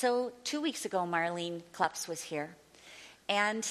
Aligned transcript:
So, 0.00 0.30
two 0.44 0.60
weeks 0.60 0.84
ago, 0.84 0.98
Marlene 0.98 1.60
Kleps 1.72 2.06
was 2.06 2.22
here. 2.22 2.54
And 3.28 3.68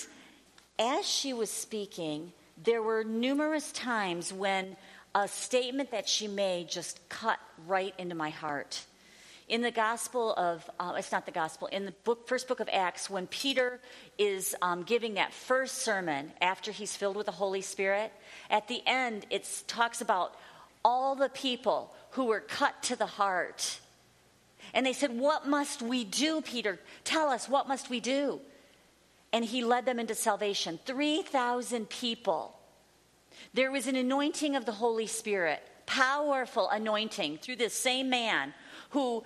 as 0.78 1.08
she 1.08 1.32
was 1.32 1.50
speaking, 1.50 2.34
there 2.62 2.82
were 2.82 3.06
numerous 3.06 3.72
times 3.72 4.34
when 4.34 4.76
a 5.16 5.30
statement 5.30 5.92
that 5.92 6.10
she 6.10 6.28
made 6.28 6.68
just 6.68 7.00
cut 7.08 7.40
right 7.66 7.94
into 7.98 8.14
my 8.14 8.30
heart. 8.30 8.84
In 9.48 9.62
the 9.62 9.72
Gospel 9.72 10.34
of, 10.34 10.70
uh, 10.82 10.96
it's 10.98 11.14
not 11.14 11.26
the 11.26 11.32
Gospel, 11.32 11.70
in 11.70 11.86
the 11.86 11.94
book, 12.04 12.28
first 12.28 12.50
book 12.50 12.60
of 12.60 12.68
Acts, 12.74 13.10
when 13.10 13.28
Peter 13.28 13.80
is 14.18 14.54
um, 14.62 14.84
giving 14.84 15.14
that 15.14 15.34
first 15.34 15.76
sermon 15.76 16.34
after 16.42 16.74
he's 16.74 16.94
filled 16.94 17.16
with 17.16 17.28
the 17.28 17.32
Holy 17.32 17.62
Spirit, 17.62 18.12
at 18.50 18.68
the 18.68 18.82
end 18.86 19.26
it 19.30 19.48
talks 19.66 20.02
about 20.02 20.36
all 20.84 21.16
the 21.16 21.30
people 21.30 21.96
who 22.12 22.26
were 22.26 22.42
cut 22.42 22.84
to 22.84 22.98
the 22.98 23.06
heart. 23.06 23.80
And 24.74 24.86
they 24.86 24.94
said, 24.94 25.18
What 25.18 25.48
must 25.48 25.82
we 25.82 26.04
do, 26.04 26.42
Peter? 26.42 26.80
Tell 27.04 27.30
us, 27.30 27.48
what 27.48 27.68
must 27.68 27.90
we 27.90 28.00
do? 28.00 28.40
And 29.34 29.44
he 29.44 29.64
led 29.64 29.86
them 29.86 30.00
into 30.00 30.16
salvation. 30.16 30.80
3,000 30.86 31.90
people 31.90 32.58
there 33.54 33.72
was 33.72 33.88
an 33.88 33.96
anointing 33.96 34.56
of 34.56 34.66
the 34.66 34.72
Holy 34.72 35.08
Spirit, 35.08 35.62
powerful 35.86 36.70
anointing 36.70 37.40
through 37.40 37.58
this 37.58 37.74
same 37.74 38.10
man 38.10 38.54
who, 38.92 39.24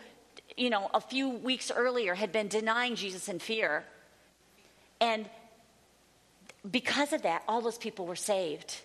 you 0.57 0.70
know, 0.70 0.89
a 0.93 1.01
few 1.01 1.29
weeks 1.29 1.71
earlier 1.71 2.15
had 2.15 2.31
been 2.31 2.48
denying 2.48 2.95
Jesus 2.95 3.29
in 3.29 3.39
fear. 3.39 3.84
And 4.99 5.29
because 6.70 7.13
of 7.13 7.23
that, 7.23 7.43
all 7.48 7.62
those 7.62 7.77
people 7.77 8.05
were 8.05 8.15
saved. 8.15 8.81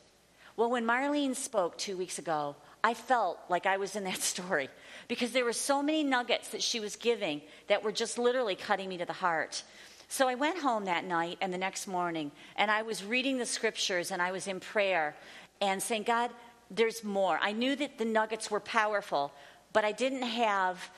Well, 0.56 0.70
when 0.70 0.86
Marlene 0.86 1.34
spoke 1.34 1.76
two 1.76 1.96
weeks 1.96 2.18
ago, 2.18 2.56
I 2.82 2.94
felt 2.94 3.38
like 3.48 3.66
I 3.66 3.76
was 3.76 3.96
in 3.96 4.04
that 4.04 4.22
story 4.22 4.68
because 5.08 5.32
there 5.32 5.44
were 5.44 5.52
so 5.52 5.82
many 5.82 6.02
nuggets 6.02 6.48
that 6.48 6.62
she 6.62 6.80
was 6.80 6.96
giving 6.96 7.42
that 7.68 7.82
were 7.82 7.92
just 7.92 8.18
literally 8.18 8.56
cutting 8.56 8.88
me 8.88 8.98
to 8.98 9.04
the 9.04 9.12
heart. 9.12 9.62
So 10.08 10.28
I 10.28 10.34
went 10.34 10.58
home 10.58 10.84
that 10.84 11.04
night 11.04 11.38
and 11.40 11.52
the 11.52 11.58
next 11.58 11.86
morning, 11.86 12.30
and 12.56 12.70
I 12.70 12.82
was 12.82 13.04
reading 13.04 13.38
the 13.38 13.46
scriptures 13.46 14.10
and 14.10 14.22
I 14.22 14.32
was 14.32 14.46
in 14.46 14.60
prayer 14.60 15.16
and 15.60 15.82
saying, 15.82 16.04
God, 16.04 16.30
there's 16.70 17.02
more. 17.04 17.38
I 17.40 17.52
knew 17.52 17.76
that 17.76 17.98
the 17.98 18.04
nuggets 18.04 18.50
were 18.50 18.60
powerful, 18.60 19.32
but 19.72 19.84
I 19.84 19.92
didn't 19.92 20.22
have, 20.22 20.90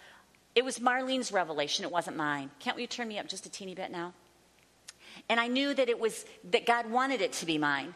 it 0.54 0.64
was 0.64 0.78
Marlene's 0.78 1.32
revelation, 1.32 1.84
it 1.84 1.90
wasn't 1.90 2.16
mine. 2.16 2.50
Can't 2.58 2.76
we 2.76 2.86
turn 2.86 3.08
me 3.08 3.18
up 3.18 3.28
just 3.28 3.46
a 3.46 3.50
teeny 3.50 3.74
bit 3.74 3.90
now? 3.90 4.12
And 5.28 5.40
I 5.40 5.48
knew 5.48 5.74
that 5.74 5.88
it 5.88 5.98
was, 5.98 6.24
that 6.50 6.66
God 6.66 6.90
wanted 6.90 7.20
it 7.20 7.32
to 7.34 7.46
be 7.46 7.58
mine. 7.58 7.94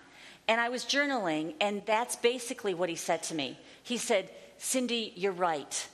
And 0.49 0.61
I 0.61 0.71
was 0.71 0.85
journaling, 0.85 1.55
and 1.61 1.83
that's 1.87 2.17
basically 2.17 2.75
what 2.75 2.89
he 2.89 2.97
said 2.97 3.23
to 3.25 3.35
me. 3.35 3.59
He 3.83 3.97
said, 3.97 4.29
Cindy, 4.59 5.13
you're 5.17 5.33
right. 5.33 5.89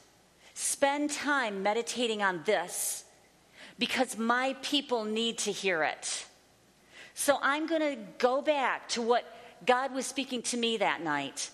Spend 0.60 1.10
time 1.10 1.62
meditating 1.62 2.20
on 2.20 2.42
this 2.44 3.04
because 3.78 4.18
my 4.18 4.56
people 4.60 5.04
need 5.04 5.38
to 5.38 5.52
hear 5.52 5.84
it. 5.84 6.26
So 7.14 7.38
I'm 7.40 7.68
going 7.68 7.80
to 7.80 7.96
go 8.18 8.42
back 8.42 8.88
to 8.88 9.00
what 9.00 9.24
God 9.64 9.94
was 9.94 10.04
speaking 10.04 10.42
to 10.42 10.56
me 10.56 10.78
that 10.78 11.00
night. 11.00 11.50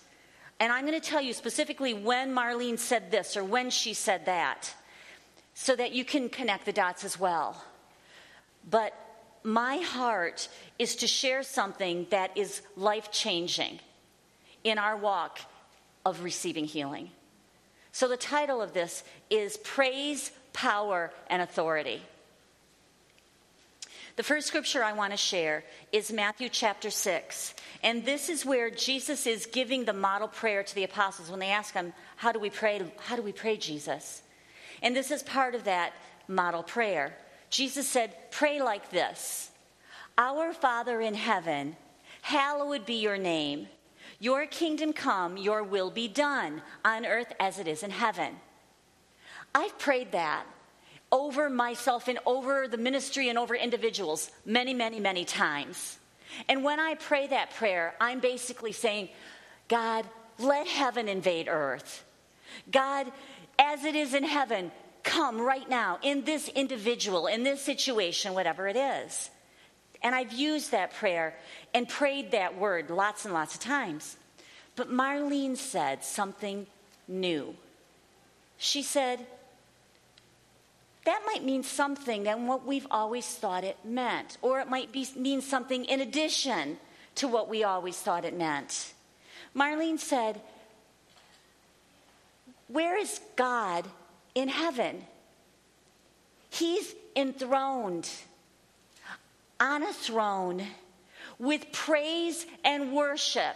And 0.59 0.73
I'm 0.73 0.87
going 0.87 0.99
to 0.99 1.07
tell 1.07 1.21
you 1.21 1.33
specifically 1.33 1.93
when 1.93 2.33
Marlene 2.33 2.79
said 2.79 3.11
this 3.11 3.37
or 3.37 3.43
when 3.43 3.69
she 3.69 3.93
said 3.93 4.25
that, 4.25 4.73
so 5.53 5.75
that 5.75 5.91
you 5.91 6.03
can 6.03 6.27
connect 6.27 6.65
the 6.65 6.73
dots 6.73 7.03
as 7.03 7.19
well. 7.19 7.63
But 8.67 8.91
my 9.43 9.77
heart 9.77 10.47
is 10.79 10.95
to 10.95 11.05
share 11.05 11.43
something 11.43 12.07
that 12.09 12.35
is 12.35 12.63
life 12.75 13.11
changing 13.11 13.81
in 14.63 14.79
our 14.79 14.97
walk 14.97 15.41
of 16.03 16.23
receiving 16.23 16.65
healing. 16.65 17.11
So 17.95 18.09
the 18.09 18.17
title 18.17 18.61
of 18.61 18.73
this 18.73 19.05
is 19.29 19.55
Praise, 19.55 20.29
Power, 20.51 21.13
and 21.29 21.41
Authority. 21.41 22.01
The 24.17 24.23
first 24.23 24.47
scripture 24.47 24.83
I 24.83 24.91
want 24.91 25.13
to 25.13 25.17
share 25.17 25.63
is 25.93 26.11
Matthew 26.11 26.49
chapter 26.49 26.89
6. 26.89 27.55
And 27.83 28.03
this 28.03 28.27
is 28.27 28.45
where 28.45 28.69
Jesus 28.69 29.25
is 29.25 29.45
giving 29.45 29.85
the 29.85 29.93
model 29.93 30.27
prayer 30.27 30.61
to 30.61 30.75
the 30.75 30.83
apostles 30.83 31.31
when 31.31 31.39
they 31.39 31.51
ask 31.51 31.73
him, 31.73 31.93
How 32.17 32.33
do 32.33 32.39
we 32.39 32.49
pray? 32.49 32.81
How 32.99 33.15
do 33.15 33.21
we 33.21 33.31
pray, 33.31 33.55
Jesus? 33.55 34.21
And 34.81 34.93
this 34.93 35.09
is 35.09 35.23
part 35.23 35.55
of 35.55 35.63
that 35.63 35.93
model 36.27 36.63
prayer. 36.63 37.15
Jesus 37.49 37.87
said, 37.87 38.13
Pray 38.29 38.61
like 38.61 38.89
this 38.89 39.51
Our 40.17 40.51
Father 40.51 40.99
in 40.99 41.13
heaven, 41.13 41.77
hallowed 42.21 42.85
be 42.85 42.95
your 42.95 43.17
name. 43.17 43.69
Your 44.19 44.45
kingdom 44.45 44.93
come, 44.93 45.37
your 45.37 45.63
will 45.63 45.91
be 45.91 46.07
done 46.07 46.61
on 46.83 47.05
earth 47.05 47.33
as 47.39 47.59
it 47.59 47.67
is 47.67 47.83
in 47.83 47.91
heaven. 47.91 48.35
I've 49.53 49.77
prayed 49.77 50.11
that 50.13 50.45
over 51.11 51.49
myself 51.49 52.07
and 52.07 52.19
over 52.25 52.67
the 52.67 52.77
ministry 52.77 53.29
and 53.29 53.37
over 53.37 53.55
individuals 53.55 54.31
many, 54.45 54.73
many, 54.73 54.99
many 54.99 55.23
times. 55.25 55.97
And 56.49 56.63
when 56.63 56.79
I 56.79 56.95
pray 56.95 57.27
that 57.27 57.51
prayer, 57.51 57.95
I'm 58.01 58.19
basically 58.19 58.71
saying, 58.71 59.09
God, 59.67 60.05
let 60.39 60.67
heaven 60.67 61.07
invade 61.07 61.47
earth. 61.47 62.03
God, 62.71 63.11
as 63.57 63.85
it 63.85 63.95
is 63.95 64.13
in 64.13 64.23
heaven, 64.23 64.71
come 65.03 65.39
right 65.39 65.69
now 65.69 65.99
in 66.01 66.25
this 66.25 66.49
individual, 66.49 67.27
in 67.27 67.43
this 67.43 67.61
situation, 67.61 68.33
whatever 68.33 68.67
it 68.67 68.75
is. 68.75 69.29
And 70.01 70.13
I've 70.13 70.33
used 70.33 70.71
that 70.71 70.93
prayer 70.93 71.35
and 71.75 71.89
prayed 71.89 72.31
that 72.31 72.57
word 72.57 72.89
lots 72.89 73.25
and 73.25 73.33
lots 73.33 73.53
of 73.53 73.59
times. 73.59 74.15
But 74.77 74.89
Marlene 74.89 75.57
said 75.57 76.05
something 76.05 76.67
new. 77.05 77.53
She 78.57 78.81
said, 78.81 79.27
that 81.03 81.21
might 81.25 81.43
mean 81.43 81.63
something 81.63 82.23
than 82.23 82.47
what 82.47 82.65
we've 82.65 82.87
always 82.89 83.27
thought 83.27 83.65
it 83.65 83.77
meant. 83.83 84.37
Or 84.41 84.61
it 84.61 84.69
might 84.69 84.93
be, 84.93 85.05
mean 85.17 85.41
something 85.41 85.83
in 85.83 85.99
addition 85.99 86.77
to 87.15 87.27
what 87.27 87.49
we 87.49 87.65
always 87.65 87.97
thought 87.97 88.23
it 88.23 88.37
meant. 88.37 88.93
Marlene 89.53 89.99
said, 89.99 90.39
Where 92.69 92.97
is 92.97 93.19
God 93.35 93.85
in 94.33 94.47
heaven? 94.47 95.03
He's 96.49 96.95
enthroned 97.17 98.09
on 99.59 99.83
a 99.83 99.91
throne 99.91 100.65
with 101.39 101.71
praise 101.71 102.45
and 102.63 102.93
worship 102.93 103.55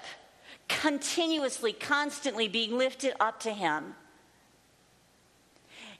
continuously, 0.67 1.73
constantly 1.73 2.47
being 2.47 2.78
lifted 2.78 3.13
up 3.19 3.40
to 3.41 3.51
him. 3.51 3.95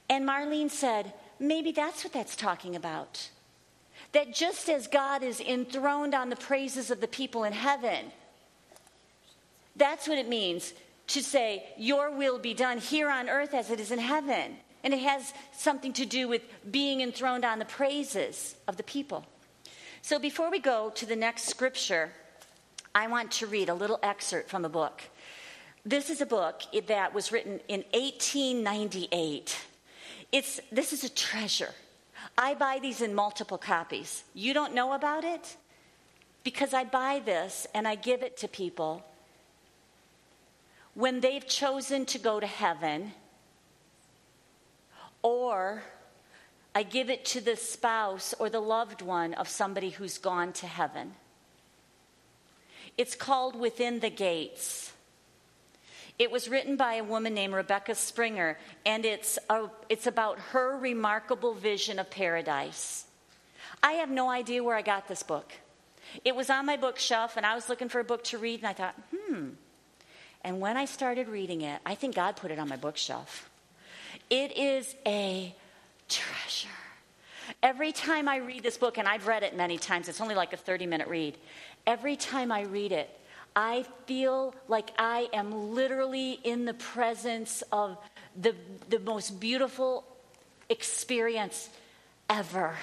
And 0.08 0.28
Marlene 0.28 0.70
said, 0.70 1.12
maybe 1.38 1.72
that's 1.72 2.04
what 2.04 2.12
that's 2.12 2.36
talking 2.36 2.76
about. 2.76 3.30
That 4.12 4.34
just 4.34 4.68
as 4.68 4.86
God 4.86 5.22
is 5.22 5.40
enthroned 5.40 6.14
on 6.14 6.30
the 6.30 6.36
praises 6.36 6.90
of 6.90 7.00
the 7.00 7.08
people 7.08 7.44
in 7.44 7.52
heaven, 7.52 8.06
that's 9.76 10.08
what 10.08 10.18
it 10.18 10.28
means 10.28 10.72
to 11.08 11.22
say, 11.22 11.64
Your 11.76 12.10
will 12.10 12.38
be 12.38 12.54
done 12.54 12.78
here 12.78 13.10
on 13.10 13.28
earth 13.28 13.54
as 13.54 13.70
it 13.70 13.80
is 13.80 13.90
in 13.90 13.98
heaven. 13.98 14.56
And 14.82 14.94
it 14.94 15.00
has 15.00 15.32
something 15.52 15.92
to 15.94 16.06
do 16.06 16.26
with 16.26 16.42
being 16.70 17.00
enthroned 17.00 17.44
on 17.44 17.58
the 17.58 17.64
praises 17.64 18.56
of 18.66 18.76
the 18.76 18.82
people. 18.82 19.26
So 20.02 20.18
before 20.18 20.50
we 20.50 20.58
go 20.58 20.90
to 20.94 21.06
the 21.06 21.16
next 21.16 21.44
scripture, 21.44 22.10
I 22.94 23.06
want 23.06 23.30
to 23.32 23.46
read 23.46 23.68
a 23.68 23.74
little 23.74 23.98
excerpt 24.02 24.50
from 24.50 24.64
a 24.64 24.68
book. 24.68 25.02
This 25.84 26.10
is 26.10 26.20
a 26.20 26.26
book 26.26 26.62
that 26.88 27.14
was 27.14 27.32
written 27.32 27.60
in 27.68 27.84
1898 27.92 29.56
it's, 30.32 30.60
this 30.70 30.92
is 30.92 31.04
a 31.04 31.08
treasure. 31.08 31.74
I 32.38 32.54
buy 32.54 32.78
these 32.80 33.00
in 33.00 33.14
multiple 33.14 33.58
copies. 33.58 34.22
You 34.34 34.54
don't 34.54 34.74
know 34.74 34.92
about 34.92 35.24
it? 35.24 35.56
Because 36.44 36.72
I 36.72 36.84
buy 36.84 37.20
this 37.24 37.66
and 37.74 37.86
I 37.86 37.96
give 37.96 38.22
it 38.22 38.36
to 38.38 38.48
people 38.48 39.04
when 40.94 41.20
they've 41.20 41.46
chosen 41.46 42.04
to 42.04 42.18
go 42.18 42.40
to 42.40 42.46
heaven, 42.46 43.12
or 45.22 45.82
I 46.74 46.82
give 46.84 47.10
it 47.10 47.24
to 47.26 47.40
the 47.40 47.56
spouse 47.56 48.34
or 48.38 48.48
the 48.48 48.60
loved 48.60 49.02
one 49.02 49.34
of 49.34 49.48
somebody 49.48 49.90
who's 49.90 50.18
gone 50.18 50.52
to 50.54 50.66
heaven. 50.66 51.14
It's 52.96 53.16
called 53.16 53.58
Within 53.58 54.00
the 54.00 54.10
Gates. 54.10 54.92
It 56.18 56.30
was 56.30 56.48
written 56.48 56.76
by 56.76 56.94
a 56.94 57.04
woman 57.04 57.34
named 57.34 57.54
Rebecca 57.54 57.94
Springer, 57.94 58.58
and 58.84 59.04
it's, 59.06 59.38
a, 59.48 59.68
it's 59.88 60.06
about 60.06 60.38
her 60.38 60.76
remarkable 60.76 61.54
vision 61.54 61.98
of 61.98 62.10
paradise. 62.10 63.06
I 63.82 63.92
have 63.92 64.10
no 64.10 64.28
idea 64.28 64.62
where 64.62 64.76
I 64.76 64.82
got 64.82 65.08
this 65.08 65.22
book. 65.22 65.50
It 66.24 66.36
was 66.36 66.50
on 66.50 66.66
my 66.66 66.76
bookshelf, 66.76 67.36
and 67.36 67.46
I 67.46 67.54
was 67.54 67.68
looking 67.68 67.88
for 67.88 68.00
a 68.00 68.04
book 68.04 68.22
to 68.24 68.38
read, 68.38 68.60
and 68.60 68.68
I 68.68 68.74
thought, 68.74 68.94
hmm. 69.16 69.48
And 70.44 70.60
when 70.60 70.76
I 70.76 70.84
started 70.84 71.28
reading 71.28 71.62
it, 71.62 71.80
I 71.84 71.94
think 71.94 72.14
God 72.14 72.36
put 72.36 72.50
it 72.50 72.58
on 72.58 72.68
my 72.68 72.76
bookshelf. 72.76 73.48
It 74.28 74.56
is 74.56 74.94
a 75.06 75.54
treasure. 76.10 76.68
Every 77.62 77.92
time 77.92 78.28
I 78.28 78.36
read 78.36 78.62
this 78.62 78.76
book, 78.76 78.98
and 78.98 79.08
I've 79.08 79.26
read 79.26 79.42
it 79.42 79.56
many 79.56 79.78
times, 79.78 80.08
it's 80.08 80.20
only 80.20 80.34
like 80.34 80.52
a 80.52 80.56
30 80.56 80.86
minute 80.86 81.08
read. 81.08 81.36
Every 81.86 82.16
time 82.16 82.52
I 82.52 82.62
read 82.62 82.92
it, 82.92 83.08
I 83.56 83.84
feel 84.06 84.54
like 84.68 84.90
I 84.98 85.28
am 85.32 85.74
literally 85.74 86.38
in 86.44 86.64
the 86.64 86.74
presence 86.74 87.62
of 87.72 87.98
the, 88.40 88.54
the 88.88 89.00
most 89.00 89.40
beautiful 89.40 90.04
experience 90.68 91.68
ever. 92.28 92.74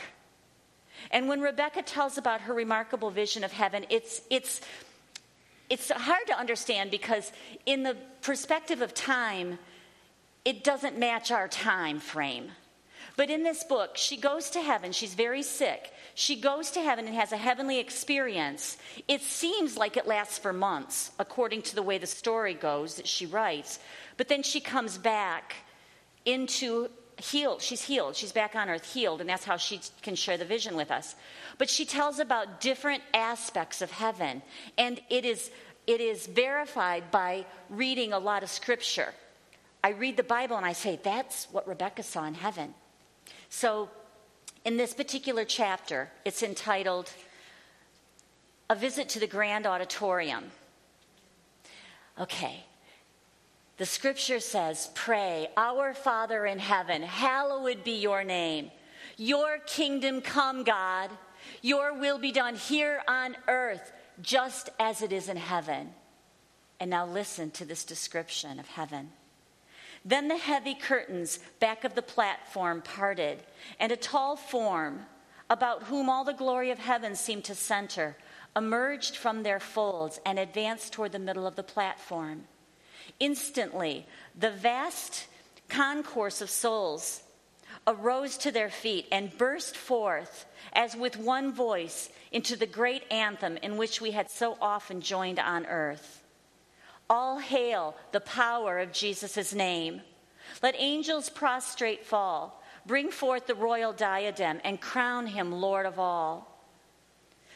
And 1.11 1.29
when 1.29 1.41
Rebecca 1.41 1.81
tells 1.83 2.17
about 2.17 2.41
her 2.41 2.53
remarkable 2.53 3.11
vision 3.11 3.43
of 3.43 3.51
heaven, 3.51 3.85
it's, 3.89 4.21
it's, 4.29 4.61
it's 5.69 5.89
hard 5.89 6.27
to 6.27 6.37
understand 6.37 6.91
because, 6.91 7.31
in 7.65 7.83
the 7.83 7.95
perspective 8.21 8.81
of 8.81 8.93
time, 8.93 9.57
it 10.43 10.63
doesn't 10.63 10.97
match 10.97 11.31
our 11.31 11.47
time 11.47 11.99
frame. 11.99 12.51
But 13.17 13.31
in 13.31 13.43
this 13.43 13.63
book, 13.63 13.97
she 13.97 14.15
goes 14.15 14.51
to 14.51 14.61
heaven. 14.61 14.91
She's 14.91 15.15
very 15.15 15.41
sick. 15.41 15.91
She 16.13 16.39
goes 16.39 16.71
to 16.71 16.81
heaven 16.81 17.07
and 17.07 17.15
has 17.15 17.31
a 17.31 17.37
heavenly 17.37 17.79
experience. 17.79 18.77
It 19.07 19.21
seems 19.21 19.75
like 19.75 19.97
it 19.97 20.07
lasts 20.07 20.37
for 20.37 20.53
months, 20.53 21.11
according 21.19 21.63
to 21.63 21.75
the 21.75 21.81
way 21.81 21.97
the 21.97 22.07
story 22.07 22.53
goes 22.53 22.95
that 22.95 23.07
she 23.07 23.25
writes. 23.25 23.79
But 24.17 24.27
then 24.27 24.43
she 24.43 24.59
comes 24.59 24.99
back 24.99 25.55
into 26.25 26.89
healed. 27.17 27.63
She's 27.63 27.81
healed. 27.81 28.15
She's 28.15 28.31
back 28.31 28.55
on 28.55 28.69
earth 28.69 28.93
healed, 28.93 29.19
and 29.19 29.29
that's 29.29 29.45
how 29.45 29.57
she 29.57 29.81
can 30.03 30.15
share 30.15 30.37
the 30.37 30.45
vision 30.45 30.75
with 30.75 30.91
us. 30.91 31.15
But 31.57 31.71
she 31.71 31.85
tells 31.85 32.19
about 32.19 32.61
different 32.61 33.01
aspects 33.15 33.81
of 33.81 33.89
heaven, 33.89 34.43
and 34.77 35.01
it 35.09 35.25
is 35.25 35.49
it 35.87 36.01
is 36.01 36.27
verified 36.27 37.09
by 37.09 37.45
reading 37.69 38.13
a 38.13 38.19
lot 38.19 38.43
of 38.43 38.49
scripture. 38.49 39.13
I 39.83 39.91
read 39.91 40.17
the 40.17 40.23
Bible 40.23 40.57
and 40.57 40.65
I 40.65 40.73
say, 40.73 40.99
that's 41.01 41.47
what 41.51 41.65
Rebecca 41.65 42.03
saw 42.03 42.25
in 42.25 42.33
heaven. 42.33 42.73
So, 43.49 43.89
in 44.65 44.77
this 44.77 44.93
particular 44.93 45.45
chapter, 45.45 46.09
it's 46.25 46.43
entitled 46.43 47.11
A 48.69 48.75
Visit 48.75 49.09
to 49.09 49.19
the 49.19 49.27
Grand 49.27 49.65
Auditorium. 49.65 50.51
Okay, 52.19 52.65
the 53.77 53.85
scripture 53.85 54.39
says, 54.39 54.89
Pray, 54.95 55.47
Our 55.55 55.93
Father 55.93 56.45
in 56.45 56.59
heaven, 56.59 57.03
hallowed 57.03 57.83
be 57.83 57.91
your 57.91 58.23
name. 58.23 58.71
Your 59.17 59.59
kingdom 59.59 60.21
come, 60.21 60.63
God. 60.63 61.11
Your 61.61 61.93
will 61.97 62.17
be 62.17 62.31
done 62.31 62.55
here 62.55 63.01
on 63.07 63.37
earth, 63.47 63.91
just 64.21 64.69
as 64.79 65.01
it 65.01 65.13
is 65.13 65.29
in 65.29 65.37
heaven. 65.37 65.93
And 66.79 66.89
now 66.89 67.05
listen 67.05 67.51
to 67.51 67.65
this 67.65 67.85
description 67.85 68.59
of 68.59 68.67
heaven. 68.67 69.09
Then 70.07 70.29
the 70.29 70.37
heavy 70.37 70.73
curtains 70.73 71.39
back 71.59 71.83
of 71.83 71.93
the 71.93 72.01
platform 72.01 72.81
parted, 72.81 73.43
and 73.77 73.91
a 73.91 73.97
tall 73.97 74.37
form, 74.37 75.05
about 75.49 75.83
whom 75.83 76.09
all 76.09 76.23
the 76.23 76.31
glory 76.31 76.71
of 76.71 76.79
heaven 76.79 77.13
seemed 77.13 77.43
to 77.43 77.55
center, 77.55 78.15
emerged 78.55 79.17
from 79.17 79.43
their 79.43 79.59
folds 79.59 80.21
and 80.25 80.39
advanced 80.39 80.93
toward 80.93 81.11
the 81.11 81.19
middle 81.19 81.45
of 81.45 81.57
the 81.57 81.63
platform. 81.63 82.45
Instantly, 83.19 84.05
the 84.33 84.49
vast 84.49 85.27
concourse 85.67 86.39
of 86.39 86.49
souls 86.49 87.23
arose 87.85 88.37
to 88.37 88.51
their 88.51 88.69
feet 88.69 89.07
and 89.11 89.37
burst 89.37 89.75
forth 89.75 90.45
as 90.71 90.95
with 90.95 91.17
one 91.17 91.51
voice 91.51 92.09
into 92.31 92.55
the 92.55 92.65
great 92.65 93.03
anthem 93.11 93.57
in 93.57 93.75
which 93.75 93.99
we 93.99 94.11
had 94.11 94.31
so 94.31 94.57
often 94.61 95.01
joined 95.01 95.39
on 95.39 95.65
earth. 95.65 96.16
All 97.09 97.39
hail 97.39 97.95
the 98.11 98.19
power 98.19 98.79
of 98.79 98.91
Jesus' 98.91 99.53
name. 99.53 100.01
Let 100.61 100.75
angels 100.77 101.29
prostrate 101.29 102.05
fall, 102.05 102.63
bring 102.85 103.11
forth 103.11 103.47
the 103.47 103.55
royal 103.55 103.93
diadem, 103.93 104.59
and 104.63 104.81
crown 104.81 105.27
him 105.27 105.51
Lord 105.51 105.85
of 105.85 105.99
all. 105.99 106.53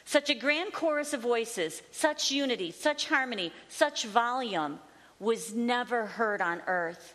Such 0.06 0.30
a 0.30 0.36
grand 0.36 0.74
chorus 0.74 1.14
of 1.14 1.22
voices, 1.22 1.82
such 1.92 2.32
unity, 2.32 2.72
such 2.72 3.08
harmony, 3.08 3.54
such 3.70 4.06
volume 4.06 4.80
was 5.20 5.54
never 5.54 6.06
heard 6.06 6.42
on 6.42 6.62
earth. 6.68 7.14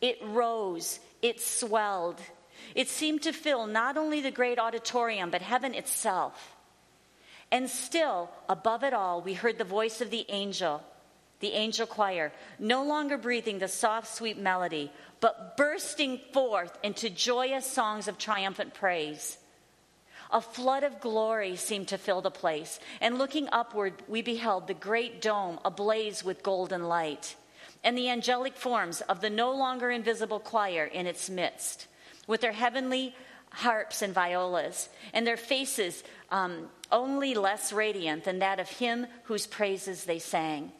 It 0.00 0.18
rose, 0.22 1.00
it 1.22 1.40
swelled. 1.40 2.20
It 2.74 2.88
seemed 2.88 3.22
to 3.22 3.32
fill 3.32 3.66
not 3.66 3.96
only 3.96 4.20
the 4.20 4.30
great 4.30 4.58
auditorium, 4.58 5.30
but 5.30 5.42
heaven 5.42 5.74
itself. 5.74 6.56
And 7.50 7.68
still, 7.68 8.30
above 8.48 8.84
it 8.84 8.92
all, 8.92 9.22
we 9.22 9.32
heard 9.32 9.58
the 9.58 9.64
voice 9.64 10.00
of 10.00 10.10
the 10.10 10.26
angel, 10.28 10.82
the 11.40 11.52
angel 11.52 11.86
choir, 11.86 12.32
no 12.58 12.84
longer 12.84 13.16
breathing 13.16 13.58
the 13.58 13.68
soft, 13.68 14.14
sweet 14.14 14.38
melody, 14.38 14.90
but 15.20 15.56
bursting 15.56 16.20
forth 16.32 16.76
into 16.82 17.10
joyous 17.10 17.66
songs 17.66 18.08
of 18.08 18.18
triumphant 18.18 18.74
praise. 18.74 19.38
A 20.30 20.40
flood 20.40 20.82
of 20.82 21.00
glory 21.00 21.56
seemed 21.56 21.88
to 21.88 21.98
fill 21.98 22.20
the 22.20 22.30
place, 22.30 22.80
and 23.00 23.18
looking 23.18 23.48
upward, 23.50 23.94
we 24.08 24.20
beheld 24.20 24.66
the 24.66 24.74
great 24.74 25.22
dome 25.22 25.58
ablaze 25.64 26.22
with 26.22 26.42
golden 26.42 26.84
light, 26.84 27.34
and 27.82 27.96
the 27.96 28.10
angelic 28.10 28.56
forms 28.56 29.00
of 29.02 29.20
the 29.20 29.30
no 29.30 29.52
longer 29.52 29.90
invisible 29.90 30.40
choir 30.40 30.84
in 30.84 31.06
its 31.06 31.30
midst, 31.30 31.86
with 32.26 32.40
their 32.42 32.52
heavenly 32.52 33.14
harps 33.50 34.02
and 34.02 34.12
violas, 34.12 34.90
and 35.14 35.26
their 35.26 35.38
faces 35.38 36.02
um, 36.30 36.68
only 36.92 37.34
less 37.34 37.72
radiant 37.72 38.24
than 38.24 38.40
that 38.40 38.60
of 38.60 38.68
him 38.68 39.06
whose 39.24 39.46
praises 39.46 40.04
they 40.04 40.18
sang. 40.18 40.72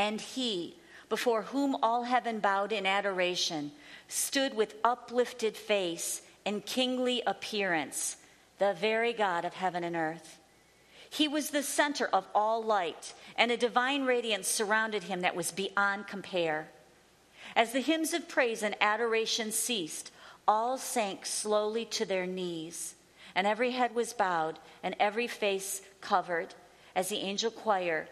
And 0.00 0.18
he, 0.18 0.76
before 1.10 1.42
whom 1.42 1.76
all 1.82 2.04
heaven 2.04 2.38
bowed 2.40 2.72
in 2.72 2.86
adoration, 2.86 3.70
stood 4.08 4.54
with 4.54 4.76
uplifted 4.82 5.58
face 5.58 6.22
and 6.46 6.64
kingly 6.64 7.22
appearance 7.26 8.16
the 8.58 8.72
very 8.72 9.12
God 9.12 9.44
of 9.44 9.52
heaven 9.52 9.84
and 9.84 9.94
earth. 9.94 10.38
He 11.10 11.28
was 11.28 11.50
the 11.50 11.62
center 11.62 12.06
of 12.06 12.26
all 12.34 12.62
light, 12.62 13.12
and 13.36 13.50
a 13.50 13.58
divine 13.58 14.06
radiance 14.06 14.48
surrounded 14.48 15.02
him 15.02 15.20
that 15.20 15.36
was 15.36 15.52
beyond 15.52 16.06
compare. 16.06 16.68
As 17.54 17.72
the 17.72 17.80
hymns 17.80 18.14
of 18.14 18.26
praise 18.26 18.62
and 18.62 18.74
adoration 18.80 19.52
ceased, 19.52 20.10
all 20.48 20.78
sank 20.78 21.26
slowly 21.26 21.84
to 21.84 22.06
their 22.06 22.26
knees, 22.26 22.94
and 23.34 23.46
every 23.46 23.72
head 23.72 23.94
was 23.94 24.14
bowed 24.14 24.60
and 24.82 24.96
every 24.98 25.26
face 25.26 25.82
covered 26.00 26.54
as 26.96 27.10
the 27.10 27.18
angel 27.18 27.50
choir 27.50 28.08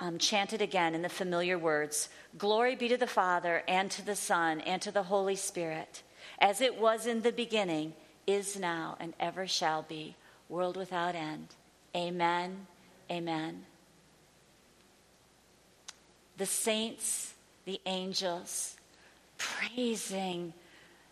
um, 0.00 0.18
chanted 0.18 0.62
again 0.62 0.94
in 0.94 1.02
the 1.02 1.08
familiar 1.08 1.58
words 1.58 2.08
Glory 2.38 2.76
be 2.76 2.88
to 2.88 2.96
the 2.96 3.06
Father, 3.06 3.62
and 3.68 3.90
to 3.90 4.04
the 4.04 4.16
Son, 4.16 4.60
and 4.60 4.80
to 4.82 4.90
the 4.90 5.02
Holy 5.04 5.36
Spirit, 5.36 6.02
as 6.38 6.60
it 6.60 6.78
was 6.78 7.06
in 7.06 7.22
the 7.22 7.32
beginning 7.32 7.92
is 8.26 8.58
now, 8.58 8.96
and 9.00 9.14
ever 9.18 9.46
shall 9.46 9.82
be, 9.82 10.14
world 10.48 10.76
without 10.76 11.14
end. 11.14 11.48
Amen. 11.96 12.66
Amen. 13.10 13.64
The 16.36 16.46
saints, 16.46 17.34
the 17.64 17.80
angels, 17.84 18.76
praising 19.38 20.52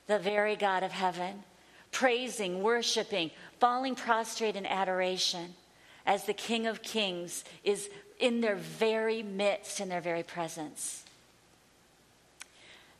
the 0.07 0.19
very 0.19 0.55
God 0.55 0.85
of 0.85 0.93
heaven, 0.93 1.43
praising, 1.91 2.63
worshiping, 2.63 3.33
falling 3.59 3.97
prostrate 3.97 4.55
in 4.57 4.65
adoration 4.67 5.55
as 6.07 6.25
the 6.25 6.33
King 6.33 6.67
of 6.67 6.83
Kings 6.83 7.45
is 7.65 7.91
in 8.19 8.41
their 8.41 8.57
very 8.57 9.23
midst, 9.23 9.81
in 9.81 9.89
their 9.89 10.01
very 10.01 10.23
presence. 10.23 11.05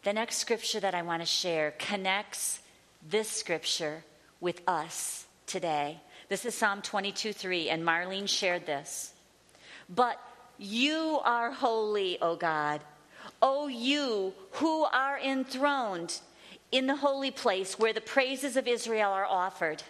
The 0.05 0.13
next 0.13 0.37
scripture 0.37 0.81
that 0.81 0.95
I 0.95 1.03
want 1.03 1.23
to 1.23 1.27
share 1.27 1.73
connects 1.79 2.61
this 3.09 3.29
scripture 3.29 4.05
with 4.41 4.61
us 4.69 5.27
today. 5.47 6.01
This 6.29 6.45
is 6.45 6.55
Psalm 6.55 6.83
22 6.83 7.33
3, 7.33 7.71
and 7.71 7.85
Marlene 7.85 8.29
shared 8.29 8.67
this. 8.67 9.13
But 9.89 10.21
you 10.59 11.21
are 11.25 11.51
holy, 11.51 12.21
O 12.21 12.37
God. 12.37 12.81
O 13.41 13.69
you 13.69 14.35
who 14.53 14.85
are 14.85 15.19
enthroned 15.19 16.21
in 16.71 16.87
the 16.87 16.97
holy 16.97 17.31
place 17.31 17.79
where 17.79 17.93
the 17.93 18.01
praises 18.01 18.57
of 18.57 18.69
Israel 18.69 19.11
are 19.11 19.25
offered. 19.25 19.83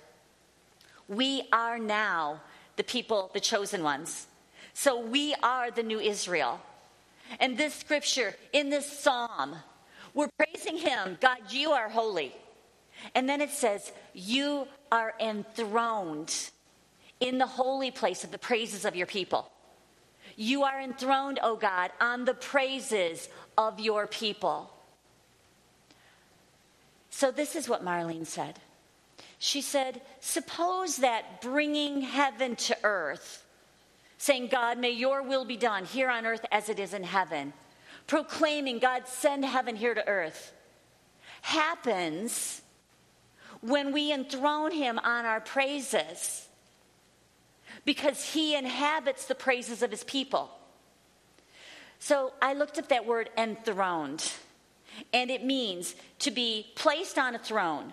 We 1.09 1.49
are 1.53 1.79
now 1.79 2.41
the 2.77 2.85
people, 2.85 3.31
the 3.35 3.41
chosen 3.41 3.83
ones. 3.83 4.28
So 4.79 5.01
we 5.01 5.35
are 5.43 5.73
the 5.73 5.83
new 5.83 5.99
Israel. 5.99 6.61
And 7.41 7.59
this 7.59 7.75
scripture, 7.75 8.37
in 8.53 8.71
this 8.71 8.87
psalm, 8.87 9.57
we're 10.15 10.29
praising 10.39 10.79
him. 10.79 11.19
God, 11.21 11.39
you 11.51 11.73
are 11.73 11.89
holy. 11.89 12.33
And 13.13 13.29
then 13.29 13.41
it 13.41 13.51
says, 13.51 13.91
You 14.15 14.69
are 14.93 15.15
enthroned 15.19 16.33
in 17.19 17.39
the 17.39 17.47
holy 17.47 17.91
place 17.91 18.23
of 18.23 18.31
the 18.31 18.39
praises 18.39 18.85
of 18.85 18.95
your 18.95 19.09
people. 19.09 19.51
You 20.37 20.63
are 20.63 20.81
enthroned, 20.81 21.41
O 21.43 21.57
God, 21.57 21.91
on 22.01 22.25
the 22.25 22.35
praises 22.35 23.29
of 23.57 23.81
your 23.81 24.07
people. 24.07 24.73
So, 27.11 27.33
this 27.33 27.57
is 27.57 27.69
what 27.69 27.85
Marlene 27.85 28.27
said. 28.27 28.61
She 29.41 29.61
said, 29.61 30.03
Suppose 30.21 30.99
that 30.99 31.41
bringing 31.41 32.03
heaven 32.03 32.55
to 32.55 32.77
earth, 32.85 33.45
saying, 34.19 34.49
God, 34.49 34.79
may 34.79 34.91
your 34.91 35.23
will 35.23 35.45
be 35.45 35.57
done 35.57 35.85
here 35.85 36.11
on 36.11 36.27
earth 36.27 36.45
as 36.51 36.69
it 36.69 36.79
is 36.79 36.93
in 36.93 37.05
heaven, 37.05 37.53
proclaiming, 38.07 38.81
God, 38.81 39.07
send 39.07 39.45
heaven 39.45 39.77
here 39.77 39.95
to 39.95 40.07
earth, 40.07 40.53
happens 41.43 42.63
when 43.61 43.93
we 43.93 44.13
enthrone 44.13 44.73
him 44.73 44.99
on 44.99 45.25
our 45.25 45.41
praises 45.41 46.47
because 47.85 48.33
he 48.33 48.55
inhabits 48.55 49.27
the 49.27 49.35
praises 49.35 49.83
of 49.83 49.91
his 49.91 50.05
people. 50.05 50.51
So 51.99 52.33
I 52.43 52.55
looked 52.55 52.79
up 52.79 52.89
that 52.89 53.07
word 53.07 53.31
enthroned, 53.37 54.33
and 55.13 55.31
it 55.31 55.45
means 55.45 55.95
to 56.21 56.31
be 56.31 56.67
placed 56.75 57.19
on 57.19 57.35
a 57.35 57.39
throne. 57.39 57.93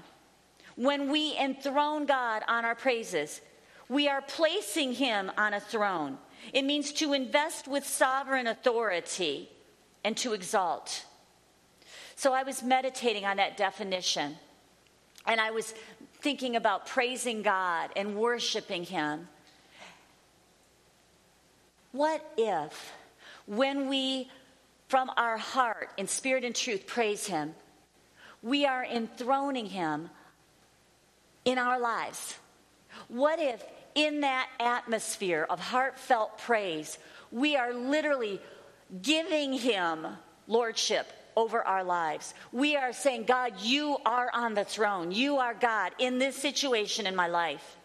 When 0.75 1.09
we 1.09 1.37
enthrone 1.37 2.05
God 2.05 2.43
on 2.47 2.65
our 2.65 2.75
praises, 2.75 3.41
we 3.89 4.07
are 4.07 4.21
placing 4.21 4.93
Him 4.93 5.31
on 5.37 5.53
a 5.53 5.59
throne. 5.59 6.17
It 6.53 6.63
means 6.63 6.91
to 6.93 7.13
invest 7.13 7.67
with 7.67 7.85
sovereign 7.85 8.47
authority 8.47 9.49
and 10.03 10.15
to 10.17 10.33
exalt. 10.33 11.05
So 12.15 12.33
I 12.33 12.43
was 12.43 12.63
meditating 12.63 13.25
on 13.25 13.37
that 13.37 13.57
definition 13.57 14.37
and 15.25 15.41
I 15.41 15.51
was 15.51 15.73
thinking 16.21 16.55
about 16.55 16.85
praising 16.85 17.41
God 17.41 17.91
and 17.95 18.15
worshiping 18.15 18.83
Him. 18.83 19.27
What 21.91 22.25
if, 22.37 22.93
when 23.45 23.87
we, 23.87 24.29
from 24.87 25.09
our 25.17 25.37
heart, 25.37 25.89
in 25.97 26.07
spirit 26.07 26.43
and 26.43 26.55
truth, 26.55 26.85
praise 26.87 27.25
Him, 27.25 27.55
we 28.41 28.65
are 28.65 28.83
enthroning 28.83 29.67
Him 29.67 30.09
in 31.43 31.57
our 31.57 31.79
lives? 31.79 32.35
What 33.07 33.39
if, 33.39 33.63
in 33.95 34.21
that 34.21 34.49
atmosphere 34.59 35.47
of 35.49 35.59
heartfelt 35.59 36.37
praise, 36.37 36.99
we 37.31 37.55
are 37.55 37.73
literally 37.73 38.41
giving 39.01 39.53
Him 39.53 40.05
lordship 40.47 41.11
over 41.35 41.61
our 41.63 41.83
lives? 41.83 42.33
We 42.51 42.75
are 42.75 42.93
saying, 42.93 43.23
God, 43.23 43.53
you 43.61 43.97
are 44.05 44.29
on 44.33 44.53
the 44.53 44.63
throne. 44.63 45.11
You 45.11 45.37
are 45.37 45.53
God 45.53 45.93
in 45.99 46.19
this 46.19 46.35
situation 46.35 47.07
in 47.07 47.15
my 47.15 47.27
life. 47.27 47.77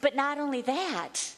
But 0.00 0.14
not 0.14 0.38
only 0.38 0.62
that, 0.62 1.34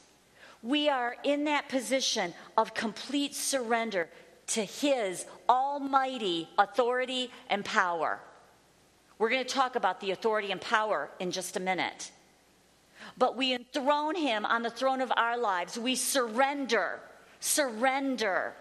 we 0.62 0.88
are 0.88 1.16
in 1.22 1.44
that 1.44 1.68
position 1.68 2.34
of 2.56 2.74
complete 2.74 3.34
surrender 3.34 4.08
to 4.48 4.64
His 4.64 5.26
almighty 5.48 6.48
authority 6.58 7.30
and 7.48 7.64
power. 7.64 8.18
We're 9.18 9.30
going 9.30 9.44
to 9.44 9.54
talk 9.54 9.76
about 9.76 10.00
the 10.00 10.10
authority 10.10 10.50
and 10.50 10.60
power 10.60 11.10
in 11.18 11.30
just 11.30 11.56
a 11.56 11.60
minute. 11.60 12.10
But 13.18 13.36
we 13.36 13.52
enthrone 13.52 14.14
Him 14.14 14.46
on 14.46 14.62
the 14.62 14.70
throne 14.70 15.00
of 15.00 15.12
our 15.16 15.36
lives. 15.36 15.76
We 15.76 15.96
surrender, 15.96 17.00
surrender. 17.40 18.54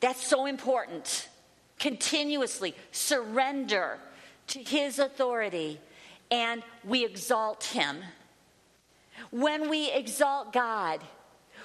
That's 0.00 0.24
so 0.24 0.46
important. 0.46 1.28
Continuously 1.78 2.76
surrender 2.92 3.98
to 4.48 4.60
His 4.60 5.00
authority 5.00 5.80
and 6.30 6.62
we 6.84 7.04
exalt 7.04 7.64
Him. 7.64 7.98
When 9.30 9.68
we 9.68 9.90
exalt 9.90 10.52
God, 10.52 11.00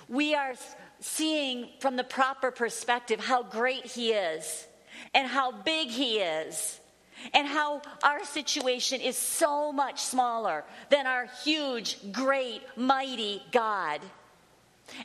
we 0.10 0.34
are 0.36 0.56
seeing 1.00 1.70
from 1.80 1.96
the 1.96 2.04
proper 2.04 2.50
perspective 2.50 3.20
how 3.20 3.44
great 3.44 3.86
He 3.86 4.14
is 4.14 4.66
and 5.14 5.28
how 5.28 5.52
big 5.52 5.90
He 5.90 6.18
is 6.18 6.80
and 7.34 7.48
how 7.48 7.82
our 8.04 8.24
situation 8.24 9.02
is 9.02 9.18
so 9.18 9.72
much 9.72 10.02
smaller 10.02 10.64
than 10.90 11.08
our 11.08 11.28
huge, 11.44 11.98
great, 12.12 12.62
mighty 12.76 13.42
God. 13.52 14.02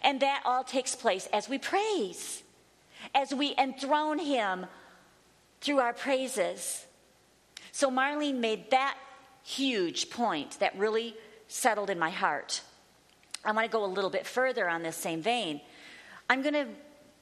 And 0.02 0.20
that 0.20 0.42
all 0.44 0.64
takes 0.64 0.94
place 0.94 1.28
as 1.32 1.48
we 1.48 1.58
praise, 1.58 2.42
as 3.14 3.34
we 3.34 3.54
enthrone 3.58 4.18
Him 4.18 4.66
through 5.60 5.80
our 5.80 5.92
praises. 5.92 6.86
So 7.72 7.90
Marlene 7.90 8.38
made 8.38 8.70
that 8.70 8.96
huge 9.42 10.10
point 10.10 10.58
that 10.60 10.76
really 10.76 11.16
settled 11.48 11.90
in 11.90 11.98
my 11.98 12.10
heart. 12.10 12.62
I 13.44 13.52
want 13.52 13.66
to 13.66 13.72
go 13.72 13.84
a 13.84 13.86
little 13.86 14.10
bit 14.10 14.26
further 14.26 14.68
on 14.68 14.82
this 14.82 14.96
same 14.96 15.20
vein. 15.20 15.60
I'm 16.30 16.42
going 16.42 16.54
to 16.54 16.68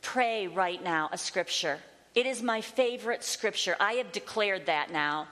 pray 0.02 0.47
right 0.49 0.82
now 0.82 1.09
a 1.12 1.18
scripture. 1.18 1.78
It 2.14 2.26
is 2.26 2.43
my 2.43 2.61
favorite 2.61 3.23
scripture. 3.23 3.76
I 3.79 3.95
have 3.95 4.12
declared 4.12 4.67
that 4.67 4.90
now. 4.90 5.29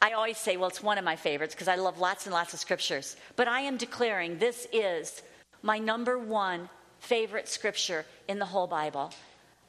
I 0.00 0.12
always 0.12 0.38
say, 0.38 0.56
well, 0.56 0.68
it's 0.68 0.82
one 0.82 0.98
of 0.98 1.04
my 1.04 1.16
favorites 1.16 1.54
because 1.54 1.68
I 1.68 1.76
love 1.76 1.98
lots 1.98 2.26
and 2.26 2.34
lots 2.34 2.54
of 2.54 2.60
scriptures. 2.60 3.16
But 3.36 3.48
I 3.48 3.60
am 3.60 3.76
declaring 3.76 4.38
this 4.38 4.66
is 4.72 5.22
my 5.62 5.78
number 5.78 6.18
one 6.18 6.68
favorite 6.98 7.48
scripture 7.48 8.04
in 8.28 8.38
the 8.38 8.46
whole 8.46 8.66
Bible. 8.66 9.12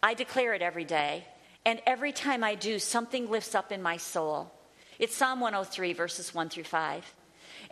I 0.01 0.13
declare 0.13 0.53
it 0.53 0.61
every 0.61 0.85
day. 0.85 1.25
And 1.65 1.81
every 1.85 2.11
time 2.11 2.43
I 2.43 2.55
do, 2.55 2.79
something 2.79 3.29
lifts 3.29 3.55
up 3.55 3.71
in 3.71 3.81
my 3.81 3.97
soul. 3.97 4.51
It's 4.99 5.15
Psalm 5.15 5.39
103, 5.39 5.93
verses 5.93 6.33
1 6.33 6.49
through 6.49 6.65
5. 6.65 7.13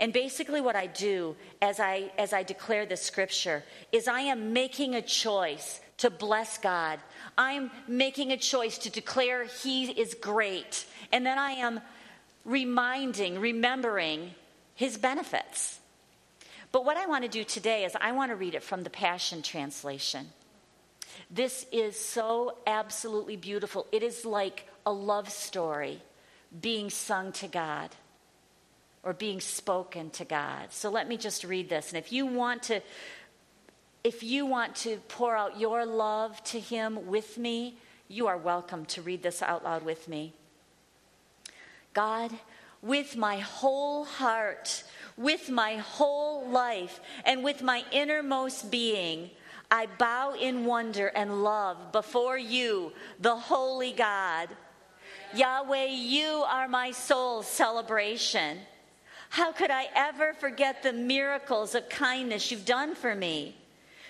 And 0.01 0.11
basically, 0.11 0.61
what 0.61 0.75
I 0.75 0.87
do 0.87 1.35
as 1.61 1.79
I, 1.79 2.11
as 2.17 2.33
I 2.33 2.41
declare 2.41 2.87
this 2.87 3.03
scripture 3.03 3.63
is 3.91 4.07
I 4.07 4.21
am 4.21 4.51
making 4.51 4.95
a 4.95 5.01
choice 5.01 5.79
to 5.97 6.09
bless 6.09 6.57
God. 6.57 6.99
I'm 7.37 7.69
making 7.87 8.31
a 8.31 8.37
choice 8.37 8.79
to 8.79 8.89
declare 8.89 9.45
He 9.45 9.91
is 9.91 10.15
great. 10.15 10.87
And 11.11 11.23
then 11.23 11.37
I 11.37 11.51
am 11.51 11.81
reminding, 12.45 13.39
remembering 13.39 14.33
His 14.73 14.97
benefits. 14.97 15.79
But 16.71 16.83
what 16.83 16.97
I 16.97 17.05
want 17.05 17.23
to 17.23 17.29
do 17.29 17.43
today 17.43 17.85
is 17.85 17.95
I 18.01 18.11
want 18.13 18.31
to 18.31 18.35
read 18.35 18.55
it 18.55 18.63
from 18.63 18.81
the 18.81 18.89
Passion 18.89 19.43
Translation. 19.43 20.29
This 21.29 21.67
is 21.71 21.99
so 21.99 22.57
absolutely 22.65 23.35
beautiful. 23.35 23.85
It 23.91 24.01
is 24.01 24.25
like 24.25 24.67
a 24.83 24.91
love 24.91 25.29
story 25.29 26.01
being 26.59 26.89
sung 26.89 27.33
to 27.33 27.47
God 27.47 27.91
or 29.03 29.13
being 29.13 29.41
spoken 29.41 30.09
to 30.11 30.25
God. 30.25 30.71
So 30.71 30.89
let 30.89 31.07
me 31.07 31.17
just 31.17 31.43
read 31.43 31.69
this. 31.69 31.89
And 31.89 31.97
if 31.97 32.11
you 32.11 32.25
want 32.25 32.63
to 32.63 32.81
if 34.03 34.23
you 34.23 34.47
want 34.47 34.75
to 34.77 34.97
pour 35.09 35.35
out 35.35 35.59
your 35.59 35.85
love 35.85 36.43
to 36.45 36.59
him 36.59 37.05
with 37.05 37.37
me, 37.37 37.77
you 38.07 38.25
are 38.27 38.37
welcome 38.37 38.85
to 38.85 39.01
read 39.01 39.21
this 39.21 39.43
out 39.43 39.63
loud 39.63 39.85
with 39.85 40.07
me. 40.07 40.33
God, 41.93 42.31
with 42.81 43.15
my 43.15 43.37
whole 43.37 44.05
heart, 44.05 44.83
with 45.17 45.49
my 45.49 45.75
whole 45.75 46.49
life, 46.49 46.99
and 47.25 47.43
with 47.43 47.61
my 47.61 47.83
innermost 47.91 48.71
being, 48.71 49.29
I 49.69 49.87
bow 49.99 50.33
in 50.33 50.65
wonder 50.65 51.07
and 51.07 51.43
love 51.43 51.91
before 51.91 52.37
you, 52.37 52.93
the 53.19 53.35
holy 53.35 53.93
God. 53.93 54.49
Yahweh, 55.35 55.85
you 55.85 56.43
are 56.47 56.67
my 56.67 56.91
soul's 56.91 57.47
celebration. 57.47 58.57
How 59.31 59.53
could 59.53 59.71
I 59.71 59.87
ever 59.95 60.33
forget 60.33 60.83
the 60.83 60.91
miracles 60.91 61.73
of 61.73 61.87
kindness 61.87 62.51
you've 62.51 62.65
done 62.65 62.95
for 62.95 63.15
me? 63.15 63.55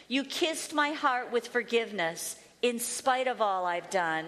You 0.08 0.24
kissed 0.24 0.74
my 0.74 0.94
heart 0.94 1.32
with 1.32 1.50
forgiveness 1.50 2.38
in 2.64 2.80
spite 2.80 3.28
of 3.28 3.40
all 3.40 3.68
I've 3.68 3.92
done. 3.92 4.26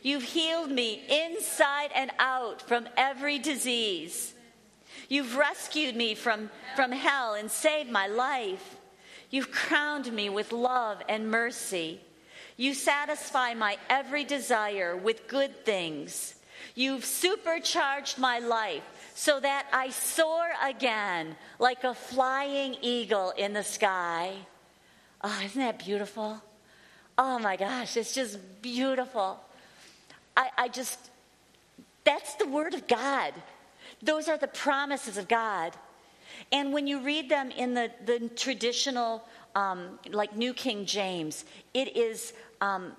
You've 0.00 0.22
healed 0.22 0.70
me 0.70 1.02
inside 1.08 1.90
and 1.92 2.12
out 2.20 2.62
from 2.62 2.88
every 2.96 3.40
disease. 3.40 4.32
You've 5.08 5.36
rescued 5.36 5.96
me 5.96 6.14
from, 6.14 6.50
from 6.76 6.92
hell 6.92 7.34
and 7.34 7.50
saved 7.50 7.90
my 7.90 8.06
life. 8.06 8.76
You've 9.28 9.50
crowned 9.50 10.12
me 10.12 10.30
with 10.30 10.52
love 10.52 11.02
and 11.08 11.32
mercy. 11.32 12.00
You 12.56 12.74
satisfy 12.74 13.54
my 13.54 13.76
every 13.90 14.22
desire 14.22 14.96
with 14.96 15.26
good 15.26 15.64
things. 15.64 16.36
You've 16.76 17.04
supercharged 17.04 18.18
my 18.18 18.38
life 18.38 18.84
so 19.14 19.40
that 19.40 19.66
I 19.72 19.90
soar 19.90 20.48
again 20.62 21.36
like 21.58 21.84
a 21.84 21.94
flying 21.94 22.76
eagle 22.80 23.30
in 23.36 23.52
the 23.52 23.62
sky. 23.62 24.34
Oh, 25.22 25.40
isn't 25.44 25.60
that 25.60 25.78
beautiful? 25.78 26.42
Oh 27.18 27.38
my 27.38 27.56
gosh, 27.56 27.96
it's 27.96 28.14
just 28.14 28.38
beautiful. 28.62 29.38
I, 30.36 30.50
I 30.56 30.68
just, 30.68 30.98
that's 32.04 32.34
the 32.36 32.46
Word 32.46 32.74
of 32.74 32.86
God. 32.88 33.34
Those 34.02 34.28
are 34.28 34.38
the 34.38 34.48
promises 34.48 35.18
of 35.18 35.28
God. 35.28 35.72
And 36.50 36.72
when 36.72 36.86
you 36.86 37.00
read 37.00 37.28
them 37.28 37.50
in 37.50 37.74
the, 37.74 37.90
the 38.04 38.28
traditional, 38.30 39.22
um, 39.54 39.98
like 40.10 40.34
New 40.34 40.54
King 40.54 40.86
James, 40.86 41.44
it 41.74 41.96
is, 41.96 42.32
um, 42.60 42.92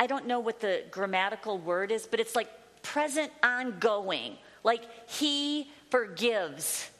I 0.00 0.06
don't 0.06 0.26
know 0.26 0.40
what 0.40 0.60
the 0.60 0.82
grammatical 0.90 1.58
word 1.58 1.90
is, 1.90 2.06
but 2.06 2.18
it's 2.18 2.34
like 2.34 2.48
present 2.82 3.30
ongoing 3.42 4.36
like 4.64 4.82
he 5.08 5.70
forgives 5.90 6.90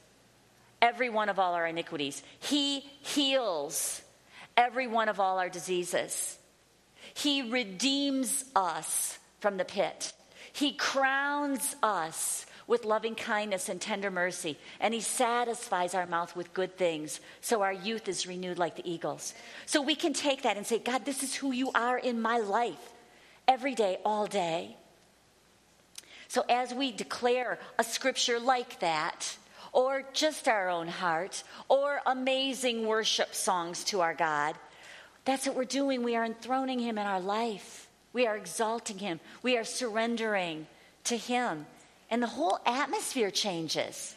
every 0.81 1.11
one 1.11 1.29
of 1.29 1.39
all 1.39 1.55
our 1.55 1.67
iniquities, 1.67 2.23
he 2.39 2.81
heals 3.01 4.03
every 4.57 4.87
one 4.87 5.09
of 5.09 5.19
all 5.19 5.39
our 5.39 5.49
diseases, 5.49 6.39
he 7.15 7.51
redeems 7.51 8.45
us 8.55 9.19
from 9.41 9.57
the 9.57 9.65
pit, 9.65 10.13
he 10.53 10.73
crowns 10.75 11.75
us 11.83 12.47
with 12.67 12.85
loving 12.85 13.15
kindness 13.15 13.69
and 13.69 13.81
tender 13.81 14.11
mercy, 14.11 14.57
and 14.81 14.95
He 14.95 15.01
satisfies 15.01 15.95
our 15.95 16.07
mouth 16.07 16.35
with 16.35 16.55
good 16.55 16.77
things, 16.77 17.21
so 17.41 17.63
our 17.63 17.73
youth 17.73 18.09
is 18.09 18.27
renewed 18.27 18.59
like 18.59 18.77
the 18.77 18.91
eagles. 18.91 19.35
So 19.67 19.83
we 19.83 19.95
can 19.95 20.13
take 20.13 20.43
that 20.43 20.57
and 20.57 20.67
say, 20.67 20.79
God, 20.79 21.05
this 21.05 21.23
is 21.23 21.35
who 21.35 21.53
you 21.53 21.71
are 21.75 21.99
in 21.99 22.21
my 22.21 22.39
life 22.39 22.93
every 23.47 23.75
day, 23.75 23.99
all 24.05 24.27
day. 24.27 24.77
So 26.35 26.45
as 26.49 26.75
we 26.75 26.91
declare 26.91 27.61
a 27.79 27.85
scripture 27.85 28.41
like 28.41 28.81
that, 28.81 29.37
or 29.73 30.03
just 30.15 30.49
our 30.49 30.69
own 30.69 30.89
heart, 30.89 31.45
or 31.69 32.01
amazing 32.07 32.89
worship 32.89 33.37
songs 33.37 33.85
to 33.85 34.01
our 34.01 34.15
God, 34.15 34.57
that's 35.25 35.47
what 35.47 35.55
we're 35.55 35.63
doing. 35.63 36.03
We 36.03 36.17
are 36.17 36.25
enthroning 36.25 36.81
Him 36.81 36.99
in 36.99 37.07
our 37.07 37.21
life. 37.21 37.89
We 38.13 38.27
are 38.27 38.37
exalting 38.37 38.99
Him. 38.99 39.21
We 39.45 39.57
are 39.57 39.63
surrendering 39.63 40.67
to 41.05 41.17
Him. 41.17 41.67
and 42.11 42.21
the 42.21 42.27
whole 42.27 42.59
atmosphere 42.67 43.31
changes. 43.31 44.17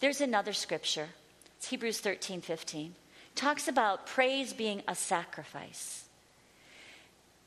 There's 0.00 0.20
another 0.20 0.52
scripture. 0.52 1.08
It's 1.56 1.68
Hebrews 1.68 2.00
13 2.00 2.42
15. 2.42 2.94
talks 3.34 3.66
about 3.66 4.06
praise 4.06 4.52
being 4.52 4.82
a 4.86 4.94
sacrifice. 4.94 6.04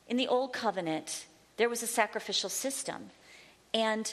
In 0.08 0.16
the 0.16 0.26
Old 0.26 0.52
Covenant, 0.52 1.26
there 1.62 1.68
was 1.68 1.84
a 1.84 1.86
sacrificial 1.86 2.50
system. 2.50 3.08
And 3.72 4.12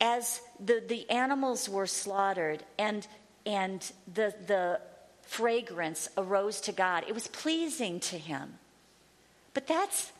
as 0.00 0.40
the, 0.64 0.80
the 0.86 1.10
animals 1.10 1.68
were 1.68 1.88
slaughtered 1.88 2.62
and, 2.78 3.04
and 3.44 3.80
the, 4.14 4.32
the 4.46 4.80
fragrance 5.22 6.08
arose 6.16 6.60
to 6.60 6.72
God, 6.72 7.02
it 7.08 7.14
was 7.14 7.26
pleasing 7.26 7.98
to 7.98 8.16
Him. 8.16 8.60
But 9.54 9.66
that's 9.66 10.12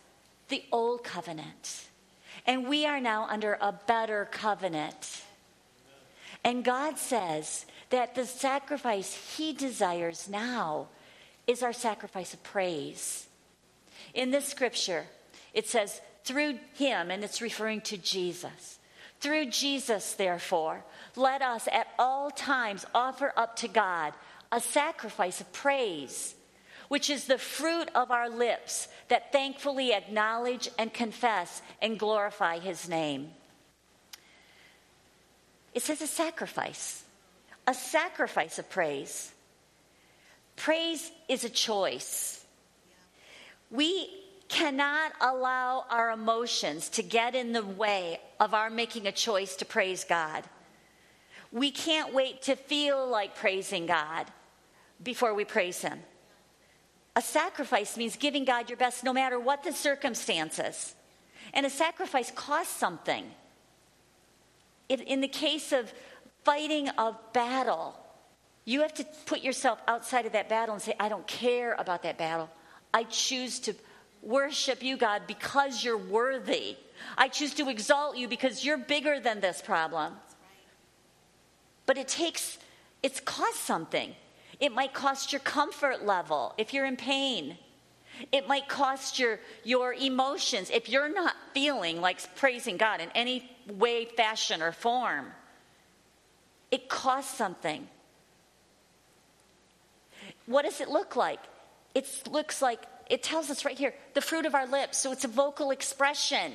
the 0.49 0.65
Old 0.73 1.05
Covenant. 1.05 1.87
And 2.45 2.67
we 2.67 2.85
are 2.85 2.99
now 2.99 3.29
under 3.31 3.57
a 3.61 3.73
better 3.87 4.27
covenant. 4.33 5.23
And 6.43 6.65
God 6.65 6.99
says 6.99 7.67
that 7.91 8.17
the 8.17 8.27
sacrifice 8.27 9.15
He 9.37 9.53
desires 9.53 10.29
now 10.29 10.89
is 11.47 11.63
our 11.63 11.73
sacrifice 11.73 12.35
of 12.35 12.43
praise. 12.43 13.29
In 14.13 14.33
this 14.33 14.49
scripture, 14.49 15.07
it 15.55 15.67
says, 15.67 16.01
through 16.25 16.59
Him, 16.75 17.11
and 17.11 17.25
it's 17.25 17.41
referring 17.41 17.81
to 17.83 17.97
Jesus. 17.97 18.79
Through 19.21 19.47
Jesus, 19.47 20.13
therefore, 20.15 20.85
let 21.17 21.43
us 21.43 21.69
at 21.73 21.89
all 21.99 22.31
times 22.31 22.87
offer 22.95 23.33
up 23.37 23.57
to 23.57 23.69
God 23.69 24.13
a 24.53 24.61
sacrifice 24.61 25.41
of 25.41 25.53
praise, 25.53 26.35
which 26.89 27.11
is 27.11 27.25
the 27.27 27.39
fruit 27.39 27.91
of 27.95 28.11
our 28.11 28.31
lips 28.31 28.89
that 29.09 29.33
thankfully 29.33 29.93
acknowledge 29.93 30.69
and 30.79 30.93
confess 30.93 31.63
and 31.83 31.99
glorify 31.99 32.59
His 32.59 32.89
name. 32.89 33.31
It 35.75 35.83
says 35.83 36.01
a 36.01 36.07
sacrifice, 36.07 37.05
a 37.67 37.75
sacrifice 37.75 38.59
of 38.59 38.71
praise. 38.71 39.33
Praise 40.57 41.11
is 41.29 41.45
a 41.45 41.51
choice. 41.51 42.45
We 43.71 44.09
cannot 44.49 45.13
allow 45.21 45.85
our 45.91 46.11
emotions 46.11 46.89
to 46.91 47.03
get 47.03 47.35
in 47.35 47.53
the 47.53 47.65
way 47.65 48.21
of 48.41 48.55
our 48.55 48.71
making 48.71 49.07
a 49.07 49.13
choice 49.13 49.57
to 49.57 49.65
praise 49.65 50.05
God. 50.05 50.45
We 51.53 51.71
can't 51.71 52.13
wait 52.13 52.43
to 52.43 52.57
feel 52.57 53.07
like 53.09 53.37
praising 53.37 53.87
God 53.87 54.27
before 55.03 55.35
we 55.35 55.45
praise 55.45 55.81
Him. 55.83 56.01
A 57.17 57.23
sacrifice 57.23 57.97
means 57.97 58.17
giving 58.17 58.45
God 58.45 58.69
your 58.71 58.77
best 58.77 59.05
no 59.05 59.13
matter 59.13 59.39
what 59.41 59.65
the 59.65 59.73
circumstances. 59.73 60.95
And 61.53 61.67
a 61.67 61.71
sacrifice 61.71 62.31
costs 62.31 62.77
something. 62.77 63.25
In 64.89 65.21
the 65.21 65.29
case 65.29 65.73
of 65.73 65.93
fighting 66.45 66.89
a 66.89 67.15
battle, 67.33 67.99
you 68.65 68.83
have 68.83 68.95
to 68.95 69.07
put 69.27 69.43
yourself 69.43 69.81
outside 69.89 70.27
of 70.27 70.33
that 70.33 70.49
battle 70.49 70.75
and 70.75 70.83
say, 70.83 70.95
I 71.01 71.09
don't 71.09 71.27
care 71.27 71.75
about 71.79 72.03
that 72.05 72.19
battle. 72.19 72.49
I 72.95 73.05
choose 73.05 73.59
to 73.61 73.75
worship 74.23 74.83
you, 74.83 74.97
God, 74.97 75.23
because 75.27 75.85
you're 75.85 75.99
worthy. 75.99 76.77
I 77.17 77.29
choose 77.29 77.55
to 77.55 77.69
exalt 77.69 78.17
you 78.17 78.29
because 78.29 78.65
you're 78.65 78.79
bigger 78.79 79.21
than 79.21 79.41
this 79.41 79.63
problem. 79.63 80.15
But 81.87 81.99
it 81.99 82.09
takes, 82.09 82.59
it's 83.03 83.21
cost 83.21 83.65
something. 83.65 84.15
It 84.61 84.73
might 84.73 84.93
cost 84.93 85.33
your 85.33 85.41
comfort 85.41 86.05
level 86.05 86.55
if 86.59 86.75
you're 86.75 86.87
in 86.87 86.97
pain. 86.97 87.57
It 88.33 88.49
might 88.49 88.69
cost 88.69 89.19
your, 89.19 89.39
your 89.65 89.95
emotions 89.95 90.71
if 90.71 90.89
you're 90.89 91.09
not 91.09 91.37
feeling 91.55 92.01
like 92.01 92.35
praising 92.37 92.77
God 92.77 93.01
in 93.01 93.09
any 93.15 93.49
way, 93.69 94.07
fashion, 94.07 94.61
or 94.61 94.73
form. 94.73 95.27
It 96.71 96.89
costs 96.89 97.37
something. 97.37 97.89
What 100.47 100.65
does 100.65 100.81
it 100.81 100.89
look 100.89 101.15
like? 101.15 101.41
It 101.95 102.07
looks 102.31 102.61
like 102.61 102.81
it 103.09 103.23
tells 103.23 103.51
us 103.51 103.65
right 103.65 103.77
here 103.77 103.95
the 104.15 104.21
fruit 104.21 104.47
of 104.47 104.55
our 104.55 104.67
lips. 104.67 104.99
So 104.99 105.13
it's 105.13 105.25
a 105.25 105.29
vocal 105.29 105.71
expression, 105.71 106.53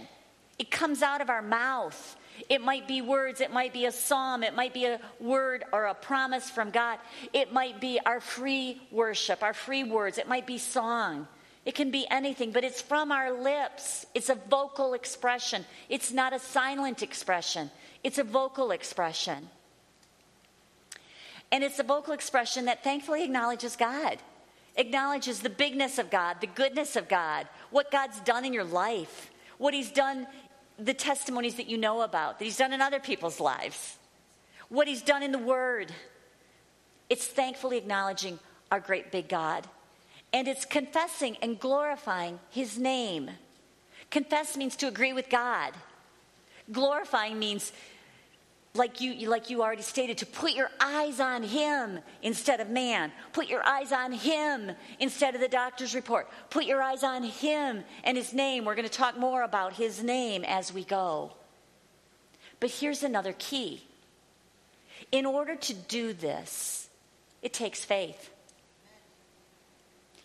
it 0.59 0.71
comes 0.71 1.01
out 1.01 1.21
of 1.21 1.29
our 1.29 1.41
mouth. 1.41 2.17
It 2.49 2.61
might 2.61 2.87
be 2.87 3.01
words, 3.01 3.41
it 3.41 3.53
might 3.53 3.73
be 3.73 3.85
a 3.85 3.91
psalm, 3.91 4.41
it 4.41 4.55
might 4.55 4.73
be 4.73 4.85
a 4.85 4.99
word 5.19 5.65
or 5.71 5.85
a 5.85 5.93
promise 5.93 6.49
from 6.49 6.71
God. 6.71 6.97
It 7.31 7.53
might 7.53 7.79
be 7.79 7.99
our 8.03 8.19
free 8.19 8.81
worship, 8.89 9.43
our 9.43 9.53
free 9.53 9.83
words, 9.83 10.17
it 10.17 10.27
might 10.27 10.47
be 10.47 10.57
song. 10.57 11.27
It 11.63 11.75
can 11.75 11.91
be 11.91 12.07
anything, 12.09 12.51
but 12.51 12.63
it's 12.63 12.81
from 12.81 13.11
our 13.11 13.31
lips. 13.31 14.07
It's 14.15 14.29
a 14.29 14.35
vocal 14.35 14.95
expression. 14.95 15.63
It's 15.89 16.11
not 16.11 16.33
a 16.33 16.39
silent 16.39 17.03
expression, 17.03 17.69
it's 18.03 18.17
a 18.17 18.23
vocal 18.23 18.71
expression. 18.71 19.49
And 21.51 21.63
it's 21.63 21.77
a 21.77 21.83
vocal 21.83 22.13
expression 22.13 22.65
that 22.65 22.83
thankfully 22.83 23.23
acknowledges 23.23 23.75
God 23.75 24.17
acknowledges 24.75 25.39
the 25.39 25.49
bigness 25.49 25.99
of 25.99 26.09
God, 26.09 26.37
the 26.41 26.47
goodness 26.47 26.95
of 26.95 27.07
God, 27.07 27.47
what 27.69 27.91
God's 27.91 28.19
done 28.21 28.45
in 28.45 28.53
your 28.53 28.63
life, 28.63 29.31
what 29.57 29.73
He's 29.73 29.91
done, 29.91 30.27
the 30.79 30.93
testimonies 30.93 31.55
that 31.55 31.69
you 31.69 31.77
know 31.77 32.01
about, 32.01 32.39
that 32.39 32.45
He's 32.45 32.57
done 32.57 32.73
in 32.73 32.81
other 32.81 32.99
people's 32.99 33.39
lives, 33.39 33.97
what 34.69 34.87
He's 34.87 35.01
done 35.01 35.23
in 35.23 35.31
the 35.31 35.37
Word. 35.37 35.91
It's 37.09 37.27
thankfully 37.27 37.77
acknowledging 37.77 38.39
our 38.71 38.79
great 38.79 39.11
big 39.11 39.29
God. 39.29 39.67
And 40.31 40.47
it's 40.47 40.65
confessing 40.65 41.37
and 41.41 41.59
glorifying 41.59 42.39
His 42.49 42.77
name. 42.77 43.29
Confess 44.09 44.57
means 44.57 44.75
to 44.77 44.87
agree 44.87 45.13
with 45.13 45.29
God. 45.29 45.73
Glorifying 46.71 47.37
means 47.37 47.71
like 48.75 49.01
you, 49.01 49.29
like 49.29 49.51
you 49.51 49.61
already 49.61 49.83
stated, 49.83 50.17
to 50.17 50.25
put 50.25 50.53
your 50.53 50.69
eyes 50.79 51.19
on 51.19 51.43
Him 51.43 51.99
instead 52.23 52.59
of 52.59 52.69
man. 52.69 53.11
Put 53.31 53.47
your 53.47 53.63
eyes 53.65 53.91
on 53.91 54.11
Him 54.11 54.71
instead 54.99 55.35
of 55.35 55.41
the 55.41 55.47
doctor's 55.47 55.93
report. 55.93 56.27
Put 56.49 56.65
your 56.65 56.81
eyes 56.81 57.03
on 57.03 57.23
Him 57.23 57.83
and 58.03 58.17
His 58.17 58.33
name. 58.33 58.65
We're 58.65 58.75
going 58.75 58.87
to 58.87 58.93
talk 58.93 59.17
more 59.17 59.43
about 59.43 59.73
His 59.73 60.03
name 60.03 60.43
as 60.43 60.73
we 60.73 60.83
go. 60.83 61.33
But 62.59 62.71
here's 62.71 63.03
another 63.03 63.35
key 63.37 63.83
in 65.11 65.27
order 65.27 65.55
to 65.55 65.73
do 65.75 66.11
this, 66.13 66.89
it 67.43 67.53
takes 67.53 67.85
faith. 67.85 68.31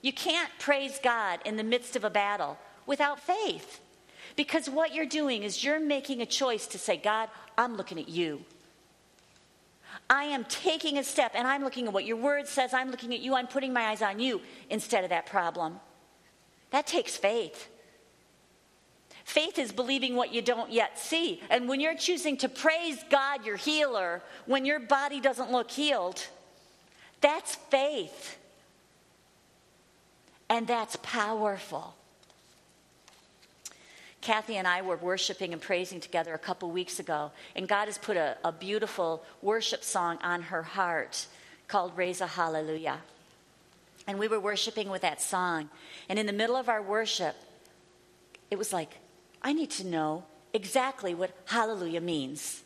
You 0.00 0.12
can't 0.14 0.50
praise 0.58 0.98
God 1.02 1.40
in 1.44 1.56
the 1.56 1.62
midst 1.62 1.96
of 1.96 2.04
a 2.04 2.11
battle 2.11 2.56
without 2.87 3.20
faith. 3.20 3.80
Because 4.37 4.70
what 4.70 4.94
you're 4.94 5.04
doing 5.04 5.42
is 5.42 5.62
you're 5.62 5.80
making 5.80 6.22
a 6.22 6.26
choice 6.26 6.66
to 6.68 6.78
say, 6.78 6.96
God, 6.96 7.28
I'm 7.59 7.77
looking 7.77 7.99
at 7.99 8.09
you. 8.09 8.44
I 10.09 10.25
am 10.25 10.44
taking 10.44 10.97
a 10.97 11.05
step 11.05 11.33
and 11.35 11.47
I'm 11.47 11.64
looking 11.64 11.87
at 11.88 11.92
what 11.92 12.05
your 12.05 12.16
word 12.16 12.47
says. 12.47 12.73
I'm 12.73 12.90
looking 12.90 13.12
at 13.12 13.21
you. 13.21 13.35
I'm 13.35 13.49
putting 13.49 13.73
my 13.73 13.88
eyes 13.88 14.01
on 14.01 14.21
you 14.21 14.40
instead 14.71 15.05
of 15.05 15.11
that 15.11 15.27
problem. 15.27 15.81
That 16.71 16.87
takes 16.87 17.16
faith. 17.16 17.68
Faith 19.25 19.59
is 19.59 19.73
believing 19.73 20.14
what 20.14 20.33
you 20.33 20.40
don't 20.40 20.73
yet 20.73 20.99
see. 20.99 21.42
And 21.51 21.68
when 21.68 21.81
you're 21.81 21.97
choosing 21.97 22.38
to 22.38 22.49
praise 22.49 23.05
God, 23.11 23.44
your 23.44 23.57
healer, 23.57 24.23
when 24.47 24.64
your 24.64 24.79
body 24.79 25.21
doesn't 25.21 25.51
look 25.51 25.71
healed, 25.71 26.27
that's 27.21 27.57
faith. 27.57 28.38
And 30.49 30.66
that's 30.66 30.97
powerful. 31.03 31.94
Kathy 34.29 34.57
and 34.57 34.69
I 34.69 34.83
were 34.83 34.99
worshiping 34.99 35.55
and 35.55 35.62
praising 35.62 36.01
together 36.01 36.35
a 36.35 36.38
couple 36.38 36.71
weeks 36.71 37.01
ago, 37.01 37.31
and 37.57 37.67
God 37.67 37.87
has 37.87 37.97
put 37.97 38.19
a, 38.19 38.37
a 38.45 38.53
beautiful 38.53 39.25
worship 39.41 39.83
song 39.83 40.19
on 40.23 40.43
her 40.43 40.62
heart 40.62 41.27
called 41.67 41.97
Raise 41.97 42.21
a 42.21 42.27
Hallelujah. 42.27 42.99
And 44.07 44.19
we 44.19 44.29
were 44.29 44.38
worshiping 44.38 44.91
with 44.91 45.01
that 45.01 45.23
song. 45.23 45.71
And 46.11 46.19
in 46.19 46.27
the 46.27 46.35
middle 46.35 46.57
of 46.57 46.69
our 46.69 46.83
worship, 46.83 47.37
it 48.51 48.59
was 48.59 48.71
like, 48.71 48.99
I 49.41 49.55
need 49.55 49.71
to 49.71 49.87
know 49.87 50.25
exactly 50.53 51.14
what 51.14 51.31
hallelujah 51.47 52.03
means. 52.03 52.62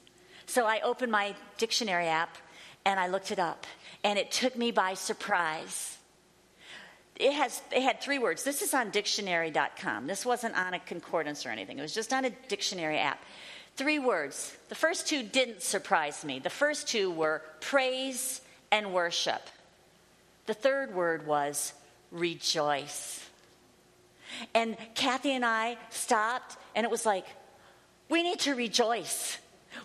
So 0.46 0.66
I 0.66 0.80
opened 0.80 1.12
my 1.12 1.36
dictionary 1.58 2.08
app 2.08 2.38
and 2.84 2.98
I 2.98 3.06
looked 3.06 3.30
it 3.30 3.38
up, 3.38 3.68
and 4.02 4.18
it 4.18 4.32
took 4.32 4.56
me 4.56 4.72
by 4.72 4.94
surprise 4.94 5.96
it 7.16 7.32
has 7.32 7.62
it 7.70 7.82
had 7.82 8.00
three 8.00 8.18
words. 8.18 8.42
This 8.44 8.62
is 8.62 8.74
on 8.74 8.90
dictionary.com. 8.90 10.06
This 10.06 10.24
wasn't 10.24 10.56
on 10.56 10.74
a 10.74 10.78
concordance 10.80 11.46
or 11.46 11.50
anything. 11.50 11.78
It 11.78 11.82
was 11.82 11.94
just 11.94 12.12
on 12.12 12.24
a 12.24 12.30
dictionary 12.48 12.98
app. 12.98 13.22
Three 13.76 13.98
words. 13.98 14.54
The 14.68 14.74
first 14.74 15.08
two 15.08 15.22
didn't 15.22 15.62
surprise 15.62 16.24
me. 16.24 16.38
The 16.38 16.50
first 16.50 16.88
two 16.88 17.10
were 17.10 17.42
praise 17.60 18.40
and 18.70 18.92
worship. 18.92 19.40
The 20.46 20.54
third 20.54 20.94
word 20.94 21.26
was 21.26 21.72
rejoice. 22.10 23.24
And 24.54 24.76
Kathy 24.94 25.32
and 25.32 25.44
I 25.44 25.76
stopped, 25.90 26.56
and 26.74 26.84
it 26.84 26.90
was 26.90 27.06
like, 27.06 27.26
we 28.08 28.22
need 28.22 28.40
to 28.40 28.54
rejoice. 28.54 29.38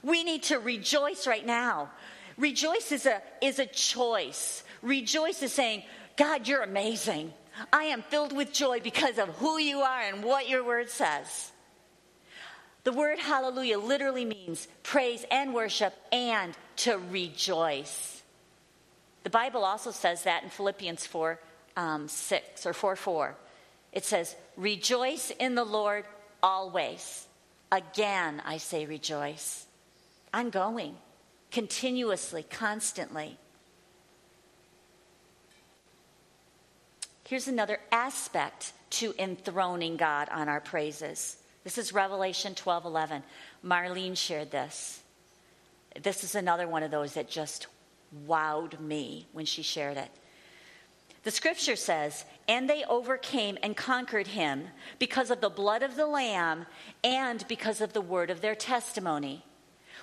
We 0.04 0.24
need 0.24 0.44
to 0.44 0.60
rejoice 0.60 1.28
right 1.28 1.46
now. 1.46 1.90
Rejoice 2.38 2.92
is 2.92 3.06
a, 3.06 3.22
is 3.42 3.60
a 3.60 3.66
choice. 3.66 4.64
Rejoice 4.82 5.42
is 5.44 5.54
saying, 5.54 5.84
God, 6.18 6.48
you're 6.48 6.64
amazing. 6.64 7.34
I 7.72 7.86
am 7.86 8.02
filled 8.02 8.36
with 8.36 8.52
joy 8.52 8.80
because 8.82 9.18
of 9.18 9.30
who 9.38 9.58
you 9.58 9.80
are 9.80 10.02
and 10.02 10.24
what 10.24 10.50
your 10.50 10.64
word 10.64 10.90
says. 10.90 11.52
The 12.84 12.94
word 12.94 13.20
hallelujah 13.20 13.80
literally 13.80 14.26
means 14.26 14.68
praise 14.84 15.26
and 15.32 15.54
worship 15.54 15.94
and 16.12 16.54
to 16.78 17.00
rejoice. 17.12 18.22
The 19.24 19.30
Bible 19.30 19.66
also 19.66 19.92
says 19.92 20.24
that 20.24 20.44
in 20.44 20.50
Philippians 20.50 21.06
4 21.06 21.40
um, 21.78 22.08
6 22.08 22.66
or 22.66 22.74
4 22.74 22.96
4. 22.96 23.36
It 23.94 24.04
says, 24.04 24.36
Rejoice 24.58 25.32
in 25.40 25.56
the 25.56 25.64
Lord 25.64 26.06
always. 26.44 27.26
Again, 27.72 28.42
I 28.46 28.58
say 28.58 28.86
rejoice. 28.86 29.66
Ongoing, 30.34 30.96
continuously, 31.52 32.44
constantly. 32.44 33.38
Here's 37.28 37.50
another 37.50 37.82
aspect 37.92 38.72
to 38.92 39.14
enthroning 39.20 39.98
God 39.98 40.30
on 40.30 40.48
our 40.48 40.62
praises. 40.62 41.36
This 41.66 41.78
is 41.78 41.92
Revelation 41.92 42.56
12 42.56 42.86
11. 42.86 43.22
Marlene 43.66 44.16
shared 44.16 44.50
this. 44.50 45.02
This 46.02 46.24
is 46.24 46.36
another 46.36 46.70
one 46.70 46.84
of 46.84 46.92
those 46.92 47.16
that 47.16 47.30
just 47.30 47.68
wowed 48.26 48.80
me 48.80 49.28
when 49.34 49.44
she 49.44 49.62
shared 49.62 49.98
it. 49.98 50.10
The 51.24 51.32
scripture 51.32 51.76
says, 51.76 52.24
and 52.48 52.70
they 52.70 52.86
overcame 52.86 53.58
and 53.62 53.76
conquered 53.76 54.28
him 54.28 54.70
because 54.98 55.30
of 55.30 55.42
the 55.42 55.50
blood 55.50 55.84
of 55.84 55.98
the 55.98 56.08
Lamb 56.08 56.66
and 57.04 57.46
because 57.50 57.82
of 57.82 57.92
the 57.92 58.00
word 58.00 58.30
of 58.30 58.40
their 58.40 58.56
testimony. 58.56 59.44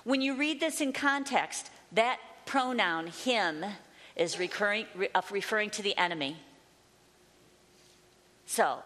When 0.03 0.21
you 0.21 0.37
read 0.37 0.61
this 0.61 0.83
in 0.83 0.93
context, 0.93 1.71
that 1.93 2.21
pronoun, 2.45 3.07
him, 3.07 3.65
is 4.15 4.39
uh, 4.39 5.23
referring 5.31 5.71
to 5.71 5.83
the 5.83 5.97
enemy. 5.97 6.37
So, 8.47 8.83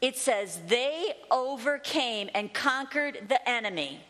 it 0.00 0.16
says, 0.16 0.60
they 0.66 1.14
overcame 1.30 2.30
and 2.34 2.52
conquered 2.52 3.28
the 3.28 3.48
enemy 3.48 4.00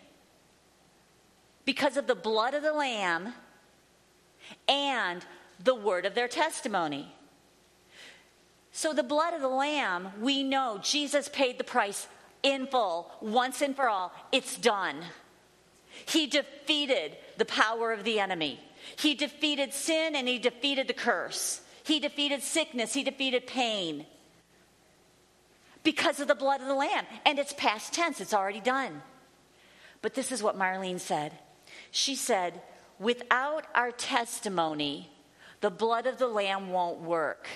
because 1.64 1.96
of 1.96 2.06
the 2.06 2.14
blood 2.14 2.54
of 2.54 2.62
the 2.62 2.72
Lamb 2.72 3.32
and 4.66 5.24
the 5.62 5.74
word 5.74 6.04
of 6.04 6.14
their 6.14 6.28
testimony. 6.28 7.14
So, 8.72 8.92
the 8.92 9.02
blood 9.02 9.34
of 9.34 9.40
the 9.40 9.48
Lamb, 9.48 10.10
we 10.20 10.42
know 10.42 10.78
Jesus 10.82 11.28
paid 11.28 11.58
the 11.58 11.64
price 11.64 12.06
in 12.42 12.66
full, 12.66 13.10
once 13.20 13.62
and 13.62 13.74
for 13.74 13.88
all. 13.88 14.12
It's 14.30 14.56
done. 14.58 14.96
He 16.06 16.26
defeated 16.26 17.16
the 17.38 17.44
power 17.44 17.92
of 17.92 18.04
the 18.04 18.20
enemy. 18.20 18.60
He 18.96 19.14
defeated 19.14 19.72
sin 19.72 20.14
and 20.14 20.28
he 20.28 20.38
defeated 20.38 20.86
the 20.86 20.94
curse. 20.94 21.60
He 21.82 21.98
defeated 21.98 22.42
sickness. 22.42 22.94
He 22.94 23.02
defeated 23.02 23.46
pain 23.46 24.06
because 25.88 26.20
of 26.20 26.28
the 26.28 26.34
blood 26.34 26.60
of 26.60 26.66
the 26.66 26.74
Lamb. 26.74 27.06
And 27.24 27.38
it's 27.38 27.54
past 27.54 27.94
tense, 27.94 28.20
it's 28.20 28.34
already 28.34 28.60
done. 28.60 29.00
But 30.02 30.12
this 30.12 30.30
is 30.30 30.42
what 30.42 30.54
Marlene 30.54 31.00
said. 31.00 31.32
She 31.90 32.14
said, 32.14 32.60
Without 32.98 33.64
our 33.74 33.90
testimony, 33.90 35.08
the 35.62 35.70
blood 35.70 36.06
of 36.06 36.18
the 36.18 36.26
Lamb 36.26 36.72
won't 36.72 37.00
work. 37.00 37.48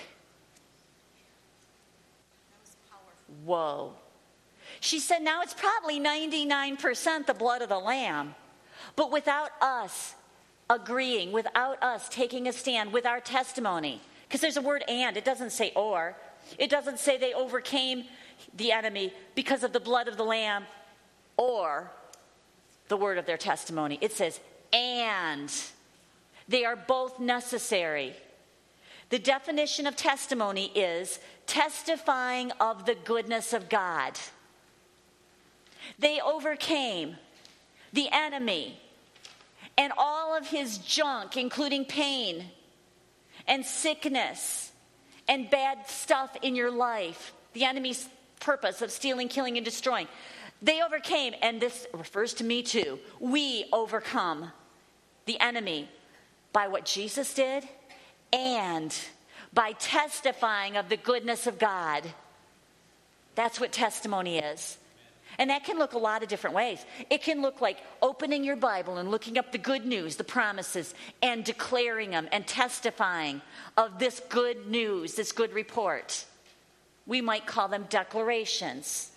Whoa. 3.45 3.93
She 4.79 4.97
said, 4.97 5.21
Now 5.21 5.43
it's 5.43 5.53
probably 5.53 5.99
99% 5.99 7.27
the 7.27 7.35
blood 7.35 7.61
of 7.61 7.69
the 7.69 7.77
Lamb. 7.77 8.33
But 8.95 9.11
without 9.11 9.51
us 9.61 10.15
agreeing, 10.71 11.33
without 11.33 11.83
us 11.83 12.09
taking 12.09 12.47
a 12.47 12.53
stand 12.53 12.93
with 12.93 13.05
our 13.05 13.19
testimony, 13.19 14.01
because 14.27 14.41
there's 14.41 14.57
a 14.57 14.61
word 14.63 14.83
and, 14.87 15.17
it 15.17 15.23
doesn't 15.23 15.51
say 15.51 15.71
or. 15.75 16.15
It 16.57 16.69
doesn't 16.69 16.99
say 16.99 17.17
they 17.17 17.33
overcame 17.33 18.05
the 18.55 18.71
enemy 18.71 19.13
because 19.35 19.63
of 19.63 19.73
the 19.73 19.79
blood 19.79 20.07
of 20.07 20.17
the 20.17 20.23
Lamb 20.23 20.65
or 21.37 21.91
the 22.87 22.97
word 22.97 23.17
of 23.17 23.25
their 23.25 23.37
testimony. 23.37 23.97
It 24.01 24.11
says, 24.13 24.39
and. 24.71 25.51
They 26.47 26.65
are 26.65 26.75
both 26.75 27.19
necessary. 27.19 28.13
The 29.09 29.19
definition 29.19 29.87
of 29.87 29.95
testimony 29.95 30.71
is 30.75 31.19
testifying 31.45 32.51
of 32.59 32.85
the 32.85 32.95
goodness 32.95 33.53
of 33.53 33.69
God. 33.69 34.19
They 35.99 36.19
overcame 36.21 37.17
the 37.91 38.07
enemy 38.11 38.79
and 39.77 39.93
all 39.97 40.35
of 40.35 40.47
his 40.47 40.77
junk, 40.79 41.37
including 41.37 41.85
pain 41.85 42.45
and 43.47 43.65
sickness 43.65 44.71
and 45.27 45.49
bad 45.49 45.87
stuff 45.87 46.35
in 46.41 46.55
your 46.55 46.71
life, 46.71 47.33
the 47.53 47.63
enemy's 47.63 48.07
purpose 48.43 48.81
of 48.81 48.91
stealing, 48.91 49.27
killing, 49.27 49.57
and 49.57 49.65
destroying. 49.65 50.07
They 50.61 50.81
overcame, 50.81 51.33
and 51.41 51.59
this 51.61 51.87
refers 51.93 52.33
to 52.35 52.43
me 52.43 52.63
too. 52.63 52.99
We 53.19 53.65
overcome 53.73 54.51
the 55.25 55.39
enemy 55.39 55.89
by 56.51 56.67
what 56.67 56.85
Jesus 56.85 57.33
did 57.33 57.67
and 58.31 58.95
by 59.53 59.73
testifying 59.73 60.77
of 60.77 60.89
the 60.89 60.97
goodness 60.97 61.47
of 61.47 61.59
God. 61.59 62.03
That's 63.35 63.59
what 63.59 63.71
testimony 63.71 64.39
is. 64.39 64.77
And 65.39 65.49
that 65.49 65.63
can 65.63 65.79
look 65.79 65.93
a 65.93 65.97
lot 65.97 66.21
of 66.21 66.29
different 66.29 66.55
ways. 66.55 66.85
It 67.09 67.23
can 67.23 67.41
look 67.41 67.59
like 67.59 67.79
opening 68.01 68.43
your 68.43 68.55
Bible 68.55 68.97
and 68.97 69.09
looking 69.09 69.37
up 69.37 69.51
the 69.51 69.57
good 69.57 69.85
news, 69.85 70.15
the 70.15 70.23
promises, 70.23 70.93
and 71.21 71.43
declaring 71.43 72.11
them 72.11 72.27
and 72.31 72.45
testifying 72.45 73.41
of 73.75 73.97
this 73.97 74.21
good 74.29 74.67
news, 74.67 75.15
this 75.15 75.31
good 75.31 75.53
report. 75.53 76.25
We 77.05 77.21
might 77.21 77.45
call 77.45 77.67
them 77.67 77.85
declarations. 77.89 79.11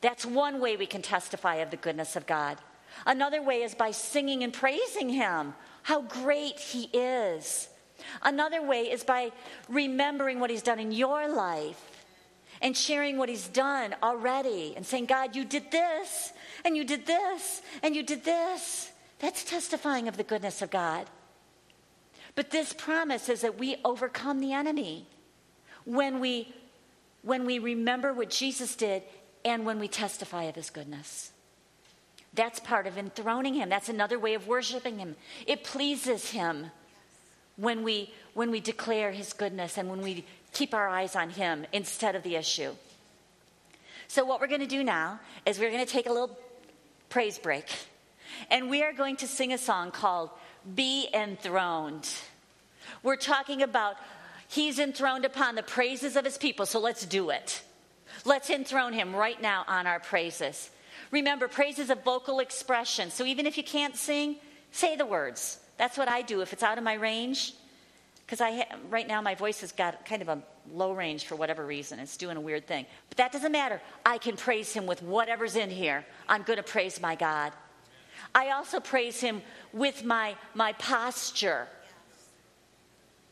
That's 0.00 0.24
one 0.24 0.60
way 0.60 0.76
we 0.76 0.86
can 0.86 1.02
testify 1.02 1.56
of 1.56 1.70
the 1.70 1.76
goodness 1.76 2.16
of 2.16 2.26
God. 2.26 2.58
Another 3.06 3.42
way 3.42 3.62
is 3.62 3.74
by 3.74 3.90
singing 3.90 4.42
and 4.42 4.52
praising 4.52 5.08
Him, 5.08 5.54
how 5.82 6.02
great 6.02 6.58
He 6.58 6.84
is. 6.92 7.68
Another 8.22 8.62
way 8.62 8.90
is 8.90 9.04
by 9.04 9.32
remembering 9.68 10.40
what 10.40 10.50
He's 10.50 10.62
done 10.62 10.78
in 10.78 10.92
your 10.92 11.28
life 11.28 12.04
and 12.62 12.76
sharing 12.76 13.16
what 13.16 13.28
He's 13.28 13.48
done 13.48 13.94
already 14.02 14.74
and 14.76 14.84
saying, 14.84 15.06
God, 15.06 15.34
you 15.34 15.44
did 15.44 15.70
this, 15.70 16.32
and 16.64 16.76
you 16.76 16.84
did 16.84 17.06
this, 17.06 17.62
and 17.82 17.94
you 17.94 18.02
did 18.02 18.24
this. 18.24 18.90
That's 19.18 19.44
testifying 19.44 20.08
of 20.08 20.16
the 20.16 20.24
goodness 20.24 20.62
of 20.62 20.70
God. 20.70 21.06
But 22.34 22.50
this 22.50 22.72
promise 22.72 23.28
is 23.28 23.42
that 23.42 23.58
we 23.58 23.76
overcome 23.84 24.40
the 24.40 24.52
enemy 24.52 25.06
when 25.84 26.20
we 26.20 26.54
when 27.22 27.46
we 27.46 27.58
remember 27.58 28.12
what 28.12 28.30
Jesus 28.30 28.76
did 28.76 29.02
and 29.44 29.64
when 29.64 29.78
we 29.78 29.88
testify 29.88 30.44
of 30.44 30.54
his 30.54 30.70
goodness. 30.70 31.32
That's 32.32 32.60
part 32.60 32.86
of 32.86 32.96
enthroning 32.96 33.54
him. 33.54 33.68
That's 33.68 33.88
another 33.88 34.18
way 34.18 34.34
of 34.34 34.46
worshiping 34.46 34.98
him. 34.98 35.16
It 35.46 35.64
pleases 35.64 36.30
him 36.30 36.66
when 37.56 37.82
we 37.82 38.12
when 38.34 38.50
we 38.50 38.60
declare 38.60 39.10
his 39.10 39.32
goodness 39.32 39.76
and 39.76 39.90
when 39.90 40.00
we 40.00 40.24
keep 40.52 40.72
our 40.72 40.88
eyes 40.88 41.16
on 41.16 41.30
him 41.30 41.66
instead 41.72 42.14
of 42.14 42.22
the 42.22 42.36
issue. 42.36 42.72
So 44.06 44.24
what 44.24 44.40
we're 44.40 44.46
going 44.46 44.60
to 44.60 44.66
do 44.66 44.84
now 44.84 45.20
is 45.44 45.58
we're 45.58 45.70
going 45.70 45.84
to 45.84 45.92
take 45.92 46.06
a 46.06 46.12
little 46.12 46.36
praise 47.08 47.38
break. 47.38 47.66
And 48.50 48.70
we 48.70 48.82
are 48.82 48.92
going 48.92 49.16
to 49.16 49.26
sing 49.26 49.52
a 49.52 49.58
song 49.58 49.90
called 49.90 50.30
Be 50.74 51.08
Enthroned. 51.12 52.08
We're 53.02 53.16
talking 53.16 53.62
about 53.62 53.96
He's 54.50 54.80
enthroned 54.80 55.24
upon 55.24 55.54
the 55.54 55.62
praises 55.62 56.16
of 56.16 56.24
his 56.24 56.36
people, 56.36 56.66
so 56.66 56.80
let's 56.80 57.06
do 57.06 57.30
it. 57.30 57.62
Let's 58.24 58.50
enthrone 58.50 58.92
him 58.92 59.14
right 59.14 59.40
now 59.40 59.64
on 59.68 59.86
our 59.86 60.00
praises. 60.00 60.70
Remember, 61.12 61.46
praise 61.46 61.78
is 61.78 61.88
a 61.88 61.94
vocal 61.94 62.40
expression, 62.40 63.12
so 63.12 63.24
even 63.24 63.46
if 63.46 63.56
you 63.56 63.62
can't 63.62 63.94
sing, 63.94 64.36
say 64.72 64.96
the 64.96 65.06
words. 65.06 65.60
That's 65.78 65.96
what 65.96 66.08
I 66.08 66.22
do 66.22 66.40
if 66.40 66.52
it's 66.52 66.64
out 66.64 66.78
of 66.78 66.84
my 66.84 66.94
range. 66.94 67.54
Because 68.26 68.40
I 68.40 68.50
ha- 68.56 68.76
right 68.88 69.06
now 69.06 69.20
my 69.20 69.36
voice 69.36 69.60
has 69.60 69.70
got 69.70 70.04
kind 70.04 70.20
of 70.20 70.28
a 70.28 70.42
low 70.72 70.94
range 70.94 71.26
for 71.26 71.36
whatever 71.36 71.64
reason. 71.64 72.00
It's 72.00 72.16
doing 72.16 72.36
a 72.36 72.40
weird 72.40 72.66
thing. 72.66 72.86
But 73.08 73.18
that 73.18 73.30
doesn't 73.30 73.52
matter. 73.52 73.80
I 74.04 74.18
can 74.18 74.36
praise 74.36 74.72
him 74.72 74.84
with 74.84 75.00
whatever's 75.00 75.54
in 75.54 75.70
here. 75.70 76.04
I'm 76.28 76.42
going 76.42 76.56
to 76.56 76.64
praise 76.64 77.00
my 77.00 77.14
God. 77.14 77.52
I 78.34 78.50
also 78.50 78.80
praise 78.80 79.20
him 79.20 79.42
with 79.72 80.04
my, 80.04 80.34
my 80.54 80.72
posture. 80.72 81.68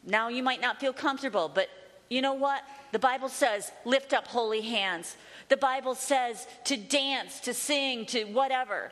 Now 0.09 0.29
you 0.29 0.43
might 0.43 0.63
not 0.63 0.81
feel 0.81 0.95
comfortable, 0.95 1.51
but 1.55 1.69
you 2.09 2.23
know 2.23 2.33
what? 2.33 2.63
The 2.93 2.99
Bible 2.99 3.29
says, 3.29 3.71
lift 3.85 4.15
up 4.15 4.27
holy 4.27 4.63
hands. 4.63 5.15
The 5.51 5.59
Bible 5.59 5.95
says 5.95 6.47
to 6.65 6.77
dance, 6.79 7.41
to 7.41 7.53
sing, 7.53 8.07
to 8.07 8.25
whatever. 8.25 8.91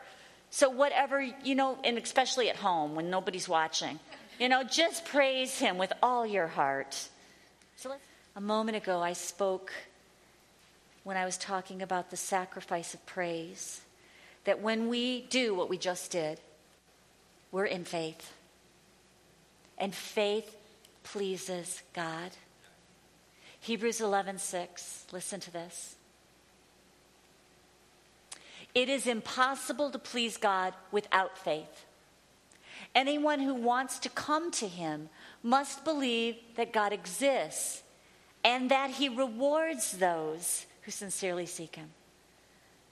So, 0.50 0.68
whatever, 0.68 1.20
you 1.20 1.54
know, 1.54 1.78
and 1.82 1.98
especially 1.98 2.50
at 2.50 2.56
home 2.56 2.94
when 2.94 3.10
nobody's 3.10 3.48
watching, 3.48 3.98
you 4.38 4.48
know, 4.48 4.62
just 4.62 5.06
praise 5.06 5.58
Him 5.58 5.78
with 5.78 5.92
all 6.02 6.26
your 6.26 6.46
heart. 6.46 7.08
So, 7.76 7.94
a 8.36 8.40
moment 8.40 8.76
ago, 8.76 9.00
I 9.00 9.14
spoke 9.14 9.72
when 11.04 11.16
I 11.16 11.24
was 11.24 11.38
talking 11.38 11.82
about 11.82 12.10
the 12.10 12.16
sacrifice 12.16 12.92
of 12.94 13.04
praise 13.06 13.80
that 14.44 14.60
when 14.60 14.88
we 14.88 15.22
do 15.22 15.54
what 15.54 15.68
we 15.68 15.78
just 15.78 16.10
did, 16.10 16.40
we're 17.50 17.64
in 17.64 17.84
faith. 17.84 18.32
And 19.78 19.94
faith 19.94 20.54
pleases 21.06 21.82
God. 21.94 22.32
Hebrews 23.60 24.00
11:6. 24.00 25.06
Listen 25.12 25.40
to 25.40 25.50
this. 25.50 25.96
It 28.74 28.88
is 28.88 29.06
impossible 29.06 29.90
to 29.90 29.98
please 29.98 30.36
God 30.36 30.74
without 30.90 31.38
faith. 31.38 31.86
Anyone 32.94 33.40
who 33.40 33.54
wants 33.54 33.98
to 34.00 34.08
come 34.08 34.50
to 34.52 34.68
Him 34.68 35.08
must 35.42 35.84
believe 35.84 36.36
that 36.56 36.72
God 36.72 36.92
exists 36.92 37.82
and 38.44 38.70
that 38.70 38.90
He 38.90 39.08
rewards 39.08 39.92
those 39.92 40.66
who 40.82 40.90
sincerely 40.90 41.46
seek 41.46 41.76
Him. 41.76 41.90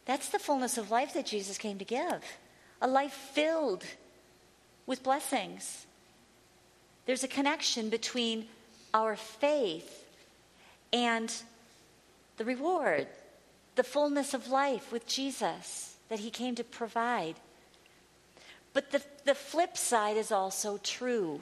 That's 0.04 0.28
the 0.28 0.38
fullness 0.38 0.78
of 0.78 0.90
life 0.90 1.14
that 1.14 1.26
Jesus 1.26 1.58
came 1.58 1.78
to 1.78 1.84
give 1.84 2.22
a 2.80 2.86
life 2.86 3.12
filled 3.12 3.84
with 4.86 5.02
blessings. 5.02 5.86
There's 7.06 7.24
a 7.24 7.28
connection 7.28 7.90
between 7.90 8.46
our 8.92 9.16
faith 9.16 10.04
and 10.92 11.32
the 12.36 12.44
reward, 12.44 13.06
the 13.74 13.82
fullness 13.82 14.34
of 14.34 14.48
life 14.48 14.92
with 14.92 15.06
Jesus 15.06 15.96
that 16.08 16.20
He 16.20 16.30
came 16.30 16.54
to 16.54 16.64
provide. 16.64 17.36
But 18.72 18.90
the, 18.90 19.02
the 19.24 19.34
flip 19.34 19.76
side 19.76 20.16
is 20.16 20.32
also 20.32 20.78
true. 20.82 21.40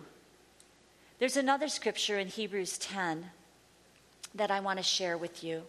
There's 1.18 1.36
another 1.36 1.68
scripture 1.68 2.18
in 2.18 2.28
Hebrews 2.28 2.78
10 2.78 3.26
that 4.34 4.50
I 4.50 4.60
want 4.60 4.78
to 4.78 4.82
share 4.82 5.16
with 5.16 5.44
you. 5.44 5.62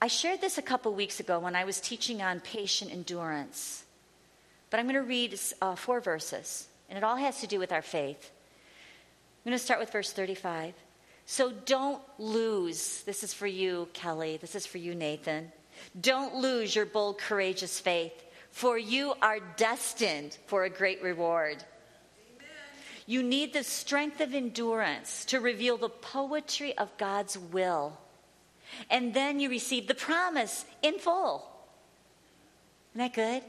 I 0.00 0.06
shared 0.06 0.40
this 0.40 0.58
a 0.58 0.62
couple 0.62 0.92
weeks 0.94 1.18
ago 1.18 1.38
when 1.38 1.56
I 1.56 1.64
was 1.64 1.80
teaching 1.80 2.20
on 2.20 2.40
patient 2.40 2.92
endurance. 2.92 3.84
But 4.68 4.78
I'm 4.78 4.86
going 4.86 4.96
to 4.96 5.02
read 5.02 5.38
uh, 5.62 5.74
four 5.76 6.00
verses, 6.00 6.68
and 6.94 7.02
it 7.02 7.04
all 7.04 7.16
has 7.16 7.40
to 7.40 7.48
do 7.48 7.58
with 7.58 7.72
our 7.72 7.82
faith. 7.82 8.30
I'm 9.44 9.50
going 9.50 9.58
to 9.58 9.64
start 9.64 9.80
with 9.80 9.90
verse 9.90 10.12
35. 10.12 10.74
So 11.26 11.50
don't 11.50 12.00
lose. 12.20 13.02
This 13.02 13.24
is 13.24 13.34
for 13.34 13.48
you, 13.48 13.88
Kelly. 13.94 14.36
This 14.36 14.54
is 14.54 14.64
for 14.64 14.78
you, 14.78 14.94
Nathan. 14.94 15.50
Don't 16.00 16.36
lose 16.36 16.76
your 16.76 16.86
bold, 16.86 17.18
courageous 17.18 17.80
faith, 17.80 18.12
for 18.52 18.78
you 18.78 19.12
are 19.20 19.40
destined 19.56 20.38
for 20.46 20.62
a 20.62 20.70
great 20.70 21.02
reward. 21.02 21.56
Amen. 21.56 22.46
You 23.06 23.24
need 23.24 23.52
the 23.52 23.64
strength 23.64 24.20
of 24.20 24.32
endurance 24.32 25.24
to 25.24 25.40
reveal 25.40 25.76
the 25.76 25.88
poetry 25.88 26.78
of 26.78 26.96
God's 26.96 27.36
will. 27.36 27.98
And 28.88 29.12
then 29.12 29.40
you 29.40 29.50
receive 29.50 29.88
the 29.88 29.96
promise 29.96 30.64
in 30.80 31.00
full. 31.00 31.44
Isn't 32.94 33.12
that 33.12 33.14
good? 33.14 33.42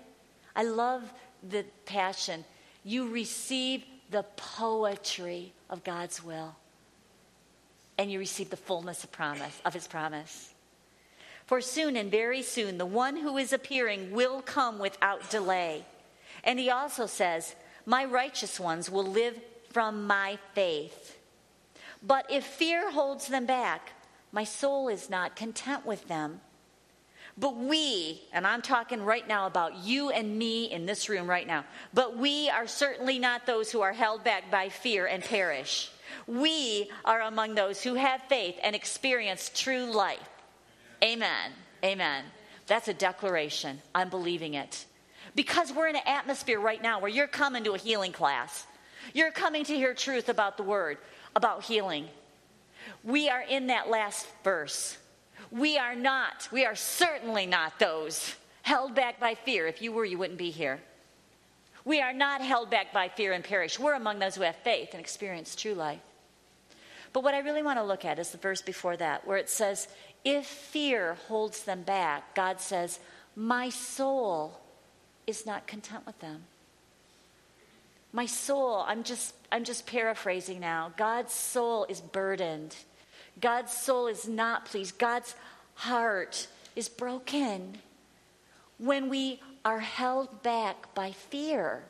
I 0.56 0.64
love 0.64 1.04
the 1.48 1.64
passion. 1.86 2.44
You 2.86 3.10
receive 3.10 3.84
the 4.12 4.24
poetry 4.38 5.52
of 5.72 5.84
God's 5.84 6.24
will 6.24 6.56
and 7.98 8.12
you 8.12 8.20
receive 8.20 8.52
the 8.52 8.58
fullness 8.58 9.04
of 9.04 9.12
promise 9.12 9.60
of 9.66 9.74
his 9.74 9.88
promise. 9.88 10.54
For 11.48 11.62
soon 11.62 11.96
and 11.96 12.12
very 12.12 12.44
soon 12.44 12.78
the 12.78 12.86
one 12.86 13.18
who 13.18 13.38
is 13.38 13.52
appearing 13.52 14.12
will 14.12 14.42
come 14.42 14.78
without 14.78 15.32
delay. 15.32 15.84
And 16.44 16.60
he 16.60 16.70
also 16.70 17.08
says, 17.08 17.56
"My 17.88 18.06
righteous 18.06 18.60
ones 18.60 18.90
will 18.90 19.04
live 19.04 19.42
from 19.72 20.06
my 20.06 20.38
faith." 20.54 21.18
But 22.04 22.30
if 22.30 22.46
fear 22.46 22.92
holds 22.92 23.28
them 23.28 23.48
back, 23.48 23.94
my 24.32 24.44
soul 24.44 24.90
is 24.90 25.10
not 25.10 25.36
content 25.36 25.88
with 25.88 26.08
them. 26.08 26.42
But 27.38 27.58
we, 27.58 28.22
and 28.32 28.48
I'm 28.48 28.62
talking 28.62 29.02
right 29.04 29.28
now 29.28 29.46
about 29.46 29.84
you 29.84 30.10
and 30.10 30.38
me 30.38 30.72
in 30.72 30.86
this 30.86 31.10
room 31.10 31.30
right 31.30 31.46
now, 31.46 31.66
but 31.94 32.18
we 32.18 32.50
are 32.50 32.66
certainly 32.66 33.20
not 33.20 33.46
those 33.46 33.72
who 33.72 33.82
are 33.82 33.92
held 33.92 34.24
back 34.24 34.50
by 34.50 34.70
fear 34.70 35.06
and 35.06 35.22
perish. 35.22 35.92
We 36.28 36.90
are 37.04 37.22
among 37.22 37.56
those 37.56 37.84
who 37.84 37.96
have 37.96 38.22
faith 38.30 38.56
and 38.64 38.74
experience 38.74 39.52
true 39.54 39.92
life. 39.92 40.30
Amen. 41.04 41.52
Amen. 41.84 42.24
That's 42.68 42.88
a 42.88 42.94
declaration. 42.94 43.82
I'm 43.94 44.10
believing 44.10 44.54
it. 44.54 44.86
Because 45.36 45.74
we're 45.74 45.90
in 45.90 45.98
an 45.98 46.04
atmosphere 46.06 46.60
right 46.60 46.82
now 46.82 47.00
where 47.00 47.12
you're 47.12 47.28
coming 47.28 47.66
to 47.66 47.74
a 47.74 47.78
healing 47.78 48.14
class. 48.14 48.66
You're 49.14 49.32
coming 49.32 49.66
to 49.66 49.76
hear 49.76 49.94
truth 49.94 50.30
about 50.30 50.56
the 50.56 50.64
word, 50.64 50.98
about 51.36 51.64
healing. 51.64 52.08
We 53.04 53.28
are 53.30 53.42
in 53.42 53.68
that 53.68 53.90
last 53.90 54.26
verse. 54.44 54.98
We 55.58 55.78
are 55.78 55.96
not, 55.96 56.50
we 56.52 56.66
are 56.66 56.76
certainly 56.76 57.46
not 57.46 57.80
those 57.80 58.36
held 58.62 58.94
back 58.94 59.22
by 59.22 59.36
fear. 59.36 59.68
If 59.68 59.82
you 59.82 59.94
were, 59.94 60.04
you 60.04 60.18
wouldn't 60.18 60.38
be 60.38 60.52
here. 60.52 60.82
We 61.86 62.02
are 62.02 62.12
not 62.12 62.42
held 62.42 62.70
back 62.70 62.92
by 62.92 63.08
fear 63.08 63.32
and 63.32 63.44
perish. 63.44 63.80
We're 63.80 63.94
among 63.94 64.20
those 64.20 64.36
who 64.36 64.42
have 64.42 64.56
faith 64.58 64.90
and 64.92 65.00
experience 65.00 65.56
true 65.56 65.76
life. 65.76 66.02
But 67.14 67.24
what 67.24 67.34
I 67.34 67.40
really 67.40 67.64
want 67.64 67.80
to 67.80 67.84
look 67.84 68.04
at 68.04 68.20
is 68.20 68.32
the 68.32 68.38
verse 68.38 68.62
before 68.62 68.98
that, 68.98 69.26
where 69.26 69.38
it 69.38 69.50
says, 69.50 69.88
If 70.26 70.46
fear 70.46 71.14
holds 71.30 71.64
them 71.64 71.84
back, 71.84 72.36
God 72.36 72.60
says, 72.60 73.00
My 73.36 73.70
soul 73.70 74.60
is 75.26 75.46
not 75.46 75.68
content 75.68 76.06
with 76.06 76.20
them. 76.20 76.44
My 78.12 78.26
soul, 78.26 78.84
I'm 78.86 79.04
just, 79.04 79.34
I'm 79.52 79.64
just 79.64 79.86
paraphrasing 79.88 80.60
now. 80.60 80.92
God's 80.98 81.34
soul 81.34 81.86
is 81.88 82.02
burdened. 82.02 82.76
God's 83.42 83.72
soul 83.72 84.08
is 84.08 84.28
not 84.28 84.66
pleased. 84.66 84.98
God's 84.98 85.36
heart 85.76 86.48
is 86.76 86.90
broken. 86.90 87.80
When 88.78 89.10
we 89.10 89.42
are 89.64 89.80
held 89.80 90.44
back 90.44 90.94
by 90.94 91.12
fear. 91.12 91.84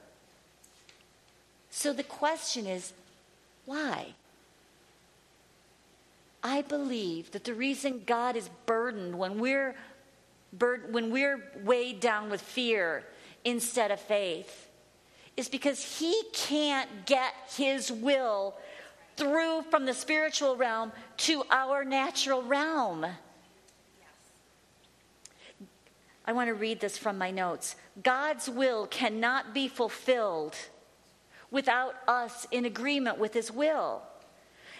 So 1.70 1.92
the 1.92 2.04
question 2.04 2.66
is 2.66 2.94
why? 3.66 4.14
I 6.42 6.62
believe 6.62 7.32
that 7.32 7.44
the 7.44 7.54
reason 7.54 8.04
God 8.06 8.36
is 8.36 8.50
burdened 8.66 9.18
when 9.18 9.40
we're 9.40 9.76
bur- 10.54 10.88
when 10.92 11.12
we're 11.12 11.44
weighed 11.64 12.00
down 12.00 12.30
with 12.30 12.42
fear 12.42 13.04
instead 13.44 13.92
of 13.92 14.00
faith 14.00 14.70
is 15.36 15.50
because 15.50 16.00
he 16.00 16.24
can't 16.34 17.06
get 17.06 17.34
his 17.58 17.92
will 17.92 18.56
through 19.16 19.64
from 19.70 19.86
the 19.86 19.94
spiritual 19.94 20.56
realm 20.56 20.92
to 21.18 21.44
our 21.50 21.84
natural 21.84 22.44
realm. 22.44 23.06
I 26.26 26.34
want 26.34 26.48
to 26.48 26.56
read 26.56 26.80
this 26.80 26.98
from 26.98 27.18
my 27.18 27.32
notes. 27.32 27.76
God's 28.02 28.50
will 28.50 28.88
cannot 28.88 29.54
be 29.54 29.68
fulfilled 29.68 30.56
without 31.52 31.96
us 32.08 32.48
in 32.52 32.66
agreement 32.66 33.20
with 33.20 33.34
His 33.34 33.52
will. 33.52 34.02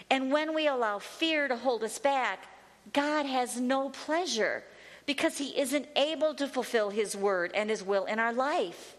And 0.10 0.32
when 0.32 0.54
we 0.54 0.68
allow 0.68 1.00
fear 1.00 1.48
to 1.48 1.56
hold 1.56 1.84
us 1.84 2.00
back, 2.00 2.48
God 2.94 3.26
has 3.26 3.60
no 3.60 3.90
pleasure 3.90 4.64
because 5.06 5.38
He 5.38 5.58
isn't 5.60 5.88
able 5.96 6.34
to 6.36 6.48
fulfill 6.48 6.90
His 6.90 7.16
word 7.16 7.52
and 7.54 7.70
His 7.70 7.84
will 7.84 8.06
in 8.06 8.20
our 8.20 8.34
life. 8.34 8.96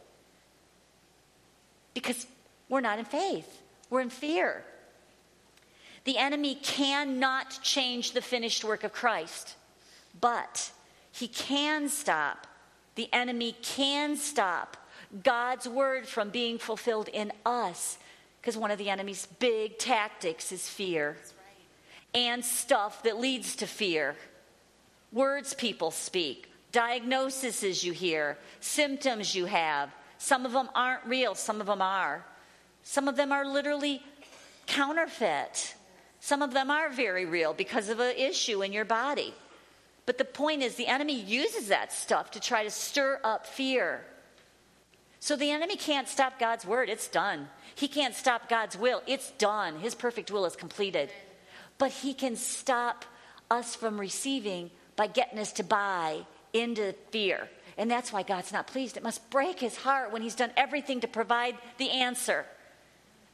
Because 1.95 2.27
we're 2.69 2.81
not 2.81 2.99
in 2.99 3.05
faith, 3.05 3.63
we're 3.91 4.01
in 4.01 4.11
fear. 4.11 4.65
The 6.07 6.19
enemy 6.19 6.55
cannot 6.55 7.59
change 7.63 8.13
the 8.13 8.23
finished 8.23 8.63
work 8.63 8.85
of 8.85 8.93
Christ, 8.93 9.57
but 10.21 10.71
he 11.11 11.27
can 11.27 11.89
stop. 11.89 12.47
The 12.95 13.13
enemy 13.13 13.57
can 13.61 14.17
stop 14.17 14.77
God's 15.25 15.69
word 15.69 16.07
from 16.07 16.31
being 16.31 16.59
fulfilled 16.59 17.09
in 17.09 17.33
us 17.45 17.99
because 18.41 18.57
one 18.57 18.71
of 18.71 18.79
the 18.79 18.89
enemy's 18.89 19.27
big 19.41 19.79
tactics 19.79 20.53
is 20.53 20.69
fear 20.69 21.17
and 22.15 22.45
stuff 22.45 23.03
that 23.03 23.19
leads 23.19 23.57
to 23.57 23.67
fear. 23.67 24.15
Words 25.13 25.55
people 25.55 25.91
speak, 25.91 26.49
diagnoses 26.71 27.85
you 27.85 27.93
hear, 27.93 28.39
symptoms 28.61 29.35
you 29.35 29.47
have. 29.47 29.91
Some 30.19 30.47
of 30.47 30.53
them 30.53 30.69
aren't 30.73 31.05
real, 31.05 31.35
some 31.35 31.61
of 31.61 31.67
them 31.67 31.83
are. 31.83 32.25
Some 32.85 33.09
of 33.09 33.17
them 33.17 33.33
are 33.33 33.45
literally 33.45 34.03
counterfeit. 34.67 35.75
Some 36.21 36.43
of 36.43 36.53
them 36.53 36.71
are 36.71 36.91
very 36.91 37.25
real 37.25 37.53
because 37.53 37.89
of 37.89 38.01
an 38.01 38.17
issue 38.17 38.63
in 38.63 38.73
your 38.73 38.85
body. 38.85 39.35
But 40.07 40.19
the 40.19 40.25
point 40.25 40.63
is, 40.63 40.77
the 40.77 40.87
enemy 40.87 41.21
uses 41.21 41.69
that 41.69 41.93
stuff 41.93 42.31
to 42.33 42.41
try 42.41 42.65
to 42.65 42.71
stir 42.71 43.21
up 43.25 43.47
fear. 43.47 44.05
So 45.19 45.35
the 45.35 45.51
enemy 45.51 45.77
can't 45.77 46.09
stop 46.09 46.39
God's 46.39 46.65
word, 46.65 46.89
it's 46.89 47.09
done. 47.09 47.49
He 47.75 47.89
can't 47.89 48.15
stop 48.15 48.49
God's 48.49 48.77
will, 48.79 49.03
it's 49.07 49.33
done. 49.33 49.81
His 49.81 49.95
perfect 49.95 50.31
will 50.31 50.47
is 50.47 50.55
completed. 50.55 51.11
But 51.79 51.91
he 51.91 52.15
can 52.15 52.37
stop 52.37 53.05
us 53.51 53.75
from 53.75 54.01
receiving 54.01 54.71
by 54.95 55.09
getting 55.09 55.39
us 55.39 55.53
to 55.55 55.65
buy 55.65 56.25
into 56.53 56.95
fear. 57.11 57.49
And 57.77 57.91
that's 57.91 58.13
why 58.13 58.23
God's 58.23 58.53
not 58.53 58.67
pleased. 58.67 58.97
It 58.97 59.03
must 59.03 59.29
break 59.31 59.61
his 59.61 59.77
heart 59.77 60.13
when 60.13 60.23
he's 60.23 60.35
done 60.35 60.51
everything 60.57 61.01
to 61.01 61.09
provide 61.09 61.57
the 61.79 61.91
answer. 61.91 62.47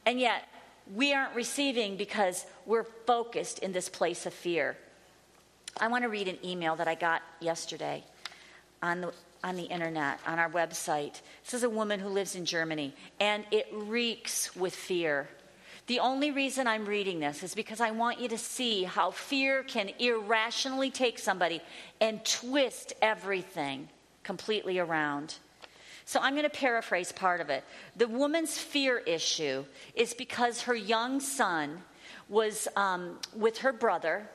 And 0.05 0.19
yet, 0.19 0.43
we 0.95 1.13
aren't 1.13 1.35
receiving 1.35 1.97
because 1.97 2.45
we're 2.65 2.83
focused 2.83 3.59
in 3.59 3.71
this 3.71 3.89
place 3.89 4.25
of 4.25 4.33
fear. 4.33 4.77
I 5.79 5.87
want 5.87 6.03
to 6.03 6.09
read 6.09 6.27
an 6.27 6.37
email 6.43 6.75
that 6.75 6.87
I 6.87 6.95
got 6.95 7.21
yesterday 7.39 8.03
on 8.81 9.01
the, 9.01 9.13
on 9.43 9.55
the 9.55 9.63
internet, 9.63 10.19
on 10.27 10.39
our 10.39 10.49
website. 10.49 11.21
This 11.43 11.53
is 11.53 11.63
a 11.63 11.69
woman 11.69 11.99
who 11.99 12.09
lives 12.09 12.35
in 12.35 12.45
Germany, 12.45 12.93
and 13.19 13.45
it 13.51 13.67
reeks 13.73 14.55
with 14.55 14.75
fear. 14.75 15.27
The 15.87 15.99
only 15.99 16.31
reason 16.31 16.67
I'm 16.67 16.85
reading 16.85 17.19
this 17.19 17.43
is 17.43 17.55
because 17.55 17.81
I 17.81 17.91
want 17.91 18.19
you 18.19 18.29
to 18.29 18.37
see 18.37 18.83
how 18.83 19.11
fear 19.11 19.63
can 19.63 19.89
irrationally 19.99 20.91
take 20.91 21.19
somebody 21.19 21.61
and 21.99 22.23
twist 22.23 22.93
everything 23.01 23.89
completely 24.23 24.79
around. 24.79 25.35
So 26.05 26.19
I'm 26.19 26.33
going 26.33 26.43
to 26.43 26.49
paraphrase 26.49 27.11
part 27.11 27.41
of 27.41 27.49
it. 27.49 27.63
The 27.95 28.07
woman's 28.07 28.57
fear 28.57 28.97
issue 28.97 29.65
is 29.95 30.13
because 30.13 30.63
her 30.63 30.75
young 30.75 31.19
son 31.19 31.81
was 32.29 32.67
um, 32.75 33.19
with 33.35 33.59
her 33.59 33.73
brother 33.73 34.27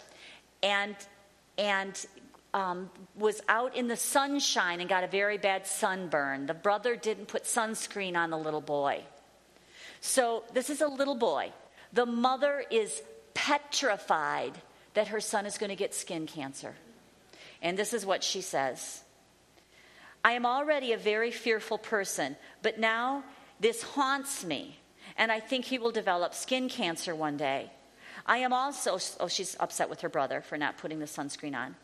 and 0.62 0.96
and 1.56 2.06
um, 2.54 2.90
was 3.16 3.40
out 3.48 3.76
in 3.76 3.88
the 3.88 3.96
sunshine 3.96 4.80
and 4.80 4.88
got 4.88 5.04
a 5.04 5.08
very 5.08 5.38
bad 5.38 5.66
sunburn. 5.66 6.46
The 6.46 6.54
brother 6.54 6.96
didn't 6.96 7.26
put 7.26 7.44
sunscreen 7.44 8.16
on 8.16 8.30
the 8.30 8.38
little 8.38 8.60
boy. 8.60 9.02
So 10.00 10.44
this 10.54 10.70
is 10.70 10.80
a 10.80 10.86
little 10.86 11.14
boy. 11.14 11.52
The 11.92 12.06
mother 12.06 12.64
is 12.70 13.02
petrified 13.34 14.52
that 14.94 15.08
her 15.08 15.20
son 15.20 15.46
is 15.46 15.58
going 15.58 15.70
to 15.70 15.76
get 15.76 15.94
skin 15.94 16.26
cancer. 16.26 16.74
And 17.60 17.76
this 17.76 17.92
is 17.92 18.06
what 18.06 18.22
she 18.22 18.40
says 18.40 19.02
I 20.24 20.32
am 20.32 20.44
already 20.44 20.92
a 20.92 20.98
very 20.98 21.30
fearful 21.30 21.78
person, 21.78 22.36
but 22.62 22.78
now 22.78 23.24
this 23.60 23.82
haunts 23.82 24.44
me, 24.44 24.78
and 25.16 25.30
I 25.32 25.40
think 25.40 25.64
he 25.64 25.78
will 25.78 25.90
develop 25.90 26.34
skin 26.34 26.68
cancer 26.68 27.14
one 27.14 27.36
day. 27.36 27.70
I 28.26 28.38
am 28.38 28.52
also, 28.52 28.98
oh, 29.20 29.28
she's 29.28 29.56
upset 29.58 29.88
with 29.88 30.00
her 30.02 30.08
brother 30.08 30.40
for 30.40 30.58
not 30.58 30.76
putting 30.76 30.98
the 30.98 31.06
sunscreen 31.06 31.54
on. 31.54 31.74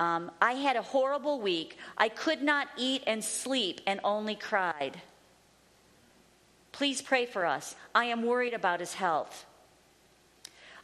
Um, 0.00 0.30
I 0.40 0.52
had 0.52 0.76
a 0.76 0.82
horrible 0.82 1.40
week. 1.40 1.76
I 1.96 2.08
could 2.08 2.40
not 2.40 2.68
eat 2.76 3.02
and 3.06 3.24
sleep 3.24 3.80
and 3.86 3.98
only 4.04 4.36
cried. 4.36 5.00
Please 6.70 7.02
pray 7.02 7.26
for 7.26 7.44
us. 7.44 7.74
I 7.94 8.04
am 8.04 8.22
worried 8.22 8.54
about 8.54 8.78
his 8.78 8.94
health. 8.94 9.44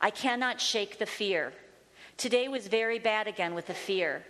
I 0.01 0.11
cannot 0.11 0.61
shake 0.61 0.99
the 0.99 1.07
fear. 1.07 1.53
Today 2.17 2.49
was 2.49 2.67
very 2.67 2.99
bad 2.99 3.29
again 3.29 3.55
with 3.55 3.69
the 3.69 3.75
fear. 3.75 4.25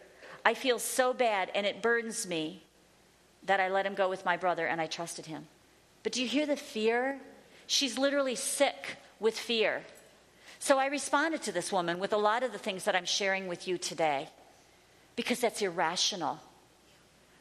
I 0.45 0.55
feel 0.55 0.79
so 0.79 1.13
bad 1.13 1.51
and 1.55 1.67
it 1.67 1.83
burdens 1.83 2.27
me 2.27 2.63
that 3.45 3.61
I 3.61 3.69
let 3.69 3.87
him 3.87 3.95
go 3.95 4.09
with 4.09 4.25
my 4.25 4.37
brother 4.37 4.67
and 4.67 4.81
I 4.81 4.87
trusted 4.87 5.27
him. 5.27 5.47
But 6.03 6.13
do 6.13 6.23
you 6.23 6.29
hear 6.29 6.47
the 6.47 6.57
fear? 6.57 7.19
She's 7.67 7.99
literally 7.99 8.35
sick 8.35 8.97
with 9.21 9.39
fear. 9.39 9.83
So 10.59 10.79
I 10.79 10.87
responded 10.87 11.43
to 11.43 11.53
this 11.53 11.73
woman 11.73 11.99
with 11.99 12.13
a 12.13 12.19
lot 12.19 12.43
of 12.43 12.53
the 12.53 12.59
things 12.59 12.85
that 12.85 12.97
I'm 12.97 13.05
sharing 13.05 13.49
with 13.49 13.67
you 13.69 13.79
today 13.79 14.29
because 15.17 15.41
that's 15.41 15.63
irrational. 15.63 16.41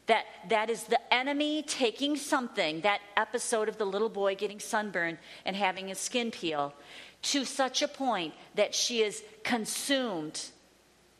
That, 0.07 0.25
that 0.49 0.69
is 0.69 0.83
the 0.83 0.99
enemy 1.13 1.63
taking 1.63 2.17
something, 2.17 2.81
that 2.81 2.99
episode 3.15 3.69
of 3.69 3.77
the 3.77 3.85
little 3.85 4.09
boy 4.09 4.35
getting 4.35 4.59
sunburned 4.59 5.17
and 5.45 5.55
having 5.55 5.87
his 5.87 5.99
skin 5.99 6.31
peel, 6.31 6.73
to 7.21 7.45
such 7.45 7.81
a 7.81 7.87
point 7.87 8.33
that 8.55 8.75
she 8.75 9.01
is 9.01 9.23
consumed 9.43 10.41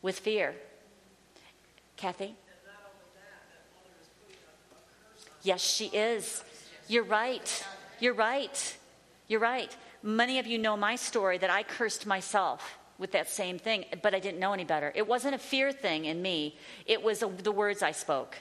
with 0.02 0.18
fear. 0.18 0.54
Kathy? 1.96 2.34
Yes, 5.42 5.60
she 5.60 5.86
is. 5.86 6.42
You're 6.88 7.04
right. 7.04 7.66
You're 8.00 8.14
right. 8.14 8.76
You're 9.28 9.40
right. 9.40 9.74
Many 10.02 10.38
of 10.38 10.46
you 10.46 10.58
know 10.58 10.76
my 10.76 10.96
story 10.96 11.38
that 11.38 11.50
I 11.50 11.62
cursed 11.62 12.06
myself 12.06 12.78
with 12.98 13.12
that 13.12 13.28
same 13.28 13.58
thing, 13.58 13.84
but 14.02 14.14
I 14.14 14.20
didn't 14.20 14.38
know 14.38 14.52
any 14.52 14.64
better. 14.64 14.92
It 14.94 15.06
wasn't 15.06 15.34
a 15.34 15.38
fear 15.38 15.72
thing 15.72 16.04
in 16.04 16.22
me, 16.22 16.56
it 16.86 17.02
was 17.02 17.22
a, 17.22 17.28
the 17.28 17.52
words 17.52 17.82
I 17.82 17.92
spoke. 17.92 18.36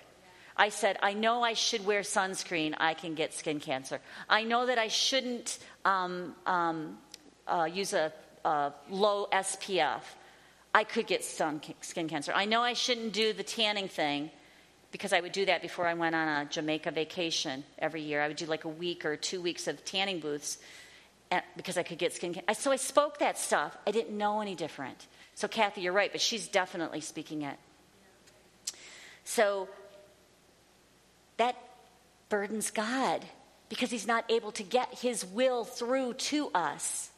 I 0.56 0.70
said, 0.70 0.98
I 1.02 1.13
know 1.13 1.42
I 1.42 1.54
should 1.54 1.84
wear 1.86 2.02
sunscreen, 2.02 2.76
I 2.78 2.94
can 2.94 3.16
get 3.16 3.34
skin 3.34 3.60
cancer. 3.60 4.00
I 4.30 4.44
know 4.44 4.68
that 4.68 4.78
I 4.78 4.88
shouldn't 4.88 5.58
um, 5.84 6.36
um, 6.46 7.00
uh, 7.48 7.68
use 7.72 7.94
a, 7.94 8.13
a, 8.46 8.74
low 8.89 9.28
SPF, 9.34 10.02
I 10.74 10.84
could 10.84 11.08
get 11.08 11.24
sun, 11.24 11.62
skin 11.82 12.10
cancer. 12.10 12.32
I 12.34 12.46
know 12.46 12.62
I 12.62 12.74
shouldn't 12.74 13.14
do 13.14 13.34
the 13.34 13.44
tanning 13.44 13.88
thing 13.88 14.32
because 14.92 15.14
I 15.14 15.22
would 15.22 15.32
do 15.32 15.46
that 15.46 15.62
before 15.62 15.88
I 15.88 15.94
went 15.94 16.16
on 16.16 16.28
a 16.28 16.46
Jamaica 16.46 16.92
vacation 16.92 17.64
every 17.78 18.02
year. 18.02 18.22
I 18.22 18.28
would 18.28 18.38
do 18.38 18.46
like 18.46 18.64
a 18.64 18.70
week 18.70 19.06
or 19.06 19.16
two 19.16 19.42
weeks 19.42 19.68
of 19.68 19.84
tanning 19.86 20.20
booths 20.20 20.58
because 21.56 21.78
I 21.78 21.84
could 21.84 21.98
get 21.98 22.14
skin 22.14 22.34
cancer. 22.34 22.54
So 22.62 22.72
I 22.72 22.76
spoke 22.76 23.20
that 23.20 23.38
stuff. 23.38 23.76
I 23.88 23.92
didn't 23.92 24.18
know 24.18 24.42
any 24.42 24.56
different. 24.56 25.08
So, 25.36 25.48
Kathy, 25.48 25.82
you're 25.82 25.94
right, 25.94 26.12
but 26.12 26.22
she's 26.22 26.48
definitely 26.48 27.02
speaking 27.02 27.42
it. 27.42 27.58
So 29.24 29.68
that 31.38 31.56
burdens 32.30 32.72
God 32.72 33.26
because 33.70 33.90
he's 33.90 34.06
not 34.06 34.30
able 34.30 34.52
to 34.54 34.64
get 34.64 34.94
his 34.94 35.26
will 35.26 35.64
through 35.66 36.14
to 36.14 36.52
us. 36.54 37.10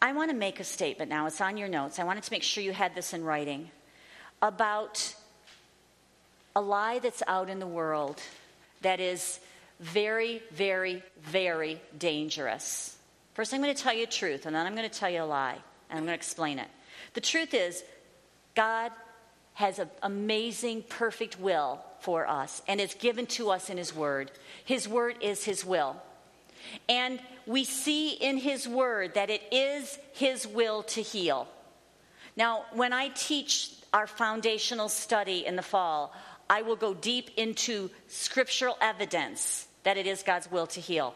I 0.00 0.12
want 0.12 0.30
to 0.30 0.36
make 0.36 0.60
a 0.60 0.64
statement 0.64 1.10
now. 1.10 1.26
It's 1.26 1.40
on 1.40 1.56
your 1.56 1.68
notes. 1.68 1.98
I 1.98 2.04
wanted 2.04 2.22
to 2.22 2.32
make 2.32 2.42
sure 2.42 2.62
you 2.62 2.72
had 2.72 2.94
this 2.94 3.12
in 3.12 3.24
writing 3.24 3.70
about 4.40 5.14
a 6.54 6.60
lie 6.60 7.00
that's 7.00 7.22
out 7.26 7.48
in 7.48 7.58
the 7.58 7.66
world 7.66 8.20
that 8.82 9.00
is 9.00 9.40
very, 9.80 10.42
very, 10.52 11.02
very 11.22 11.80
dangerous. 11.98 12.96
First, 13.34 13.52
I'm 13.52 13.62
going 13.62 13.74
to 13.74 13.82
tell 13.82 13.94
you 13.94 14.06
the 14.06 14.12
truth, 14.12 14.46
and 14.46 14.54
then 14.54 14.66
I'm 14.66 14.74
going 14.74 14.88
to 14.88 14.98
tell 14.98 15.10
you 15.10 15.22
a 15.22 15.24
lie, 15.24 15.58
and 15.90 15.98
I'm 15.98 16.04
going 16.04 16.08
to 16.08 16.14
explain 16.14 16.58
it. 16.58 16.68
The 17.14 17.20
truth 17.20 17.54
is, 17.54 17.82
God 18.54 18.92
has 19.54 19.78
an 19.78 19.90
amazing, 20.02 20.84
perfect 20.88 21.40
will 21.40 21.80
for 22.00 22.26
us, 22.26 22.62
and 22.68 22.80
it's 22.80 22.94
given 22.94 23.26
to 23.26 23.50
us 23.50 23.70
in 23.70 23.76
His 23.76 23.94
Word. 23.94 24.30
His 24.64 24.88
Word 24.88 25.16
is 25.20 25.44
His 25.44 25.64
will. 25.64 25.96
And 26.88 27.20
we 27.46 27.64
see 27.64 28.10
in 28.10 28.36
His 28.38 28.68
Word 28.68 29.14
that 29.14 29.30
it 29.30 29.42
is 29.52 29.98
His 30.12 30.46
will 30.46 30.82
to 30.84 31.02
heal. 31.02 31.48
Now, 32.36 32.64
when 32.72 32.92
I 32.92 33.08
teach 33.08 33.72
our 33.92 34.06
foundational 34.06 34.88
study 34.88 35.46
in 35.46 35.56
the 35.56 35.62
fall, 35.62 36.14
I 36.50 36.62
will 36.62 36.76
go 36.76 36.94
deep 36.94 37.30
into 37.36 37.90
scriptural 38.06 38.76
evidence 38.80 39.66
that 39.82 39.96
it 39.96 40.06
is 40.06 40.22
God's 40.22 40.50
will 40.50 40.66
to 40.68 40.80
heal. 40.80 41.14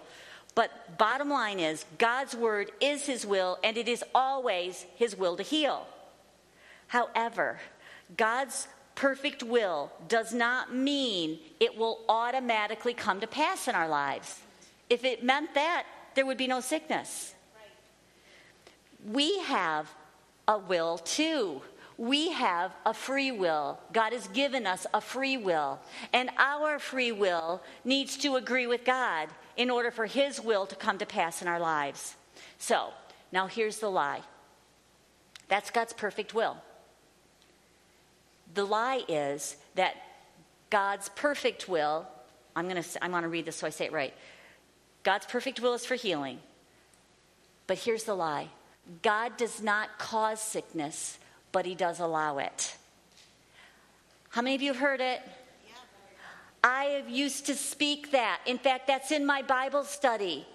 But 0.54 0.98
bottom 0.98 1.30
line 1.30 1.58
is, 1.58 1.84
God's 1.98 2.34
word 2.34 2.72
is 2.80 3.06
his 3.06 3.24
will, 3.24 3.58
and 3.64 3.76
it 3.76 3.88
is 3.88 4.04
always 4.14 4.84
his 4.96 5.16
will 5.16 5.36
to 5.36 5.42
heal. 5.42 5.86
However, 6.88 7.58
God's 8.16 8.68
perfect 8.94 9.42
will 9.42 9.90
does 10.08 10.34
not 10.34 10.74
mean 10.74 11.38
it 11.58 11.76
will 11.76 12.00
automatically 12.08 12.92
come 12.92 13.20
to 13.20 13.26
pass 13.26 13.66
in 13.66 13.74
our 13.74 13.88
lives. 13.88 14.40
If 14.92 15.04
it 15.04 15.24
meant 15.24 15.54
that, 15.54 15.84
there 16.14 16.26
would 16.26 16.38
be 16.38 16.46
no 16.46 16.60
sickness. 16.60 17.34
We 19.04 19.38
have 19.40 19.88
a 20.46 20.58
will 20.58 20.98
too 20.98 21.62
we 22.02 22.32
have 22.32 22.74
a 22.84 22.92
free 22.92 23.30
will. 23.30 23.78
God 23.92 24.12
has 24.12 24.26
given 24.28 24.66
us 24.66 24.88
a 24.92 25.00
free 25.00 25.36
will. 25.36 25.78
And 26.12 26.30
our 26.36 26.80
free 26.80 27.12
will 27.12 27.62
needs 27.84 28.16
to 28.18 28.34
agree 28.34 28.66
with 28.66 28.84
God 28.84 29.28
in 29.56 29.70
order 29.70 29.92
for 29.92 30.06
His 30.06 30.40
will 30.40 30.66
to 30.66 30.74
come 30.74 30.98
to 30.98 31.06
pass 31.06 31.42
in 31.42 31.46
our 31.48 31.60
lives. 31.60 32.16
So, 32.58 32.88
now 33.30 33.46
here's 33.46 33.78
the 33.78 33.88
lie 33.88 34.22
that's 35.46 35.70
God's 35.70 35.92
perfect 35.92 36.34
will. 36.34 36.56
The 38.54 38.64
lie 38.64 39.02
is 39.06 39.56
that 39.76 39.94
God's 40.70 41.08
perfect 41.10 41.68
will, 41.68 42.06
I'm 42.56 42.68
going 42.68 42.82
to 42.82 43.28
read 43.28 43.44
this 43.44 43.56
so 43.56 43.66
I 43.66 43.70
say 43.70 43.84
it 43.86 43.92
right. 43.92 44.14
God's 45.02 45.26
perfect 45.26 45.60
will 45.60 45.74
is 45.74 45.84
for 45.84 45.94
healing. 45.94 46.38
But 47.66 47.78
here's 47.78 48.04
the 48.04 48.14
lie 48.14 48.48
God 49.02 49.36
does 49.36 49.62
not 49.62 49.98
cause 49.98 50.40
sickness, 50.40 51.18
but 51.52 51.66
he 51.66 51.74
does 51.74 52.00
allow 52.00 52.38
it. 52.38 52.76
How 54.30 54.42
many 54.42 54.54
of 54.54 54.62
you 54.62 54.72
have 54.72 54.80
heard 54.80 55.00
it? 55.00 55.20
I 56.64 56.84
have 56.84 57.08
used 57.08 57.46
to 57.46 57.54
speak 57.54 58.12
that. 58.12 58.40
In 58.46 58.56
fact, 58.56 58.86
that's 58.86 59.10
in 59.10 59.26
my 59.26 59.42
Bible 59.42 59.84
study. 59.84 60.46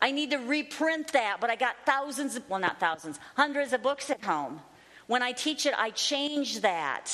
I 0.00 0.10
need 0.10 0.32
to 0.32 0.38
reprint 0.38 1.12
that, 1.12 1.38
but 1.40 1.48
I 1.48 1.54
got 1.54 1.76
thousands, 1.86 2.34
of, 2.34 2.48
well, 2.50 2.58
not 2.58 2.80
thousands, 2.80 3.20
hundreds 3.36 3.72
of 3.72 3.82
books 3.82 4.10
at 4.10 4.22
home. 4.24 4.60
When 5.06 5.22
I 5.22 5.30
teach 5.30 5.64
it, 5.64 5.74
I 5.78 5.90
change 5.90 6.60
that. 6.60 7.10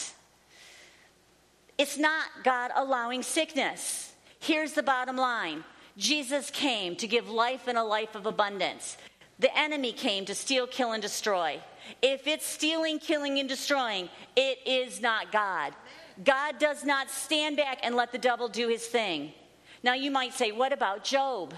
It's 1.77 1.99
not 1.99 2.25
God 2.43 2.71
allowing 2.75 3.23
sickness. 3.23 4.13
Here's 4.41 4.73
the 4.73 4.83
bottom 4.83 5.17
line 5.17 5.63
Jesus 5.99 6.49
came 6.51 6.95
to 6.97 7.09
give 7.09 7.29
life 7.29 7.67
and 7.67 7.77
a 7.77 7.83
life 7.83 8.15
of 8.15 8.25
abundance. 8.25 8.97
The 9.41 9.57
enemy 9.59 9.93
came 9.93 10.25
to 10.27 10.35
steal, 10.35 10.67
kill, 10.69 10.93
and 10.93 11.03
destroy. 11.03 11.61
If 12.01 12.27
it's 12.27 12.47
stealing, 12.47 13.01
killing, 13.01 13.39
and 13.39 13.49
destroying, 13.49 14.09
it 14.37 14.59
is 14.65 15.01
not 15.01 15.33
God. 15.33 15.75
God 16.25 16.59
does 16.59 16.85
not 16.85 17.11
stand 17.11 17.57
back 17.57 17.81
and 17.83 17.97
let 17.97 18.13
the 18.13 18.19
devil 18.19 18.49
do 18.49 18.69
his 18.69 18.87
thing. 18.87 19.33
Now, 19.83 19.95
you 19.95 20.11
might 20.11 20.35
say, 20.35 20.53
what 20.53 20.73
about 20.73 21.05
Job? 21.05 21.53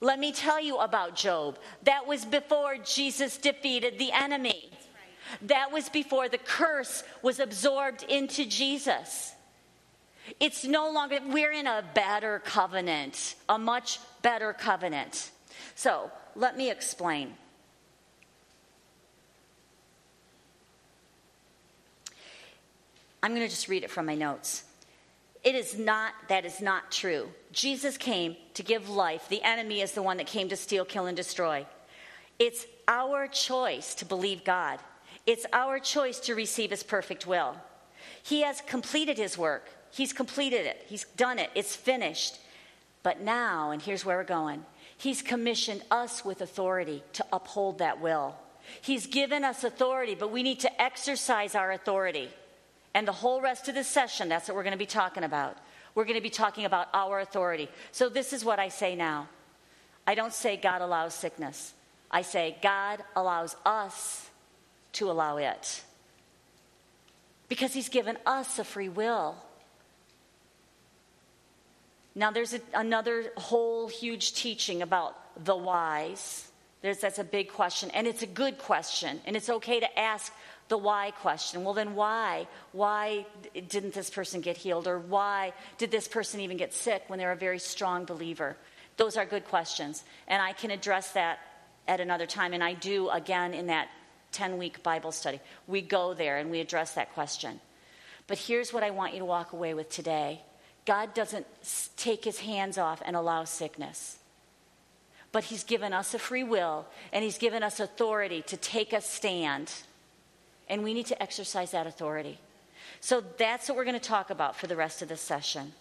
Let 0.00 0.18
me 0.18 0.32
tell 0.32 0.60
you 0.60 0.78
about 0.78 1.14
Job. 1.14 1.58
That 1.84 2.06
was 2.06 2.24
before 2.24 2.76
Jesus 2.76 3.38
defeated 3.38 3.98
the 3.98 4.12
enemy. 4.12 4.70
That 5.42 5.70
was 5.70 5.88
before 5.88 6.28
the 6.28 6.38
curse 6.38 7.04
was 7.22 7.38
absorbed 7.38 8.02
into 8.04 8.46
Jesus. 8.46 9.32
It's 10.38 10.64
no 10.64 10.90
longer, 10.90 11.18
we're 11.28 11.52
in 11.52 11.66
a 11.66 11.84
better 11.94 12.40
covenant, 12.40 13.34
a 13.48 13.58
much 13.58 13.98
better 14.22 14.52
covenant. 14.52 15.30
So 15.74 16.10
let 16.36 16.56
me 16.56 16.70
explain. 16.70 17.34
I'm 23.22 23.32
going 23.32 23.42
to 23.42 23.48
just 23.48 23.68
read 23.68 23.84
it 23.84 23.90
from 23.90 24.06
my 24.06 24.14
notes. 24.14 24.64
It 25.42 25.54
is 25.54 25.78
not, 25.78 26.12
that 26.28 26.44
is 26.44 26.60
not 26.60 26.90
true. 26.90 27.28
Jesus 27.52 27.96
came 27.96 28.36
to 28.54 28.62
give 28.62 28.88
life. 28.88 29.28
The 29.28 29.42
enemy 29.42 29.80
is 29.80 29.92
the 29.92 30.02
one 30.02 30.18
that 30.18 30.26
came 30.26 30.48
to 30.50 30.56
steal, 30.56 30.84
kill, 30.84 31.06
and 31.06 31.16
destroy. 31.16 31.66
It's 32.38 32.66
our 32.88 33.26
choice 33.26 33.94
to 33.96 34.04
believe 34.04 34.44
God, 34.44 34.78
it's 35.26 35.46
our 35.52 35.78
choice 35.78 36.18
to 36.20 36.34
receive 36.34 36.70
his 36.70 36.82
perfect 36.82 37.26
will. 37.26 37.56
He 38.22 38.42
has 38.42 38.62
completed 38.62 39.18
his 39.18 39.36
work, 39.36 39.68
he's 39.92 40.12
completed 40.12 40.66
it, 40.66 40.84
he's 40.86 41.04
done 41.16 41.38
it, 41.38 41.50
it's 41.54 41.74
finished. 41.74 42.38
But 43.02 43.20
now, 43.20 43.70
and 43.70 43.80
here's 43.80 44.04
where 44.04 44.18
we're 44.18 44.24
going, 44.24 44.64
he's 44.96 45.22
commissioned 45.22 45.82
us 45.90 46.24
with 46.24 46.42
authority 46.42 47.02
to 47.14 47.24
uphold 47.32 47.78
that 47.78 48.00
will. 48.00 48.36
He's 48.82 49.06
given 49.06 49.44
us 49.44 49.64
authority, 49.64 50.14
but 50.14 50.30
we 50.30 50.42
need 50.42 50.60
to 50.60 50.82
exercise 50.82 51.54
our 51.54 51.72
authority. 51.72 52.28
And 52.94 53.06
the 53.06 53.12
whole 53.12 53.40
rest 53.40 53.68
of 53.68 53.74
this 53.74 53.88
session, 53.88 54.28
that's 54.28 54.48
what 54.48 54.56
we're 54.56 54.62
going 54.62 54.72
to 54.72 54.78
be 54.78 54.86
talking 54.86 55.24
about. 55.24 55.56
We're 55.94 56.04
going 56.04 56.16
to 56.16 56.22
be 56.22 56.30
talking 56.30 56.64
about 56.64 56.88
our 56.94 57.20
authority. 57.20 57.68
So, 57.92 58.08
this 58.08 58.32
is 58.32 58.44
what 58.44 58.58
I 58.58 58.68
say 58.68 58.94
now 58.94 59.28
I 60.06 60.14
don't 60.14 60.32
say 60.32 60.56
God 60.56 60.82
allows 60.82 61.14
sickness, 61.14 61.72
I 62.10 62.22
say 62.22 62.56
God 62.62 63.02
allows 63.16 63.56
us 63.64 64.28
to 64.94 65.10
allow 65.10 65.36
it. 65.36 65.82
Because 67.48 67.72
He's 67.72 67.88
given 67.88 68.16
us 68.26 68.58
a 68.58 68.64
free 68.64 68.88
will. 68.88 69.36
Now, 72.14 72.30
there's 72.30 72.54
a, 72.54 72.60
another 72.74 73.32
whole 73.36 73.88
huge 73.88 74.34
teaching 74.34 74.82
about 74.82 75.16
the 75.44 75.56
whys. 75.56 76.50
There's, 76.82 76.98
that's 76.98 77.18
a 77.18 77.24
big 77.24 77.50
question, 77.50 77.90
and 77.90 78.06
it's 78.06 78.22
a 78.22 78.26
good 78.26 78.58
question, 78.58 79.20
and 79.26 79.36
it's 79.36 79.50
okay 79.50 79.80
to 79.80 79.98
ask 79.98 80.32
the 80.70 80.78
why 80.78 81.10
question. 81.10 81.64
Well, 81.64 81.74
then 81.74 81.94
why? 81.94 82.46
Why 82.72 83.26
didn't 83.68 83.92
this 83.92 84.08
person 84.08 84.40
get 84.40 84.56
healed? 84.56 84.86
Or 84.86 84.98
why 84.98 85.52
did 85.78 85.90
this 85.90 86.08
person 86.08 86.40
even 86.40 86.56
get 86.56 86.72
sick 86.72 87.02
when 87.08 87.18
they're 87.18 87.32
a 87.32 87.36
very 87.36 87.58
strong 87.58 88.04
believer? 88.04 88.56
Those 88.96 89.16
are 89.16 89.26
good 89.26 89.44
questions. 89.46 90.04
And 90.28 90.40
I 90.40 90.52
can 90.52 90.70
address 90.70 91.12
that 91.12 91.40
at 91.88 92.00
another 92.00 92.26
time. 92.26 92.52
And 92.52 92.62
I 92.62 92.74
do 92.74 93.10
again 93.10 93.52
in 93.52 93.66
that 93.66 93.88
10 94.32 94.58
week 94.58 94.82
Bible 94.84 95.10
study. 95.10 95.40
We 95.66 95.82
go 95.82 96.14
there 96.14 96.38
and 96.38 96.50
we 96.50 96.60
address 96.60 96.94
that 96.94 97.14
question. 97.14 97.60
But 98.28 98.38
here's 98.38 98.72
what 98.72 98.84
I 98.84 98.90
want 98.90 99.12
you 99.12 99.18
to 99.18 99.24
walk 99.24 99.52
away 99.52 99.74
with 99.74 99.90
today 99.90 100.40
God 100.86 101.14
doesn't 101.14 101.46
take 101.96 102.24
his 102.24 102.40
hands 102.40 102.78
off 102.78 103.02
and 103.04 103.14
allow 103.14 103.44
sickness. 103.44 104.18
But 105.32 105.44
he's 105.44 105.62
given 105.62 105.92
us 105.92 106.14
a 106.14 106.18
free 106.18 106.42
will 106.42 106.86
and 107.12 107.22
he's 107.22 107.38
given 107.38 107.62
us 107.62 107.78
authority 107.78 108.42
to 108.42 108.56
take 108.56 108.92
a 108.92 109.00
stand 109.00 109.72
and 110.68 110.82
we 110.82 110.94
need 110.94 111.06
to 111.06 111.22
exercise 111.22 111.72
that 111.72 111.86
authority. 111.86 112.38
So 113.00 113.22
that's 113.38 113.68
what 113.68 113.76
we're 113.76 113.84
going 113.84 113.98
to 113.98 114.08
talk 114.08 114.30
about 114.30 114.56
for 114.56 114.66
the 114.66 114.76
rest 114.76 115.02
of 115.02 115.08
this 115.08 115.20
session. 115.20 115.72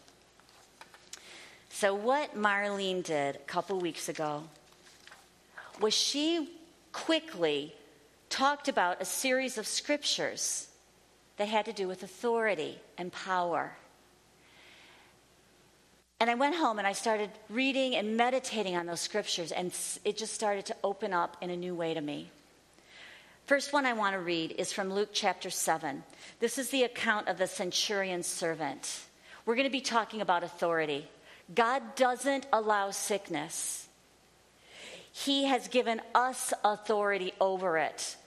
So, 1.70 1.94
what 1.94 2.36
Marlene 2.36 3.04
did 3.04 3.36
a 3.36 3.40
couple 3.40 3.80
weeks 3.80 4.10
ago 4.10 4.44
was 5.80 5.94
she 5.94 6.50
quickly 6.92 7.74
talked 8.30 8.68
about 8.68 9.02
a 9.02 9.06
series 9.06 9.58
of 9.58 9.68
scriptures 9.68 10.68
that 11.38 11.48
had 11.48 11.66
to 11.66 11.74
do 11.74 11.88
with 11.88 12.04
authority 12.04 12.80
and 12.98 13.12
power. 13.12 13.78
And 16.20 16.30
I 16.30 16.36
went 16.36 16.56
home 16.56 16.80
and 16.80 16.88
I 16.88 16.92
started 16.92 17.30
reading 17.50 17.96
and 17.96 18.18
meditating 18.18 18.76
on 18.76 18.86
those 18.86 19.00
scriptures, 19.00 19.52
and 19.54 19.74
it 20.04 20.18
just 20.18 20.34
started 20.34 20.66
to 20.66 20.76
open 20.84 21.14
up 21.14 21.38
in 21.42 21.50
a 21.50 21.56
new 21.56 21.74
way 21.74 21.94
to 21.94 22.02
me. 22.02 22.30
First 23.46 23.72
one 23.72 23.86
I 23.86 23.94
want 23.94 24.14
to 24.14 24.20
read 24.20 24.54
is 24.58 24.74
from 24.74 24.94
Luke 24.94 25.10
chapter 25.14 25.50
7. 25.50 26.04
This 26.40 26.58
is 26.58 26.70
the 26.70 26.84
account 26.84 27.30
of 27.30 27.38
the 27.38 27.48
centurion's 27.48 28.28
servant. 28.28 29.00
We're 29.46 29.56
going 29.56 29.68
to 29.68 29.72
be 29.72 29.82
talking 29.82 30.22
about 30.22 30.44
authority. 30.44 31.08
God 31.56 31.96
doesn't 31.96 32.46
allow 32.54 32.92
sickness, 32.92 33.88
He 35.12 35.46
has 35.46 35.68
given 35.70 36.02
us 36.14 36.54
authority 36.64 37.34
over 37.40 37.78
it. 37.78 38.18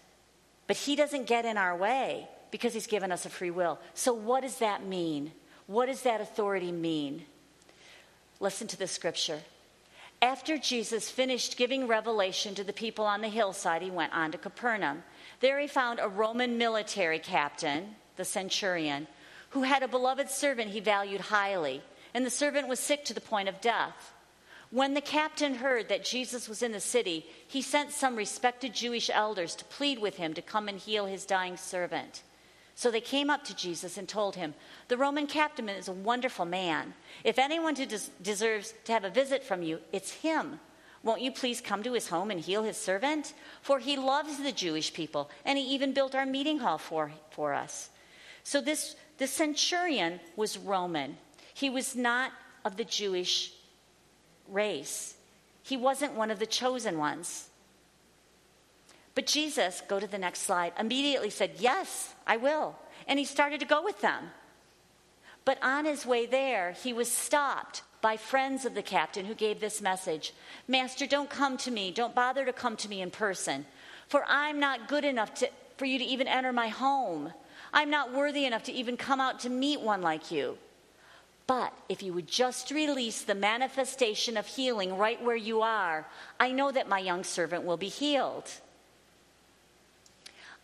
But 0.67 0.77
He 0.77 0.97
doesn't 0.97 1.27
get 1.27 1.45
in 1.45 1.59
our 1.59 1.77
way 1.77 2.27
because 2.51 2.73
He's 2.73 2.87
given 2.87 3.13
us 3.13 3.27
a 3.27 3.31
free 3.31 3.51
will. 3.51 3.79
So, 3.95 4.15
what 4.15 4.41
does 4.41 4.59
that 4.59 4.85
mean? 4.85 5.33
What 5.67 5.87
does 5.87 6.03
that 6.03 6.21
authority 6.21 6.73
mean? 6.73 7.27
Listen 8.43 8.67
to 8.67 8.77
the 8.77 8.89
scripture. 8.89 9.39
After 10.21 10.59
Jesus 10.59 11.09
finished 11.09 11.57
giving 11.57 11.87
revelation 11.87 12.57
to 12.57 12.65
the 12.65 12.73
people 12.73 13.05
on 13.05 13.21
the 13.21 13.29
hillside, 13.29 13.83
he 13.83 13.91
went 13.91 14.13
on 14.13 14.33
to 14.33 14.39
Capernaum. 14.39 15.05
There 15.39 15.61
he 15.61 15.69
found 15.69 16.01
a 16.01 16.09
Roman 16.09 16.59
military 16.59 17.21
captain, 17.21 17.95
the 18.17 18.25
centurion, 18.25 19.07
who 19.51 19.63
had 19.63 19.85
a 19.85 19.89
beloved 19.89 20.29
servant 20.29 20.73
he 20.73 20.81
valued 20.81 21.21
highly, 21.21 21.83
and 22.15 22.27
the 22.27 22.31
servant 22.31 22.67
was 22.67 22.81
sick 22.81 23.05
to 23.05 23.15
the 23.15 23.21
point 23.21 23.49
of 23.49 23.61
death. 23.61 24.13
When 24.73 24.95
the 24.95 25.01
captain 25.01 25.55
heard 25.55 25.89
that 25.89 26.05
Jesus 26.05 26.49
was 26.49 26.65
in 26.65 26.73
the 26.73 26.81
city, 26.81 27.25
he 27.47 27.63
sent 27.63 27.93
some 27.93 28.17
respected 28.17 28.75
Jewish 28.75 29.09
elders 29.09 29.55
to 29.55 29.65
plead 29.67 30.01
with 30.01 30.17
him 30.17 30.35
to 30.35 30.43
come 30.43 30.69
and 30.69 30.81
heal 30.81 31.07
his 31.07 31.27
dying 31.27 31.57
servant. 31.57 32.25
So 32.75 32.91
they 32.91 33.01
came 33.01 33.31
up 33.31 33.45
to 33.45 33.57
Jesus 33.57 33.99
and 33.99 34.09
told 34.09 34.37
him, 34.37 34.55
The 34.89 34.97
Roman 34.97 35.27
captain 35.27 35.69
is 35.69 35.89
a 35.89 35.93
wonderful 35.93 36.45
man. 36.45 36.95
If 37.23 37.39
anyone 37.39 37.75
deserves 37.75 38.75
to 38.85 38.93
have 38.93 39.05
a 39.05 39.11
visit 39.11 39.45
from 39.45 39.63
you, 39.63 39.79
it's 39.93 40.11
him. 40.11 40.59
Won't 41.03 41.21
you 41.21 41.33
please 41.33 41.61
come 41.61 41.83
to 41.83 41.93
his 41.93 42.09
home 42.09 42.31
and 42.31 42.41
heal 42.41 42.63
his 42.63 42.77
servant? 42.77 43.35
For 43.61 43.79
he 43.79 43.97
loves 43.97 44.39
the 44.39 44.53
Jewish 44.53 44.95
people, 44.95 45.31
and 45.45 45.59
he 45.59 45.65
even 45.75 45.93
built 45.93 46.15
our 46.15 46.27
meeting 46.27 46.59
hall 46.59 46.79
for, 46.79 47.13
for 47.31 47.55
us. 47.55 47.91
So 48.45 48.61
this 48.61 48.97
the 49.19 49.27
centurion 49.27 50.21
was 50.37 50.59
Roman. 50.59 51.17
He 51.55 51.71
was 51.71 51.95
not 51.95 52.33
of 52.65 52.77
the 52.77 52.85
Jewish 52.85 53.53
race. 54.49 55.15
He 55.63 55.77
wasn't 55.77 56.15
one 56.15 56.31
of 56.31 56.39
the 56.39 56.47
chosen 56.47 56.99
ones. 56.99 57.49
But 59.15 59.27
Jesus, 59.27 59.83
go 59.89 60.01
to 60.01 60.07
the 60.07 60.19
next 60.19 60.41
slide, 60.43 60.73
immediately 60.79 61.31
said, 61.31 61.53
Yes, 61.59 62.15
I 62.27 62.37
will. 62.37 62.77
And 63.07 63.19
he 63.19 63.25
started 63.25 63.61
to 63.61 63.67
go 63.67 63.83
with 63.83 64.01
them. 64.01 64.31
But 65.45 65.59
on 65.63 65.85
his 65.85 66.07
way 66.07 66.27
there, 66.27 66.73
he 66.73 66.93
was 66.93 67.11
stopped 67.11 67.83
by 68.01 68.17
friends 68.17 68.65
of 68.65 68.75
the 68.75 68.83
captain 68.83 69.27
who 69.27 69.35
gave 69.35 69.61
this 69.61 69.83
message 69.83 70.33
Master, 70.69 71.07
don't 71.07 71.31
come 71.31 71.57
to 71.59 71.71
me. 71.71 71.91
Don't 71.91 72.15
bother 72.15 72.45
to 72.45 72.53
come 72.53 72.77
to 72.77 72.89
me 72.89 73.01
in 73.01 73.11
person, 73.11 73.67
for 74.09 74.25
I'm 74.27 74.61
not 74.61 74.89
good 74.89 75.05
enough 75.05 75.35
to, 75.35 75.51
for 75.77 75.85
you 75.85 75.99
to 75.99 76.05
even 76.05 76.29
enter 76.29 76.53
my 76.53 76.69
home. 76.69 77.33
I'm 77.73 77.91
not 77.91 78.13
worthy 78.13 78.45
enough 78.45 78.65
to 78.65 78.73
even 78.73 78.97
come 78.97 79.21
out 79.21 79.41
to 79.41 79.51
meet 79.51 79.81
one 79.81 80.03
like 80.03 80.31
you. 80.31 80.59
But 81.47 81.73
if 81.89 82.03
you 82.03 82.13
would 82.13 82.29
just 82.29 82.71
release 82.71 83.23
the 83.23 83.35
manifestation 83.35 84.37
of 84.37 84.47
healing 84.47 84.97
right 84.97 85.23
where 85.23 85.37
you 85.37 85.63
are, 85.63 86.07
I 86.39 86.53
know 86.53 86.71
that 86.71 86.89
my 86.89 86.99
young 86.99 87.25
servant 87.25 87.65
will 87.65 87.77
be 87.77 87.89
healed. 87.89 88.49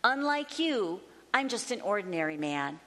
Unlike 0.03 0.59
you, 0.59 1.01
I'm 1.33 1.49
just 1.49 1.71
an 1.71 1.81
ordinary 1.81 2.37
man. 2.37 2.79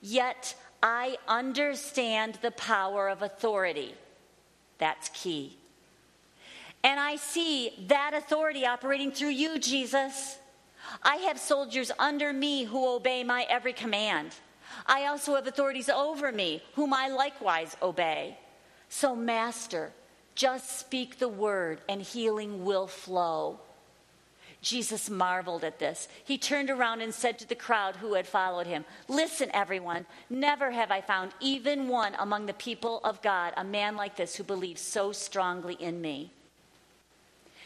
Yet 0.00 0.54
I 0.82 1.18
understand 1.28 2.38
the 2.42 2.52
power 2.52 3.08
of 3.08 3.22
authority. 3.22 3.94
That's 4.78 5.10
key. 5.10 5.56
And 6.82 6.98
I 6.98 7.16
see 7.16 7.72
that 7.88 8.14
authority 8.14 8.64
operating 8.64 9.12
through 9.12 9.30
you, 9.30 9.58
Jesus. 9.58 10.38
I 11.02 11.16
have 11.16 11.38
soldiers 11.38 11.92
under 11.98 12.32
me 12.32 12.64
who 12.64 12.96
obey 12.96 13.22
my 13.22 13.46
every 13.50 13.74
command. 13.74 14.34
I 14.86 15.06
also 15.06 15.34
have 15.34 15.46
authorities 15.46 15.90
over 15.90 16.32
me, 16.32 16.62
whom 16.74 16.94
I 16.94 17.08
likewise 17.08 17.76
obey. 17.82 18.38
So, 18.88 19.14
Master, 19.14 19.92
just 20.34 20.78
speak 20.78 21.18
the 21.18 21.28
word, 21.28 21.80
and 21.88 22.00
healing 22.00 22.64
will 22.64 22.86
flow. 22.86 23.60
Jesus 24.62 25.08
marveled 25.08 25.64
at 25.64 25.78
this. 25.78 26.08
He 26.22 26.36
turned 26.36 26.68
around 26.68 27.00
and 27.00 27.14
said 27.14 27.38
to 27.38 27.48
the 27.48 27.54
crowd 27.54 27.96
who 27.96 28.14
had 28.14 28.26
followed 28.26 28.66
him, 28.66 28.84
Listen, 29.08 29.50
everyone, 29.54 30.04
never 30.28 30.70
have 30.70 30.90
I 30.90 31.00
found 31.00 31.32
even 31.40 31.88
one 31.88 32.14
among 32.18 32.46
the 32.46 32.52
people 32.52 33.00
of 33.02 33.22
God, 33.22 33.54
a 33.56 33.64
man 33.64 33.96
like 33.96 34.16
this 34.16 34.36
who 34.36 34.44
believes 34.44 34.82
so 34.82 35.12
strongly 35.12 35.74
in 35.74 36.00
me. 36.00 36.32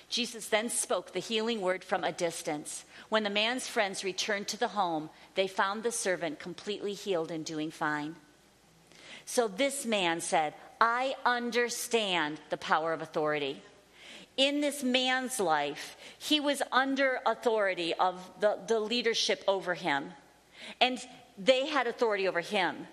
Jesus 0.08 0.46
then 0.46 0.70
spoke 0.70 1.12
the 1.12 1.18
healing 1.18 1.60
word 1.60 1.82
from 1.82 2.04
a 2.04 2.12
distance. 2.12 2.84
When 3.08 3.24
the 3.24 3.30
man's 3.30 3.66
friends 3.66 4.04
returned 4.04 4.46
to 4.48 4.56
the 4.56 4.68
home, 4.68 5.10
they 5.34 5.48
found 5.48 5.82
the 5.82 5.90
servant 5.90 6.38
completely 6.38 6.94
healed 6.94 7.32
and 7.32 7.44
doing 7.44 7.72
fine. 7.72 8.14
So 9.26 9.48
this 9.48 9.84
man 9.84 10.20
said, 10.20 10.54
I 10.80 11.16
understand 11.24 12.40
the 12.50 12.56
power 12.56 12.92
of 12.92 13.02
authority 13.02 13.62
in 14.36 14.60
this 14.60 14.82
man's 14.82 15.38
life, 15.38 15.96
he 16.18 16.40
was 16.40 16.62
under 16.72 17.18
authority 17.24 17.94
of 17.94 18.28
the, 18.40 18.58
the 18.66 18.80
leadership 18.80 19.44
over 19.46 19.74
him. 19.74 20.10
And 20.80 20.98
they 21.38 21.66
had 21.66 21.86
authority 21.86 22.26
over 22.26 22.40
him. 22.40 22.86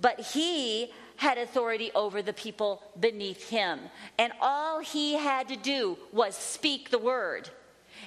But 0.00 0.20
he 0.20 0.92
had 1.16 1.38
authority 1.38 1.90
over 1.94 2.22
the 2.22 2.32
people 2.32 2.82
beneath 2.98 3.48
him. 3.48 3.80
And 4.18 4.32
all 4.40 4.80
he 4.80 5.14
had 5.14 5.48
to 5.48 5.56
do 5.56 5.98
was 6.12 6.36
speak 6.36 6.90
the 6.90 6.98
word, 6.98 7.50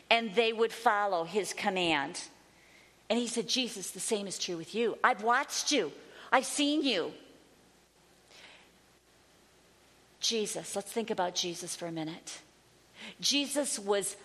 and 0.09 0.33
they 0.33 0.53
would 0.53 0.71
follow 0.71 1.25
his 1.25 1.53
command. 1.53 2.21
And 3.09 3.19
he 3.19 3.27
said, 3.27 3.49
Jesus, 3.49 3.91
the 3.91 3.99
same 3.99 4.27
is 4.27 4.39
true 4.39 4.55
with 4.55 4.73
you. 4.73 4.97
I've 5.03 5.23
watched 5.23 5.71
you, 5.71 5.91
I've 6.31 6.45
seen 6.45 6.83
you. 6.83 7.11
Jesus, 10.21 10.75
let's 10.75 10.91
think 10.91 11.09
about 11.09 11.35
Jesus 11.35 11.75
for 11.75 11.87
a 11.87 11.91
minute. 11.91 12.39
Jesus 13.19 13.77
was 13.79 14.15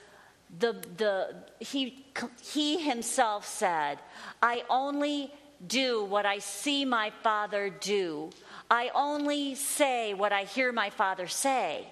the, 0.59 0.77
the 0.97 1.35
he, 1.59 2.05
he 2.43 2.81
himself 2.81 3.47
said, 3.47 3.99
I 4.43 4.63
only 4.71 5.33
do 5.67 6.05
what 6.05 6.27
I 6.27 6.39
see 6.39 6.85
my 6.85 7.11
Father 7.23 7.71
do. 7.71 8.31
I 8.71 8.91
only 8.95 9.55
say 9.55 10.15
what 10.15 10.33
I 10.33 10.45
hear 10.45 10.73
my 10.73 10.91
Father 10.91 11.27
say. 11.27 11.87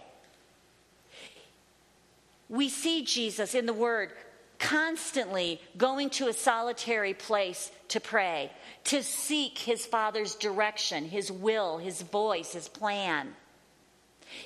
We 2.48 2.68
see 2.68 3.04
Jesus 3.04 3.54
in 3.54 3.66
the 3.66 3.72
Word 3.72 4.10
constantly 4.58 5.60
going 5.76 6.10
to 6.10 6.28
a 6.28 6.32
solitary 6.32 7.14
place 7.14 7.70
to 7.88 8.00
pray, 8.00 8.50
to 8.84 9.02
seek 9.02 9.58
his 9.58 9.84
Father's 9.84 10.34
direction, 10.36 11.04
his 11.04 11.30
will, 11.32 11.78
his 11.78 12.02
voice, 12.02 12.52
his 12.52 12.68
plan. 12.68 13.34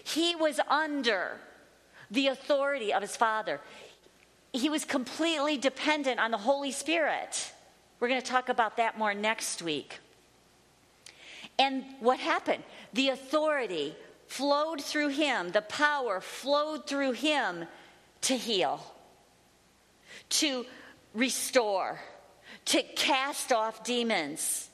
He 0.04 0.34
was 0.34 0.60
under 0.68 1.38
the 2.10 2.28
authority 2.28 2.92
of 2.92 3.02
his 3.02 3.16
Father. 3.16 3.60
He 4.52 4.68
was 4.68 4.84
completely 4.84 5.56
dependent 5.58 6.20
on 6.20 6.30
the 6.30 6.38
Holy 6.38 6.72
Spirit. 6.72 7.52
We're 8.00 8.08
going 8.08 8.20
to 8.20 8.26
talk 8.26 8.48
about 8.48 8.76
that 8.76 8.96
more 8.96 9.14
next 9.14 9.62
week. 9.62 9.98
And 11.58 11.84
what 12.00 12.18
happened? 12.18 12.62
The 12.92 13.10
authority 13.10 13.94
flowed 14.26 14.80
through 14.80 15.08
him, 15.08 15.50
the 15.50 15.62
power 15.62 16.20
flowed 16.20 16.86
through 16.86 17.12
him 17.12 17.64
to 18.22 18.36
heal, 18.36 18.80
to 20.30 20.64
restore, 21.14 22.00
to 22.66 22.82
cast 22.82 23.52
off 23.52 23.84
demons. 23.84 24.68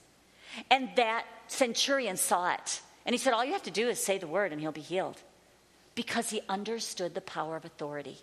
And 0.71 0.91
that 0.97 1.25
centurion 1.49 2.17
saw 2.17 2.53
it. 2.55 2.81
And 3.07 3.15
he 3.15 3.19
said, 3.19 3.33
All 3.33 3.45
you 3.45 3.53
have 3.53 3.63
to 3.65 3.71
do 3.71 3.89
is 3.89 4.03
say 4.03 4.19
the 4.19 4.27
word 4.27 4.53
and 4.53 4.61
he'll 4.61 4.73
be 4.73 4.81
healed. 4.81 5.21
Because 5.95 6.31
he 6.31 6.43
understood 6.49 7.15
the 7.15 7.21
power 7.21 7.57
of 7.57 7.65
authority. 7.65 8.19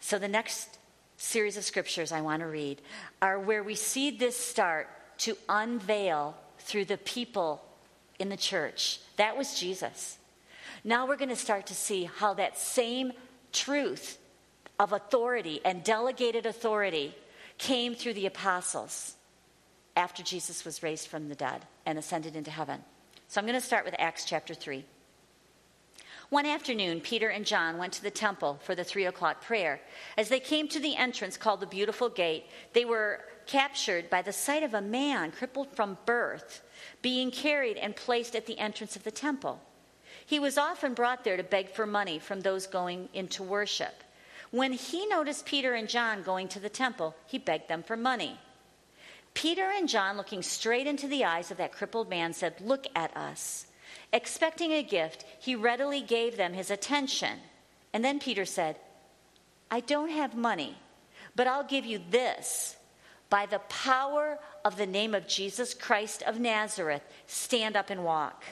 So 0.00 0.18
the 0.18 0.28
next 0.28 0.78
series 1.16 1.56
of 1.56 1.64
scriptures 1.64 2.12
I 2.12 2.20
want 2.20 2.40
to 2.40 2.46
read 2.46 2.82
are 3.22 3.38
where 3.38 3.62
we 3.62 3.74
see 3.74 4.10
this 4.10 4.36
start 4.36 4.88
to 5.18 5.36
unveil 5.48 6.36
through 6.58 6.86
the 6.86 6.98
people 6.98 7.64
in 8.18 8.28
the 8.28 8.36
church. 8.36 9.00
That 9.16 9.36
was 9.36 9.58
Jesus. 9.58 10.18
Now 10.84 11.06
we're 11.06 11.16
going 11.16 11.28
to 11.28 11.36
start 11.36 11.66
to 11.66 11.74
see 11.74 12.04
how 12.04 12.34
that 12.34 12.58
same 12.58 13.12
truth 13.52 14.18
of 14.78 14.92
authority 14.92 15.60
and 15.64 15.84
delegated 15.84 16.44
authority 16.44 17.14
came 17.58 17.94
through 17.94 18.14
the 18.14 18.26
apostles 18.26 19.14
after 19.96 20.22
Jesus 20.22 20.64
was 20.64 20.82
raised 20.82 21.06
from 21.06 21.28
the 21.28 21.34
dead 21.34 21.62
and 21.86 21.98
ascended 21.98 22.34
into 22.34 22.50
heaven. 22.50 22.80
So 23.32 23.40
I'm 23.40 23.46
going 23.46 23.58
to 23.58 23.66
start 23.66 23.86
with 23.86 23.94
Acts 23.98 24.26
chapter 24.26 24.52
3. 24.52 24.84
One 26.28 26.44
afternoon, 26.44 27.00
Peter 27.00 27.30
and 27.30 27.46
John 27.46 27.78
went 27.78 27.94
to 27.94 28.02
the 28.02 28.10
temple 28.10 28.60
for 28.62 28.74
the 28.74 28.84
three 28.84 29.06
o'clock 29.06 29.40
prayer. 29.40 29.80
As 30.18 30.28
they 30.28 30.38
came 30.38 30.68
to 30.68 30.78
the 30.78 30.96
entrance 30.96 31.38
called 31.38 31.60
the 31.60 31.66
Beautiful 31.66 32.10
Gate, 32.10 32.44
they 32.74 32.84
were 32.84 33.20
captured 33.46 34.10
by 34.10 34.20
the 34.20 34.34
sight 34.34 34.62
of 34.62 34.74
a 34.74 34.82
man 34.82 35.32
crippled 35.32 35.74
from 35.74 35.96
birth 36.04 36.60
being 37.00 37.30
carried 37.30 37.78
and 37.78 37.96
placed 37.96 38.36
at 38.36 38.44
the 38.44 38.58
entrance 38.58 38.96
of 38.96 39.04
the 39.04 39.10
temple. 39.10 39.62
He 40.26 40.38
was 40.38 40.58
often 40.58 40.92
brought 40.92 41.24
there 41.24 41.38
to 41.38 41.42
beg 41.42 41.70
for 41.70 41.86
money 41.86 42.18
from 42.18 42.42
those 42.42 42.66
going 42.66 43.08
into 43.14 43.42
worship. 43.42 44.04
When 44.50 44.74
he 44.74 45.06
noticed 45.06 45.46
Peter 45.46 45.72
and 45.72 45.88
John 45.88 46.22
going 46.22 46.48
to 46.48 46.60
the 46.60 46.68
temple, 46.68 47.16
he 47.26 47.38
begged 47.38 47.68
them 47.68 47.82
for 47.82 47.96
money. 47.96 48.38
Peter 49.34 49.70
and 49.70 49.88
John, 49.88 50.16
looking 50.16 50.42
straight 50.42 50.86
into 50.86 51.08
the 51.08 51.24
eyes 51.24 51.50
of 51.50 51.56
that 51.56 51.72
crippled 51.72 52.08
man, 52.08 52.32
said, 52.32 52.60
Look 52.60 52.86
at 52.94 53.16
us. 53.16 53.66
Expecting 54.12 54.72
a 54.72 54.82
gift, 54.82 55.24
he 55.40 55.54
readily 55.54 56.02
gave 56.02 56.36
them 56.36 56.52
his 56.52 56.70
attention. 56.70 57.38
And 57.92 58.04
then 58.04 58.18
Peter 58.18 58.44
said, 58.44 58.76
I 59.70 59.80
don't 59.80 60.10
have 60.10 60.36
money, 60.36 60.76
but 61.34 61.46
I'll 61.46 61.64
give 61.64 61.86
you 61.86 62.00
this. 62.10 62.76
By 63.30 63.46
the 63.46 63.60
power 63.60 64.38
of 64.64 64.76
the 64.76 64.86
name 64.86 65.14
of 65.14 65.26
Jesus 65.26 65.72
Christ 65.72 66.22
of 66.22 66.38
Nazareth, 66.38 67.02
stand 67.26 67.76
up 67.76 67.88
and 67.88 68.04
walk. 68.04 68.44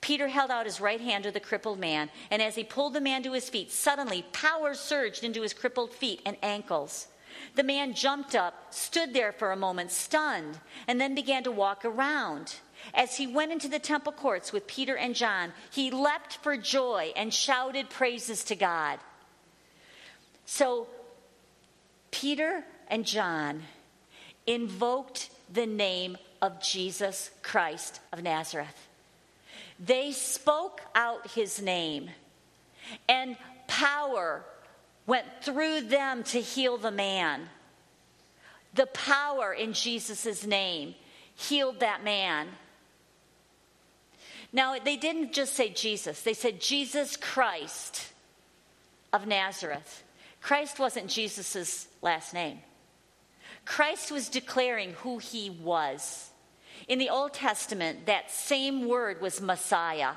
Peter 0.00 0.26
held 0.28 0.50
out 0.50 0.66
his 0.66 0.80
right 0.80 1.00
hand 1.00 1.24
to 1.24 1.30
the 1.30 1.40
crippled 1.40 1.78
man, 1.78 2.10
and 2.30 2.42
as 2.42 2.56
he 2.56 2.64
pulled 2.64 2.94
the 2.94 3.00
man 3.00 3.22
to 3.22 3.32
his 3.32 3.48
feet, 3.48 3.70
suddenly 3.70 4.26
power 4.32 4.74
surged 4.74 5.22
into 5.22 5.42
his 5.42 5.54
crippled 5.54 5.92
feet 5.92 6.20
and 6.26 6.36
ankles. 6.42 7.06
The 7.54 7.62
man 7.62 7.94
jumped 7.94 8.34
up, 8.34 8.72
stood 8.72 9.14
there 9.14 9.32
for 9.32 9.52
a 9.52 9.56
moment, 9.56 9.90
stunned, 9.90 10.58
and 10.88 11.00
then 11.00 11.14
began 11.14 11.44
to 11.44 11.50
walk 11.50 11.84
around. 11.84 12.56
As 12.92 13.16
he 13.16 13.26
went 13.26 13.52
into 13.52 13.68
the 13.68 13.78
temple 13.78 14.12
courts 14.12 14.52
with 14.52 14.66
Peter 14.66 14.96
and 14.96 15.14
John, 15.14 15.52
he 15.70 15.90
leapt 15.90 16.36
for 16.38 16.56
joy 16.56 17.12
and 17.16 17.32
shouted 17.32 17.88
praises 17.88 18.44
to 18.44 18.56
God. 18.56 18.98
So, 20.44 20.88
Peter 22.10 22.64
and 22.88 23.06
John 23.06 23.62
invoked 24.46 25.30
the 25.52 25.66
name 25.66 26.18
of 26.42 26.60
Jesus 26.62 27.30
Christ 27.42 28.00
of 28.12 28.22
Nazareth. 28.22 28.88
They 29.78 30.12
spoke 30.12 30.80
out 30.94 31.30
his 31.30 31.60
name, 31.60 32.10
and 33.08 33.36
power 33.66 34.44
went 35.06 35.26
through 35.42 35.82
them 35.82 36.22
to 36.24 36.40
heal 36.40 36.78
the 36.78 36.90
man. 36.90 37.48
The 38.74 38.86
power 38.86 39.52
in 39.52 39.72
Jesus' 39.72 40.46
name 40.46 40.94
healed 41.34 41.80
that 41.80 42.02
man. 42.02 42.48
Now, 44.52 44.76
they 44.78 44.96
didn't 44.96 45.32
just 45.32 45.54
say 45.54 45.68
Jesus, 45.68 46.22
they 46.22 46.34
said 46.34 46.60
Jesus 46.60 47.16
Christ 47.16 48.12
of 49.12 49.26
Nazareth. 49.26 50.04
Christ 50.40 50.78
wasn't 50.78 51.08
Jesus' 51.08 51.88
last 52.02 52.34
name. 52.34 52.60
Christ 53.64 54.12
was 54.12 54.28
declaring 54.28 54.92
who 54.92 55.18
he 55.18 55.50
was. 55.50 56.30
In 56.86 56.98
the 56.98 57.08
Old 57.08 57.32
Testament, 57.32 58.06
that 58.06 58.30
same 58.30 58.86
word 58.86 59.20
was 59.20 59.40
Messiah. 59.40 60.12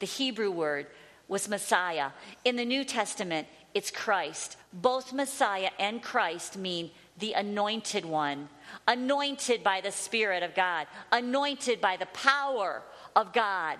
The 0.00 0.06
Hebrew 0.06 0.50
word 0.50 0.86
was 1.28 1.48
Messiah. 1.48 2.10
In 2.44 2.56
the 2.56 2.64
New 2.64 2.84
Testament, 2.84 3.48
it's 3.78 3.92
Christ. 3.92 4.56
Both 4.72 5.12
Messiah 5.12 5.70
and 5.78 6.02
Christ 6.02 6.58
mean 6.58 6.90
the 7.20 7.34
anointed 7.34 8.04
one, 8.04 8.48
anointed 8.88 9.62
by 9.62 9.80
the 9.80 9.92
Spirit 9.92 10.42
of 10.42 10.52
God, 10.56 10.88
anointed 11.12 11.80
by 11.80 11.96
the 11.96 12.06
power 12.06 12.82
of 13.14 13.32
God. 13.32 13.78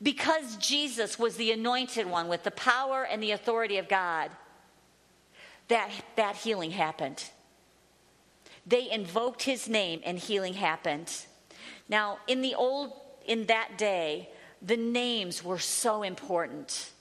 Because 0.00 0.56
Jesus 0.58 1.18
was 1.18 1.34
the 1.34 1.50
anointed 1.50 2.06
one 2.06 2.28
with 2.28 2.44
the 2.44 2.52
power 2.52 3.02
and 3.02 3.20
the 3.20 3.32
authority 3.32 3.78
of 3.78 3.88
God, 3.88 4.30
that, 5.66 5.90
that 6.14 6.36
healing 6.36 6.70
happened. 6.70 7.30
They 8.64 8.88
invoked 8.92 9.42
his 9.42 9.68
name 9.68 10.02
and 10.04 10.20
healing 10.20 10.54
happened. 10.54 11.12
Now, 11.88 12.18
in 12.28 12.42
the 12.42 12.54
old, 12.54 12.92
in 13.26 13.46
that 13.46 13.76
day, 13.76 14.28
the 14.62 14.76
names 14.76 15.42
were 15.42 15.58
so 15.58 16.04
important. 16.04 16.91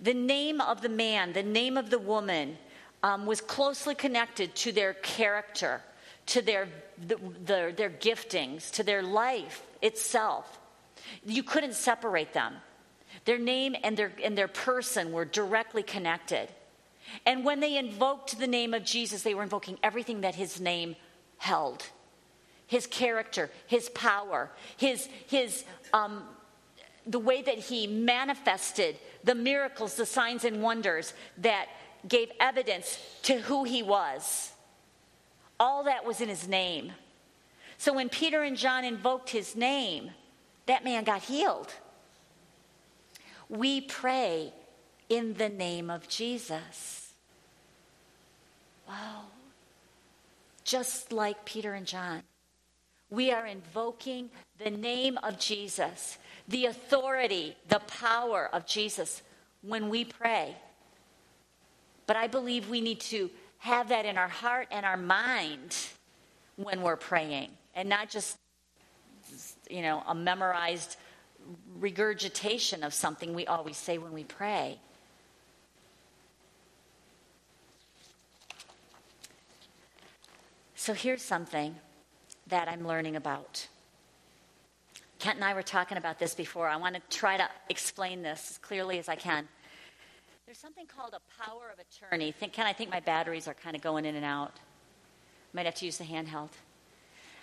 The 0.00 0.14
name 0.14 0.60
of 0.60 0.80
the 0.80 0.88
man, 0.88 1.32
the 1.32 1.42
name 1.42 1.76
of 1.76 1.90
the 1.90 1.98
woman, 1.98 2.56
um, 3.02 3.26
was 3.26 3.40
closely 3.40 3.94
connected 3.94 4.54
to 4.56 4.72
their 4.72 4.94
character, 4.94 5.82
to 6.26 6.42
their, 6.42 6.68
the, 7.06 7.16
the, 7.44 7.74
their 7.76 7.90
giftings, 7.90 8.70
to 8.72 8.82
their 8.82 9.02
life 9.02 9.62
itself. 9.82 10.58
You 11.24 11.42
couldn't 11.42 11.74
separate 11.74 12.32
them. 12.32 12.54
Their 13.24 13.38
name 13.38 13.74
and 13.82 13.96
their, 13.96 14.12
and 14.22 14.36
their 14.36 14.48
person 14.48 15.12
were 15.12 15.24
directly 15.24 15.82
connected. 15.82 16.48
And 17.26 17.44
when 17.44 17.60
they 17.60 17.76
invoked 17.76 18.38
the 18.38 18.46
name 18.46 18.72
of 18.74 18.84
Jesus, 18.84 19.22
they 19.22 19.34
were 19.34 19.42
invoking 19.42 19.78
everything 19.82 20.20
that 20.20 20.34
his 20.34 20.60
name 20.60 20.96
held 21.38 21.84
his 22.70 22.86
character, 22.86 23.50
his 23.66 23.88
power, 23.88 24.48
his, 24.76 25.08
his, 25.26 25.64
um, 25.92 26.22
the 27.04 27.18
way 27.18 27.42
that 27.42 27.58
he 27.58 27.88
manifested 27.88 28.96
the 29.24 29.34
miracles, 29.34 29.94
the 29.94 30.06
signs 30.06 30.44
and 30.44 30.62
wonders 30.62 31.12
that 31.38 31.66
gave 32.08 32.30
evidence 32.40 32.98
to 33.22 33.38
who 33.40 33.64
he 33.64 33.82
was. 33.82 34.52
All 35.58 35.84
that 35.84 36.04
was 36.04 36.20
in 36.20 36.28
his 36.28 36.48
name. 36.48 36.92
So 37.76 37.92
when 37.92 38.08
Peter 38.08 38.42
and 38.42 38.56
John 38.56 38.84
invoked 38.84 39.30
his 39.30 39.54
name, 39.54 40.10
that 40.66 40.84
man 40.84 41.04
got 41.04 41.22
healed. 41.22 41.72
We 43.48 43.80
pray 43.80 44.52
in 45.08 45.34
the 45.34 45.48
name 45.48 45.90
of 45.90 46.08
Jesus. 46.08 47.12
Wow. 48.88 49.24
Just 50.64 51.12
like 51.12 51.44
Peter 51.44 51.74
and 51.74 51.86
John. 51.86 52.22
We 53.10 53.32
are 53.32 53.46
invoking 53.46 54.30
the 54.62 54.70
name 54.70 55.18
of 55.22 55.38
Jesus, 55.38 56.18
the 56.48 56.66
authority, 56.66 57.56
the 57.68 57.80
power 57.80 58.48
of 58.52 58.66
Jesus 58.66 59.22
when 59.62 59.88
we 59.88 60.04
pray. 60.04 60.56
But 62.06 62.16
I 62.16 62.28
believe 62.28 62.68
we 62.68 62.80
need 62.80 63.00
to 63.00 63.30
have 63.58 63.88
that 63.88 64.06
in 64.06 64.16
our 64.16 64.28
heart 64.28 64.68
and 64.70 64.86
our 64.86 64.96
mind 64.96 65.76
when 66.56 66.82
we're 66.82 66.96
praying 66.96 67.50
and 67.74 67.88
not 67.88 68.08
just, 68.10 68.36
you 69.68 69.82
know, 69.82 70.02
a 70.06 70.14
memorized 70.14 70.96
regurgitation 71.78 72.82
of 72.82 72.94
something 72.94 73.34
we 73.34 73.46
always 73.46 73.76
say 73.76 73.98
when 73.98 74.12
we 74.12 74.24
pray. 74.24 74.78
So 80.74 80.94
here's 80.94 81.22
something 81.22 81.76
that 82.50 82.68
I'm 82.68 82.86
learning 82.86 83.16
about. 83.16 83.66
Kent 85.18 85.36
and 85.36 85.44
I 85.44 85.54
were 85.54 85.62
talking 85.62 85.98
about 85.98 86.18
this 86.18 86.34
before. 86.34 86.68
I 86.68 86.76
want 86.76 86.94
to 86.94 87.02
try 87.16 87.36
to 87.36 87.48
explain 87.68 88.22
this 88.22 88.52
as 88.52 88.58
clearly 88.58 88.98
as 88.98 89.08
I 89.08 89.16
can. 89.16 89.48
There's 90.46 90.58
something 90.58 90.86
called 90.86 91.14
a 91.14 91.44
power 91.44 91.72
of 91.72 91.78
attorney. 91.78 92.32
Think, 92.32 92.58
I 92.58 92.72
think 92.72 92.90
my 92.90 93.00
batteries 93.00 93.46
are 93.46 93.54
kind 93.54 93.76
of 93.76 93.82
going 93.82 94.04
in 94.04 94.16
and 94.16 94.24
out. 94.24 94.52
Might 95.52 95.66
have 95.66 95.74
to 95.76 95.84
use 95.84 95.98
the 95.98 96.04
handheld. 96.04 96.48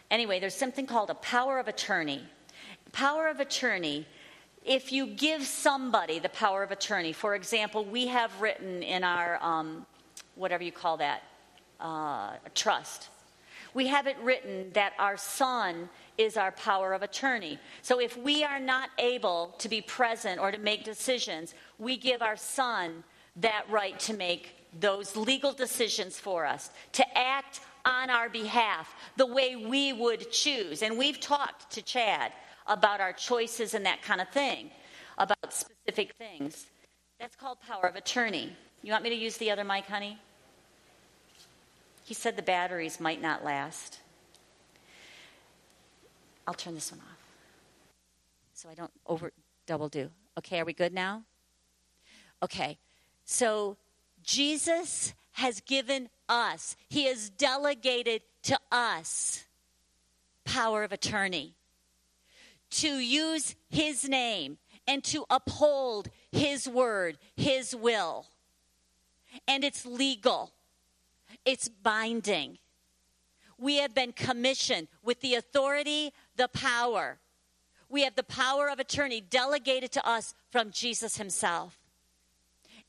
Anyway, 0.09 0.39
there's 0.39 0.55
something 0.55 0.85
called 0.85 1.09
a 1.09 1.15
power 1.15 1.59
of 1.59 1.67
attorney. 1.67 2.23
Power 2.91 3.27
of 3.27 3.39
attorney, 3.39 4.07
if 4.65 4.91
you 4.91 5.07
give 5.07 5.43
somebody 5.43 6.19
the 6.19 6.29
power 6.29 6.63
of 6.63 6.71
attorney, 6.71 7.13
for 7.13 7.35
example, 7.35 7.85
we 7.85 8.07
have 8.07 8.41
written 8.41 8.81
in 8.81 9.03
our, 9.03 9.41
um, 9.41 9.85
whatever 10.35 10.63
you 10.63 10.71
call 10.71 10.97
that, 10.97 11.23
uh, 11.79 12.31
trust, 12.55 13.09
we 13.73 13.87
have 13.87 14.07
it 14.07 14.17
written 14.21 14.71
that 14.73 14.93
our 14.99 15.17
son 15.17 15.89
is 16.17 16.37
our 16.37 16.51
power 16.51 16.93
of 16.93 17.03
attorney. 17.03 17.59
So 17.81 17.99
if 17.99 18.17
we 18.17 18.43
are 18.43 18.59
not 18.59 18.89
able 18.97 19.55
to 19.59 19.69
be 19.69 19.81
present 19.81 20.39
or 20.39 20.51
to 20.51 20.57
make 20.57 20.83
decisions, 20.83 21.53
we 21.77 21.97
give 21.97 22.21
our 22.21 22.37
son 22.37 23.03
that 23.37 23.65
right 23.69 23.99
to 24.01 24.13
make 24.13 24.55
those 24.79 25.15
legal 25.15 25.53
decisions 25.53 26.19
for 26.19 26.45
us, 26.45 26.69
to 26.93 27.17
act 27.17 27.59
on 27.85 28.09
our 28.09 28.29
behalf 28.29 28.93
the 29.15 29.25
way 29.25 29.55
we 29.55 29.93
would 29.93 30.31
choose. 30.31 30.81
And 30.81 30.97
we've 30.97 31.19
talked 31.19 31.71
to 31.71 31.81
Chad 31.81 32.33
about 32.65 32.99
our 32.99 33.13
choices 33.13 33.73
and 33.73 33.85
that 33.85 34.01
kind 34.01 34.19
of 34.19 34.29
thing, 34.29 34.71
about 35.17 35.53
specific 35.53 36.13
things. 36.17 36.65
That's 37.19 37.35
called 37.35 37.59
power 37.61 37.87
of 37.87 37.95
attorney. 37.95 38.55
You 38.81 38.91
want 38.91 39.03
me 39.03 39.09
to 39.09 39.15
use 39.15 39.37
the 39.37 39.51
other 39.51 39.63
mic, 39.63 39.85
honey? 39.85 40.19
He 42.07 42.13
said 42.13 42.37
the 42.37 42.41
batteries 42.41 43.01
might 43.01 43.21
not 43.21 43.43
last. 43.43 43.99
I'll 46.47 46.53
turn 46.53 46.73
this 46.73 46.89
one 46.89 47.01
off 47.01 47.17
so 48.53 48.69
I 48.69 48.75
don't 48.75 48.93
over 49.05 49.33
double 49.65 49.89
do. 49.89 50.09
Okay, 50.37 50.61
are 50.61 50.63
we 50.63 50.71
good 50.71 50.93
now? 50.93 51.23
Okay, 52.41 52.77
so 53.25 53.75
Jesus 54.23 55.13
has 55.33 55.59
given 55.59 56.07
us, 56.29 56.77
He 56.87 57.07
has 57.07 57.29
delegated 57.29 58.21
to 58.43 58.57
us 58.71 59.43
power 60.45 60.85
of 60.85 60.93
attorney 60.93 61.55
to 62.69 62.99
use 62.99 63.53
His 63.69 64.07
name 64.07 64.59
and 64.87 65.03
to 65.03 65.25
uphold 65.29 66.07
His 66.31 66.69
word, 66.69 67.17
His 67.35 67.75
will. 67.75 68.27
And 69.45 69.65
it's 69.65 69.85
legal 69.85 70.53
it's 71.47 71.69
binding. 71.69 72.57
We 73.57 73.77
have 73.77 73.95
been 73.95 74.11
commissioned 74.11 74.89
with 75.01 75.21
the 75.21 75.33
authority, 75.33 76.11
the 76.35 76.49
power. 76.49 77.19
We 77.89 78.03
have 78.03 78.15
the 78.15 78.23
power 78.23 78.69
of 78.69 78.79
attorney 78.79 79.21
delegated 79.21 79.93
to 79.93 80.07
us 80.07 80.35
from 80.51 80.71
Jesus 80.71 81.17
himself. 81.17 81.79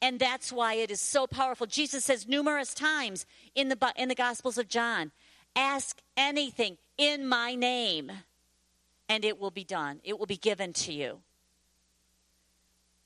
And 0.02 0.18
that's 0.18 0.52
why 0.52 0.74
it 0.74 0.90
is 0.90 1.00
so 1.00 1.26
powerful. 1.26 1.68
Jesus 1.68 2.04
says 2.04 2.26
numerous 2.26 2.74
times 2.74 3.26
in 3.54 3.68
the, 3.68 3.92
in 3.96 4.09
the 4.09 4.14
Gospels 4.14 4.59
of 4.59 4.68
John 4.68 5.12
ask 5.54 6.00
anything 6.16 6.78
in 6.98 7.26
my 7.26 7.54
name, 7.54 8.11
and 9.09 9.24
it 9.24 9.38
will 9.38 9.50
be 9.52 9.64
done, 9.64 10.00
it 10.04 10.18
will 10.18 10.26
be 10.26 10.36
given 10.36 10.72
to 10.72 10.92
you 10.92 11.20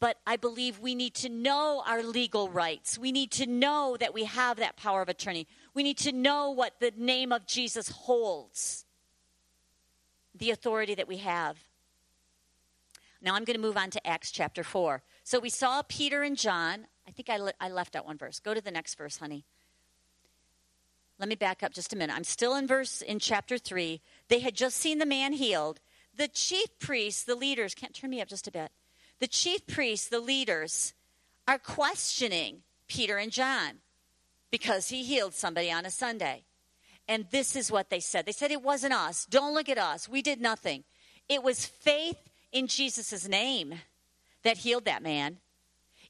but 0.03 0.19
I 0.27 0.35
believe 0.35 0.81
we 0.81 0.97
need 0.97 1.15
to 1.15 1.29
know 1.29 1.85
our 1.87 2.03
legal 2.03 2.49
rights. 2.49 2.99
We 2.99 3.13
need 3.13 3.31
to 3.33 3.47
know 3.47 3.97
that 4.01 4.13
we 4.13 4.25
have 4.25 4.57
that 4.57 4.75
power 4.75 5.01
of 5.01 5.09
attorney. 5.09 5.47
We 5.75 5.85
need 5.85 5.99
to 5.99 6.11
know 6.11 6.51
what 6.51 6.81
the 6.81 6.93
name 6.97 7.31
of 7.31 7.47
Jesus 7.47 7.89
holds, 7.89 8.85
the 10.35 10.51
authority 10.51 10.97
that 10.97 11.07
we 11.07 11.19
have. 11.19 11.57
Now 13.21 13.37
I'm 13.37 13.45
going 13.45 13.55
to 13.55 13.63
move 13.63 13.77
on 13.77 13.91
to 13.91 14.05
Acts 14.05 14.33
chapter 14.33 14.65
4. 14.65 15.05
So 15.23 15.39
we 15.39 15.51
saw 15.51 15.83
Peter 15.83 16.25
and 16.25 16.37
John. 16.37 16.89
I 17.07 17.13
think 17.13 17.31
I, 17.31 17.37
le- 17.37 17.55
I 17.61 17.69
left 17.69 17.95
out 17.95 18.05
one 18.05 18.19
verse. 18.19 18.41
Go 18.41 18.55
to 18.55 18.61
the 18.61 18.73
next 18.73 18.97
verse, 18.97 19.19
honey. 19.19 19.45
Let 21.21 21.29
me 21.29 21.37
back 21.37 21.63
up 21.63 21.73
just 21.73 21.93
a 21.93 21.97
minute. 21.97 22.17
I'm 22.17 22.25
still 22.25 22.57
in 22.57 22.67
verse 22.67 23.03
in 23.03 23.21
chapter 23.21 23.57
3. 23.57 24.01
They 24.27 24.41
had 24.41 24.57
just 24.57 24.79
seen 24.79 24.99
the 24.99 25.07
man 25.07 25.35
healed. 25.35 25.79
The 26.13 26.27
chief 26.27 26.77
priests, 26.81 27.23
the 27.23 27.37
leaders, 27.37 27.73
can't 27.73 27.95
turn 27.95 28.11
me 28.11 28.21
up 28.21 28.27
just 28.27 28.49
a 28.49 28.51
bit 28.51 28.73
the 29.23 29.29
chief 29.29 29.65
priests, 29.69 30.09
the 30.09 30.19
leaders, 30.19 30.95
are 31.47 31.59
questioning 31.59 32.63
Peter 32.89 33.19
and 33.19 33.31
John 33.31 33.79
because 34.51 34.89
he 34.89 35.05
healed 35.05 35.33
somebody 35.33 35.71
on 35.71 35.87
a 35.87 35.93
Sunday. 35.93 36.43
And 37.07 37.27
this 37.31 37.55
is 37.55 37.71
what 37.71 37.89
they 37.89 38.01
said. 38.01 38.27
They 38.27 38.33
said, 38.33 38.51
It 38.51 38.63
wasn't 38.63 38.95
us. 38.95 39.25
Don't 39.27 39.55
look 39.55 39.69
at 39.69 39.79
us. 39.79 40.09
We 40.09 40.23
did 40.23 40.41
nothing. 40.41 40.83
It 41.29 41.45
was 41.45 41.65
faith 41.65 42.19
in 42.51 42.67
Jesus' 42.67 43.29
name 43.29 43.75
that 44.43 44.59
healed 44.59 44.87
that 44.87 45.05
man. 45.05 45.39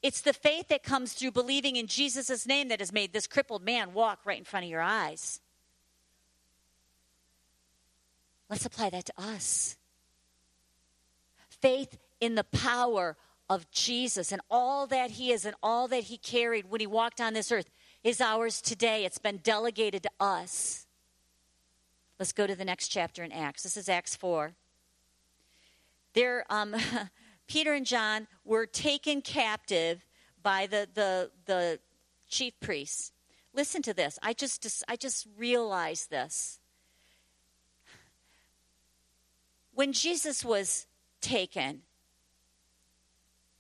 It's 0.03 0.23
the 0.23 0.33
faith 0.33 0.69
that 0.69 0.83
comes 0.83 1.13
through 1.13 1.33
believing 1.33 1.77
in 1.77 1.89
Jesus' 1.89 2.47
name 2.47 2.69
that 2.69 2.81
has 2.81 2.95
made 2.95 3.13
this 3.13 3.27
crippled 3.27 3.63
man 3.63 3.93
walk 3.93 4.21
right 4.25 4.39
in 4.39 4.45
front 4.45 4.65
of 4.65 4.71
your 4.71 4.81
eyes. 4.81 5.41
Let's 8.49 8.65
apply 8.65 8.89
that 8.89 9.05
to 9.05 9.13
us. 9.19 9.77
Faith 11.61 11.99
in 12.23 12.37
the 12.37 12.45
power 12.45 13.17
of 13.51 13.69
Jesus 13.73 14.31
and 14.31 14.41
all 14.49 14.87
that 14.87 15.11
he 15.11 15.33
is 15.33 15.45
and 15.45 15.57
all 15.61 15.89
that 15.89 16.05
he 16.05 16.17
carried 16.17 16.71
when 16.71 16.81
he 16.81 16.87
walked 16.87 17.21
on 17.21 17.35
this 17.35 17.51
earth 17.51 17.69
is 18.05 18.21
ours 18.21 18.63
today. 18.63 19.05
It's 19.05 19.19
been 19.19 19.39
delegated 19.39 20.05
to 20.05 20.11
us. 20.21 20.87
Let's 22.21 22.33
go 22.33 22.47
to 22.47 22.55
the 22.55 22.65
next 22.65 22.89
chapter 22.89 23.25
in 23.25 23.33
Acts. 23.33 23.65
This 23.65 23.77
is 23.77 23.89
Acts 23.89 24.15
4. 24.15 24.53
There, 26.15 26.45
um, 26.49 26.77
Peter 27.49 27.75
and 27.75 27.85
John 27.85 28.29
were 28.45 28.67
taken 28.67 29.21
captive 29.21 30.07
by 30.45 30.69
the, 30.69 30.89
the, 30.95 31.31
the 31.47 31.81
chief 32.29 32.55
priests. 32.61 33.11
Listen 33.53 33.83
to 33.83 33.93
this. 33.93 34.17
I 34.23 34.33
just, 34.33 34.85
I 34.87 34.95
just 34.95 35.27
realized 35.37 36.09
this. 36.09 36.61
When 39.75 39.93
Jesus 39.93 40.45
was 40.45 40.87
taken, 41.21 41.83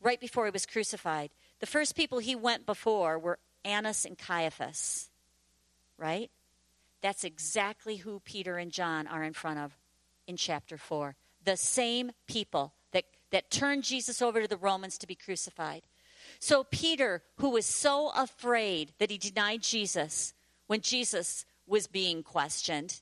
right 0.03 0.21
before 0.21 0.45
he 0.45 0.51
was 0.51 0.67
crucified. 0.67 1.31
The 1.61 1.67
first 1.67 1.97
people 1.97 2.19
he 2.19 2.35
went 2.35 2.67
before 2.67 3.19
were 3.19 3.39
Annas 3.65 4.05
and 4.05 4.19
Caiaphas, 4.19 5.11
right? 5.97 6.31
That's 7.01 7.25
exactly 7.25 7.97
who 7.97 8.21
Peter 8.21 8.59
and 8.59 8.73
John 8.73 9.07
are 9.07 9.23
in 9.23 9.33
front 9.33 9.61
of 9.61 9.77
in 10.27 10.37
chapter 10.37 10.77
4. 10.77 11.15
The 11.45 11.57
same 11.57 12.13
people 12.27 12.75
that, 12.93 13.05
that 13.31 13.51
turned 13.51 13.85
Jesus 13.85 14.21
over 14.21 14.43
to 14.43 14.49
the 14.49 14.57
Romans 14.57 14.99
to 14.99 15.07
be 15.07 15.15
crucified. 15.15 15.83
So, 16.39 16.65
Peter, 16.65 17.23
who 17.37 17.51
was 17.51 17.67
so 17.67 18.13
afraid 18.15 18.93
that 18.99 19.11
he 19.11 19.19
denied 19.19 19.63
Jesus 19.63 20.35
when 20.67 20.81
Jesus 20.81 21.45
was 21.67 21.87
being 21.87 22.23
questioned, 22.23 23.01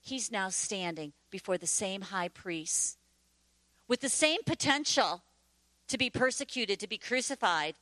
he's 0.00 0.30
now 0.30 0.48
standing 0.48 1.12
before 1.30 1.58
the 1.58 1.66
same 1.66 2.02
high 2.02 2.28
priests 2.28 2.96
with 3.88 4.00
the 4.00 4.08
same 4.08 4.42
potential 4.44 5.22
to 5.88 5.98
be 5.98 6.10
persecuted, 6.10 6.80
to 6.80 6.88
be 6.88 6.98
crucified. 6.98 7.74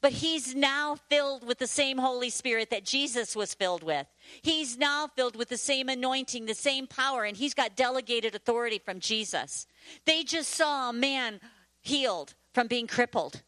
But 0.00 0.12
he's 0.12 0.54
now 0.54 0.96
filled 1.08 1.44
with 1.44 1.58
the 1.58 1.66
same 1.66 1.98
Holy 1.98 2.30
Spirit 2.30 2.70
that 2.70 2.84
Jesus 2.84 3.34
was 3.34 3.54
filled 3.54 3.82
with. 3.82 4.06
He's 4.42 4.78
now 4.78 5.08
filled 5.08 5.34
with 5.34 5.48
the 5.48 5.56
same 5.56 5.88
anointing, 5.88 6.46
the 6.46 6.54
same 6.54 6.86
power, 6.86 7.24
and 7.24 7.36
he's 7.36 7.54
got 7.54 7.74
delegated 7.74 8.34
authority 8.34 8.78
from 8.78 9.00
Jesus. 9.00 9.66
They 10.04 10.22
just 10.22 10.50
saw 10.50 10.90
a 10.90 10.92
man 10.92 11.40
healed 11.80 12.34
from 12.54 12.68
being 12.68 12.86
crippled. 12.86 13.42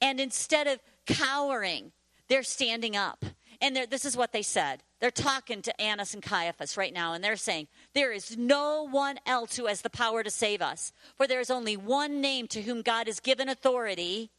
And 0.00 0.20
instead 0.20 0.68
of 0.68 0.78
cowering, 1.06 1.90
they're 2.28 2.44
standing 2.44 2.96
up. 2.96 3.24
And 3.62 3.76
this 3.88 4.04
is 4.04 4.16
what 4.16 4.32
they 4.32 4.42
said. 4.42 4.82
They're 4.98 5.12
talking 5.12 5.62
to 5.62 5.80
Annas 5.80 6.14
and 6.14 6.22
Caiaphas 6.22 6.76
right 6.76 6.92
now, 6.92 7.12
and 7.12 7.22
they're 7.22 7.36
saying, 7.36 7.68
There 7.94 8.10
is 8.10 8.36
no 8.36 8.82
one 8.82 9.20
else 9.24 9.54
who 9.56 9.66
has 9.66 9.82
the 9.82 9.88
power 9.88 10.24
to 10.24 10.30
save 10.30 10.60
us, 10.60 10.92
for 11.16 11.28
there 11.28 11.38
is 11.38 11.50
only 11.50 11.76
one 11.76 12.20
name 12.20 12.48
to 12.48 12.62
whom 12.62 12.82
God 12.82 13.06
has 13.06 13.20
given 13.20 13.48
authority. 13.48 14.32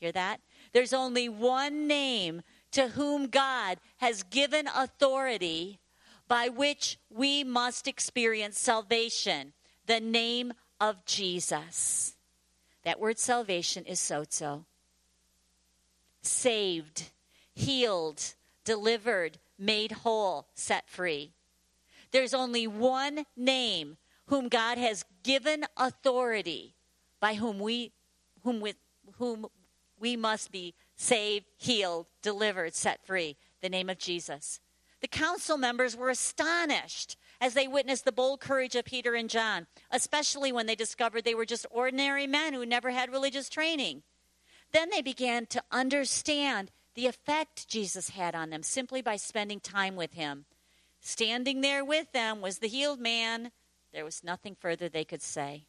Hear 0.00 0.12
that? 0.12 0.42
There's 0.72 0.92
only 0.92 1.30
one 1.30 1.86
name 1.86 2.42
to 2.72 2.88
whom 2.88 3.28
God 3.28 3.78
has 3.96 4.22
given 4.22 4.68
authority 4.68 5.80
by 6.28 6.48
which 6.48 6.98
we 7.08 7.42
must 7.42 7.88
experience 7.88 8.58
salvation, 8.58 9.54
the 9.86 10.00
name 10.00 10.52
of 10.78 11.06
Jesus. 11.06 12.16
That 12.84 13.00
word 13.00 13.18
salvation 13.18 13.86
is 13.86 13.98
sozo. 13.98 14.66
Saved, 16.20 17.10
healed, 17.56 18.34
delivered, 18.64 19.38
made 19.58 19.90
whole, 19.90 20.46
set 20.54 20.88
free. 20.88 21.32
There's 22.12 22.34
only 22.34 22.66
one 22.66 23.24
name 23.36 23.96
whom 24.26 24.48
God 24.48 24.78
has 24.78 25.04
given 25.24 25.64
authority 25.76 26.74
by 27.18 27.34
whom 27.34 27.58
we 27.58 27.92
whom 28.44 28.60
with 28.60 28.76
whom 29.18 29.46
we 29.98 30.16
must 30.16 30.52
be 30.52 30.74
saved, 30.94 31.46
healed, 31.56 32.06
delivered, 32.22 32.74
set 32.74 33.04
free, 33.04 33.36
the 33.62 33.68
name 33.68 33.88
of 33.88 33.98
Jesus. 33.98 34.60
The 35.00 35.08
council 35.08 35.56
members 35.56 35.96
were 35.96 36.10
astonished 36.10 37.16
as 37.40 37.54
they 37.54 37.68
witnessed 37.68 38.04
the 38.04 38.12
bold 38.12 38.40
courage 38.40 38.76
of 38.76 38.84
Peter 38.84 39.14
and 39.14 39.28
John, 39.28 39.66
especially 39.90 40.52
when 40.52 40.66
they 40.66 40.74
discovered 40.74 41.24
they 41.24 41.34
were 41.34 41.44
just 41.44 41.66
ordinary 41.70 42.26
men 42.26 42.54
who 42.54 42.64
never 42.66 42.90
had 42.90 43.10
religious 43.10 43.48
training. 43.48 44.02
Then 44.72 44.90
they 44.90 45.02
began 45.02 45.46
to 45.46 45.62
understand 45.70 46.70
the 46.96 47.06
effect 47.06 47.68
Jesus 47.68 48.10
had 48.10 48.34
on 48.34 48.50
them 48.50 48.62
simply 48.62 49.02
by 49.02 49.16
spending 49.16 49.60
time 49.60 49.94
with 49.94 50.14
him. 50.14 50.46
Standing 51.00 51.60
there 51.60 51.84
with 51.84 52.10
them 52.12 52.40
was 52.40 52.58
the 52.58 52.68
healed 52.68 52.98
man. 52.98 53.52
There 53.92 54.04
was 54.04 54.24
nothing 54.24 54.56
further 54.58 54.88
they 54.88 55.04
could 55.04 55.22
say. 55.22 55.66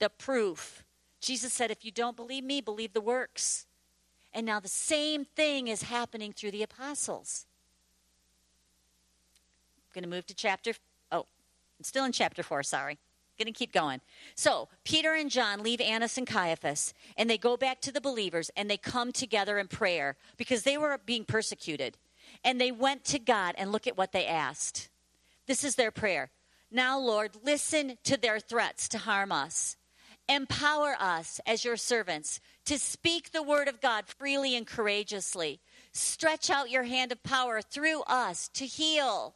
The 0.00 0.10
proof. 0.10 0.84
Jesus 1.20 1.52
said, 1.52 1.70
If 1.70 1.84
you 1.84 1.92
don't 1.92 2.16
believe 2.16 2.44
me, 2.44 2.60
believe 2.60 2.92
the 2.92 3.00
works. 3.00 3.66
And 4.34 4.44
now 4.44 4.58
the 4.58 4.68
same 4.68 5.24
thing 5.24 5.68
is 5.68 5.84
happening 5.84 6.32
through 6.32 6.50
the 6.50 6.64
apostles. 6.64 7.46
I'm 9.78 10.00
going 10.00 10.10
to 10.10 10.14
move 10.14 10.26
to 10.26 10.34
chapter, 10.34 10.72
oh, 11.12 11.26
I'm 11.78 11.84
still 11.84 12.04
in 12.04 12.10
chapter 12.10 12.42
4, 12.42 12.64
sorry. 12.64 12.98
Going 13.38 13.52
to 13.52 13.58
keep 13.58 13.72
going. 13.72 14.00
So, 14.36 14.68
Peter 14.84 15.14
and 15.14 15.28
John 15.28 15.62
leave 15.62 15.80
Annas 15.80 16.16
and 16.16 16.26
Caiaphas, 16.26 16.94
and 17.16 17.28
they 17.28 17.38
go 17.38 17.56
back 17.56 17.80
to 17.80 17.90
the 17.90 18.00
believers, 18.00 18.50
and 18.56 18.70
they 18.70 18.76
come 18.76 19.10
together 19.10 19.58
in 19.58 19.66
prayer 19.66 20.16
because 20.36 20.62
they 20.62 20.78
were 20.78 20.98
being 21.04 21.24
persecuted. 21.24 21.96
And 22.44 22.60
they 22.60 22.70
went 22.70 23.04
to 23.06 23.18
God, 23.18 23.54
and 23.58 23.72
look 23.72 23.86
at 23.86 23.98
what 23.98 24.12
they 24.12 24.26
asked. 24.26 24.88
This 25.46 25.64
is 25.64 25.74
their 25.74 25.90
prayer. 25.90 26.30
Now, 26.70 26.98
Lord, 26.98 27.32
listen 27.44 27.98
to 28.04 28.16
their 28.16 28.38
threats 28.38 28.88
to 28.90 28.98
harm 28.98 29.32
us. 29.32 29.76
Empower 30.28 30.96
us 30.98 31.40
as 31.46 31.64
your 31.64 31.76
servants 31.76 32.40
to 32.64 32.78
speak 32.78 33.30
the 33.32 33.42
word 33.42 33.68
of 33.68 33.80
God 33.80 34.06
freely 34.06 34.56
and 34.56 34.66
courageously. 34.66 35.60
Stretch 35.92 36.50
out 36.50 36.70
your 36.70 36.84
hand 36.84 37.12
of 37.12 37.22
power 37.22 37.60
through 37.60 38.02
us 38.02 38.48
to 38.54 38.64
heal 38.64 39.34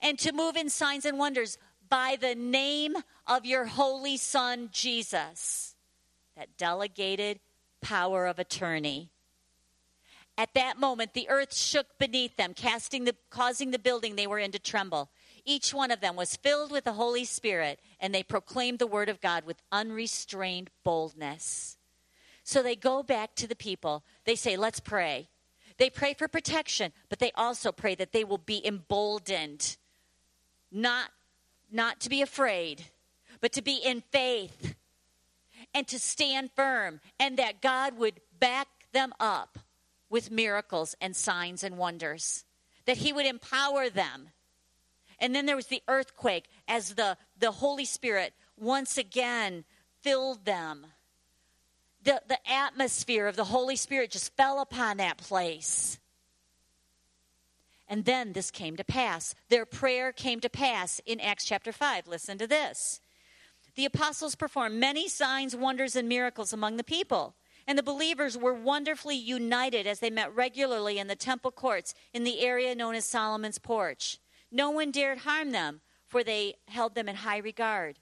and 0.00 0.18
to 0.18 0.32
move 0.32 0.56
in 0.56 0.68
signs 0.68 1.04
and 1.04 1.18
wonders 1.18 1.58
by 1.92 2.16
the 2.18 2.34
name 2.34 2.96
of 3.26 3.44
your 3.44 3.66
holy 3.66 4.16
Son, 4.16 4.70
Jesus. 4.72 5.74
That 6.38 6.56
delegated 6.56 7.38
power 7.82 8.24
of 8.24 8.38
attorney. 8.38 9.10
At 10.38 10.54
that 10.54 10.80
moment, 10.80 11.12
the 11.12 11.28
earth 11.28 11.54
shook 11.54 11.98
beneath 11.98 12.38
them, 12.38 12.54
casting 12.54 13.04
the, 13.04 13.14
causing 13.28 13.72
the 13.72 13.78
building 13.78 14.16
they 14.16 14.26
were 14.26 14.38
in 14.38 14.52
to 14.52 14.58
tremble. 14.58 15.10
Each 15.44 15.74
one 15.74 15.90
of 15.90 16.00
them 16.00 16.16
was 16.16 16.34
filled 16.34 16.70
with 16.70 16.84
the 16.84 16.94
Holy 16.94 17.26
Spirit, 17.26 17.78
and 18.00 18.14
they 18.14 18.22
proclaimed 18.22 18.78
the 18.78 18.86
word 18.86 19.10
of 19.10 19.20
God 19.20 19.44
with 19.44 19.60
unrestrained 19.70 20.70
boldness. 20.84 21.76
So 22.42 22.62
they 22.62 22.74
go 22.74 23.02
back 23.02 23.34
to 23.34 23.46
the 23.46 23.54
people. 23.54 24.02
They 24.24 24.34
say, 24.34 24.56
Let's 24.56 24.80
pray. 24.80 25.28
They 25.76 25.90
pray 25.90 26.14
for 26.14 26.26
protection, 26.26 26.94
but 27.10 27.18
they 27.18 27.32
also 27.34 27.70
pray 27.70 27.94
that 27.96 28.12
they 28.12 28.24
will 28.24 28.38
be 28.38 28.66
emboldened, 28.66 29.76
not, 30.70 31.10
not 31.72 32.00
to 32.00 32.08
be 32.08 32.22
afraid, 32.22 32.86
but 33.40 33.52
to 33.52 33.62
be 33.62 33.76
in 33.76 34.00
faith 34.00 34.74
and 35.74 35.86
to 35.88 35.98
stand 35.98 36.50
firm, 36.54 37.00
and 37.18 37.38
that 37.38 37.62
God 37.62 37.96
would 37.96 38.20
back 38.38 38.68
them 38.92 39.12
up 39.18 39.58
with 40.10 40.30
miracles 40.30 40.94
and 41.00 41.16
signs 41.16 41.64
and 41.64 41.78
wonders, 41.78 42.44
that 42.84 42.98
He 42.98 43.12
would 43.12 43.26
empower 43.26 43.88
them 43.88 44.28
and 45.22 45.36
then 45.36 45.46
there 45.46 45.56
was 45.56 45.68
the 45.68 45.84
earthquake 45.86 46.48
as 46.66 46.94
the, 46.94 47.16
the 47.38 47.52
Holy 47.52 47.84
Spirit 47.84 48.34
once 48.58 48.98
again 48.98 49.64
filled 50.02 50.44
them. 50.44 50.84
The, 52.02 52.20
the 52.26 52.40
atmosphere 52.50 53.28
of 53.28 53.36
the 53.36 53.44
Holy 53.44 53.76
Spirit 53.76 54.10
just 54.10 54.36
fell 54.36 54.60
upon 54.60 54.96
that 54.96 55.18
place. 55.18 56.00
And 57.92 58.06
then 58.06 58.32
this 58.32 58.50
came 58.50 58.74
to 58.76 58.84
pass. 58.84 59.34
Their 59.50 59.66
prayer 59.66 60.12
came 60.12 60.40
to 60.40 60.48
pass 60.48 60.98
in 61.04 61.20
Acts 61.20 61.44
chapter 61.44 61.72
5. 61.72 62.08
Listen 62.08 62.38
to 62.38 62.46
this. 62.46 63.02
The 63.74 63.84
apostles 63.84 64.34
performed 64.34 64.76
many 64.76 65.10
signs, 65.10 65.54
wonders, 65.54 65.94
and 65.94 66.08
miracles 66.08 66.54
among 66.54 66.78
the 66.78 66.84
people. 66.84 67.34
And 67.66 67.76
the 67.76 67.82
believers 67.82 68.34
were 68.34 68.54
wonderfully 68.54 69.16
united 69.16 69.86
as 69.86 70.00
they 70.00 70.08
met 70.08 70.34
regularly 70.34 70.98
in 70.98 71.06
the 71.06 71.14
temple 71.14 71.50
courts 71.50 71.92
in 72.14 72.24
the 72.24 72.40
area 72.40 72.74
known 72.74 72.94
as 72.94 73.04
Solomon's 73.04 73.58
Porch. 73.58 74.18
No 74.50 74.70
one 74.70 74.90
dared 74.90 75.18
harm 75.18 75.50
them, 75.50 75.82
for 76.06 76.24
they 76.24 76.54
held 76.68 76.94
them 76.94 77.10
in 77.10 77.16
high 77.16 77.36
regard. 77.36 77.98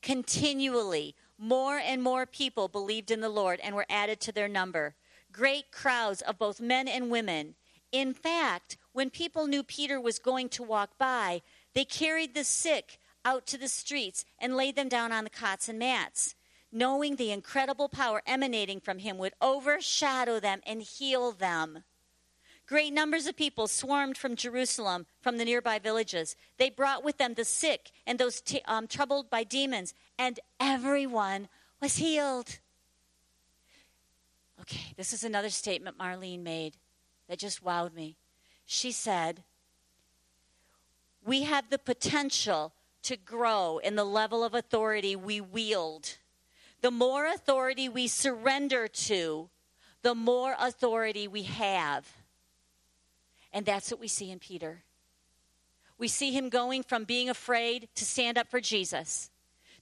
Continually, 0.00 1.14
more 1.36 1.76
and 1.76 2.02
more 2.02 2.24
people 2.24 2.68
believed 2.68 3.10
in 3.10 3.20
the 3.20 3.28
Lord 3.28 3.60
and 3.60 3.74
were 3.74 3.84
added 3.90 4.18
to 4.20 4.32
their 4.32 4.48
number. 4.48 4.94
Great 5.30 5.70
crowds 5.72 6.22
of 6.22 6.38
both 6.38 6.58
men 6.58 6.88
and 6.88 7.10
women. 7.10 7.54
In 7.92 8.14
fact, 8.14 8.78
when 8.92 9.10
people 9.10 9.46
knew 9.46 9.62
Peter 9.62 10.00
was 10.00 10.18
going 10.18 10.48
to 10.50 10.62
walk 10.62 10.96
by, 10.98 11.42
they 11.74 11.84
carried 11.84 12.34
the 12.34 12.42
sick 12.44 12.98
out 13.24 13.46
to 13.46 13.58
the 13.58 13.68
streets 13.68 14.24
and 14.38 14.56
laid 14.56 14.76
them 14.76 14.88
down 14.88 15.12
on 15.12 15.24
the 15.24 15.30
cots 15.30 15.68
and 15.68 15.78
mats, 15.78 16.34
knowing 16.72 17.16
the 17.16 17.30
incredible 17.30 17.90
power 17.90 18.22
emanating 18.26 18.80
from 18.80 18.98
him 18.98 19.18
would 19.18 19.34
overshadow 19.40 20.40
them 20.40 20.60
and 20.66 20.82
heal 20.82 21.32
them. 21.32 21.84
Great 22.66 22.92
numbers 22.92 23.26
of 23.26 23.36
people 23.36 23.66
swarmed 23.68 24.16
from 24.16 24.36
Jerusalem, 24.36 25.04
from 25.20 25.36
the 25.36 25.44
nearby 25.44 25.78
villages. 25.78 26.36
They 26.56 26.70
brought 26.70 27.04
with 27.04 27.18
them 27.18 27.34
the 27.34 27.44
sick 27.44 27.90
and 28.06 28.18
those 28.18 28.40
t- 28.40 28.62
um, 28.64 28.86
troubled 28.86 29.28
by 29.28 29.44
demons, 29.44 29.92
and 30.18 30.40
everyone 30.58 31.48
was 31.80 31.96
healed. 31.96 32.60
Okay, 34.60 34.94
this 34.96 35.12
is 35.12 35.24
another 35.24 35.50
statement 35.50 35.98
Marlene 35.98 36.42
made 36.42 36.76
that 37.32 37.38
just 37.38 37.64
wowed 37.64 37.94
me. 37.94 38.18
She 38.66 38.92
said, 38.92 39.42
We 41.24 41.44
have 41.44 41.70
the 41.70 41.78
potential 41.78 42.74
to 43.04 43.16
grow 43.16 43.78
in 43.78 43.96
the 43.96 44.04
level 44.04 44.44
of 44.44 44.52
authority 44.52 45.16
we 45.16 45.40
wield. 45.40 46.18
The 46.82 46.90
more 46.90 47.24
authority 47.24 47.88
we 47.88 48.06
surrender 48.06 48.86
to, 48.86 49.48
the 50.02 50.14
more 50.14 50.56
authority 50.58 51.26
we 51.26 51.44
have. 51.44 52.06
And 53.50 53.64
that's 53.64 53.90
what 53.90 53.98
we 53.98 54.08
see 54.08 54.30
in 54.30 54.38
Peter. 54.38 54.82
We 55.96 56.08
see 56.08 56.32
him 56.32 56.50
going 56.50 56.82
from 56.82 57.04
being 57.04 57.30
afraid 57.30 57.88
to 57.94 58.04
stand 58.04 58.36
up 58.36 58.50
for 58.50 58.60
Jesus, 58.60 59.30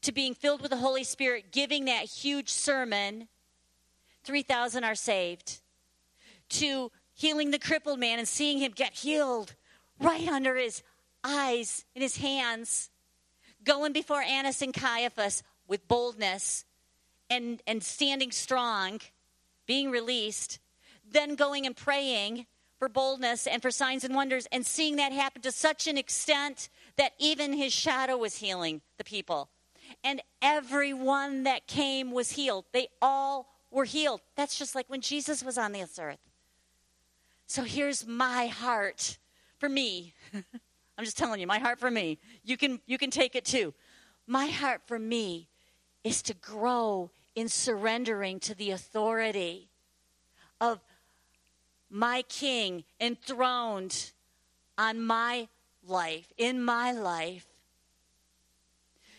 to 0.03 0.12
being 0.12 0.34
filled 0.34 0.62
with 0.62 0.70
the 0.70 0.76
Holy 0.76 1.03
Spirit, 1.03 1.51
giving 1.51 1.86
that 1.86 2.05
huge 2.05 2.48
sermon 2.48 3.26
3,000 4.22 4.84
are 4.84 4.94
saved, 4.94 5.59
to 6.51 6.92
healing 7.21 7.51
the 7.51 7.59
crippled 7.59 8.01
man 8.01 8.18
and 8.18 8.27
seeing 8.27 8.59
him 8.59 8.73
get 8.75 8.95
healed 8.95 9.55
right 10.01 10.27
under 10.27 10.57
his 10.57 10.83
eyes 11.23 11.85
in 11.95 12.01
his 12.01 12.16
hands, 12.16 12.89
going 13.62 13.93
before 13.93 14.23
Annas 14.23 14.62
and 14.62 14.73
Caiaphas 14.73 15.43
with 15.68 15.87
boldness 15.87 16.64
and, 17.29 17.62
and 17.66 17.83
standing 17.83 18.31
strong, 18.31 19.01
being 19.66 19.91
released, 19.91 20.61
then 21.09 21.35
going 21.35 21.66
and 21.66 21.77
praying 21.77 22.47
for 22.79 22.89
boldness 22.89 23.47
and 23.47 23.61
for 23.61 23.71
signs 23.71 24.03
and 24.03 24.14
wonders, 24.14 24.47
and 24.51 24.64
seeing 24.64 24.97
that 24.97 25.12
happen 25.12 25.43
to 25.43 25.53
such 25.53 25.87
an 25.87 25.99
extent 25.99 26.71
that 26.97 27.12
even 27.18 27.53
his 27.53 27.75
shadow 27.75 28.16
was 28.16 28.37
healing 28.37 28.81
the 28.97 29.05
people. 29.05 29.51
And 30.03 30.23
everyone 30.41 31.43
that 31.43 31.66
came 31.66 32.12
was 32.12 32.31
healed. 32.31 32.64
They 32.73 32.89
all 33.03 33.49
were 33.71 33.85
healed. 33.85 34.23
That's 34.37 34.59
just 34.59 34.75
like 34.75 34.89
when 34.89 35.03
Jesus 35.03 35.45
was 35.45 35.59
on 35.59 35.73
this 35.73 35.99
earth. 35.99 36.30
So 37.51 37.64
here's 37.64 38.07
my 38.07 38.46
heart 38.46 39.18
for 39.59 39.68
me. 39.68 40.14
I'm 40.32 41.05
just 41.05 41.18
telling 41.18 41.40
you, 41.40 41.48
my 41.48 41.59
heart 41.59 41.80
for 41.80 41.90
me. 41.90 42.20
You 42.44 42.57
can 42.57 42.80
you 42.86 42.96
can 42.96 43.11
take 43.11 43.34
it 43.34 43.44
too. 43.44 43.74
My 44.28 44.46
heart 44.46 44.82
for 44.86 45.01
me 45.01 45.48
is 46.05 46.22
to 46.22 46.34
grow 46.34 47.11
in 47.34 47.48
surrendering 47.48 48.38
to 48.38 48.55
the 48.55 48.70
authority 48.70 49.68
of 50.61 50.78
my 51.90 52.22
king 52.28 52.84
enthroned 53.01 54.12
on 54.78 55.05
my 55.05 55.48
life, 55.84 56.32
in 56.38 56.62
my 56.62 56.92
life, 56.92 57.48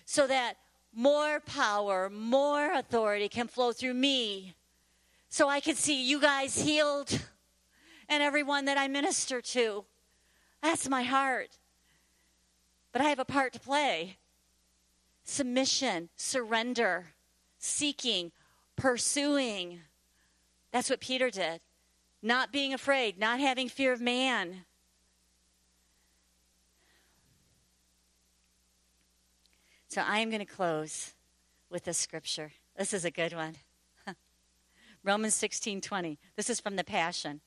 so 0.05 0.25
that 0.25 0.53
more 0.95 1.41
power, 1.41 2.09
more 2.09 2.71
authority 2.71 3.27
can 3.27 3.49
flow 3.49 3.73
through 3.73 3.95
me, 3.95 4.53
so 5.27 5.49
I 5.49 5.59
can 5.59 5.75
see 5.75 6.01
you 6.01 6.21
guys 6.21 6.57
healed 6.57 7.19
and 8.12 8.22
everyone 8.22 8.66
that 8.66 8.78
I 8.78 8.89
minister 8.89 9.39
to. 9.41 9.86
That's 10.62 10.89
my 10.89 11.03
heart. 11.03 11.57
But 12.91 13.01
I 13.01 13.05
have 13.05 13.20
a 13.20 13.26
part 13.26 13.53
to 13.53 13.59
play 13.59 14.18
submission, 15.24 16.09
surrender, 16.18 17.14
seeking, 17.57 18.34
pursuing. 18.76 19.80
That's 20.74 20.89
what 20.89 20.99
Peter 20.99 21.30
did. 21.30 21.62
Not 22.22 22.51
being 22.51 22.74
afraid, 22.74 23.18
not 23.18 23.39
having 23.39 23.70
fear 23.70 23.93
of 23.93 24.01
man. 24.01 24.66
So 29.88 30.01
I 30.05 30.20
am 30.20 30.30
going 30.30 30.39
to 30.39 30.45
close 30.45 31.14
with 31.70 31.86
this 31.86 31.97
scripture. 31.97 32.51
This 32.78 32.93
is 32.93 33.05
a 33.05 33.12
good 33.12 33.34
one. 33.34 33.55
Romans 35.03 35.34
16:20. 35.36 36.18
This 36.36 36.49
is 36.49 36.59
from 36.59 36.76
the 36.76 36.84
Passion. 36.84 37.39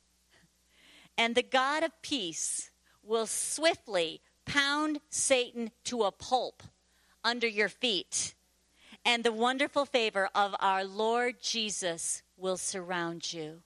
And 1.16 1.34
the 1.34 1.42
God 1.42 1.82
of 1.82 1.90
peace 2.02 2.70
will 3.02 3.26
swiftly 3.26 4.20
pound 4.44 5.00
Satan 5.10 5.70
to 5.84 6.02
a 6.02 6.12
pulp 6.12 6.62
under 7.22 7.46
your 7.46 7.68
feet. 7.68 8.34
And 9.04 9.22
the 9.22 9.32
wonderful 9.32 9.84
favor 9.84 10.28
of 10.34 10.54
our 10.60 10.84
Lord 10.84 11.36
Jesus 11.42 12.22
will 12.36 12.56
surround 12.56 13.32
you. 13.32 13.62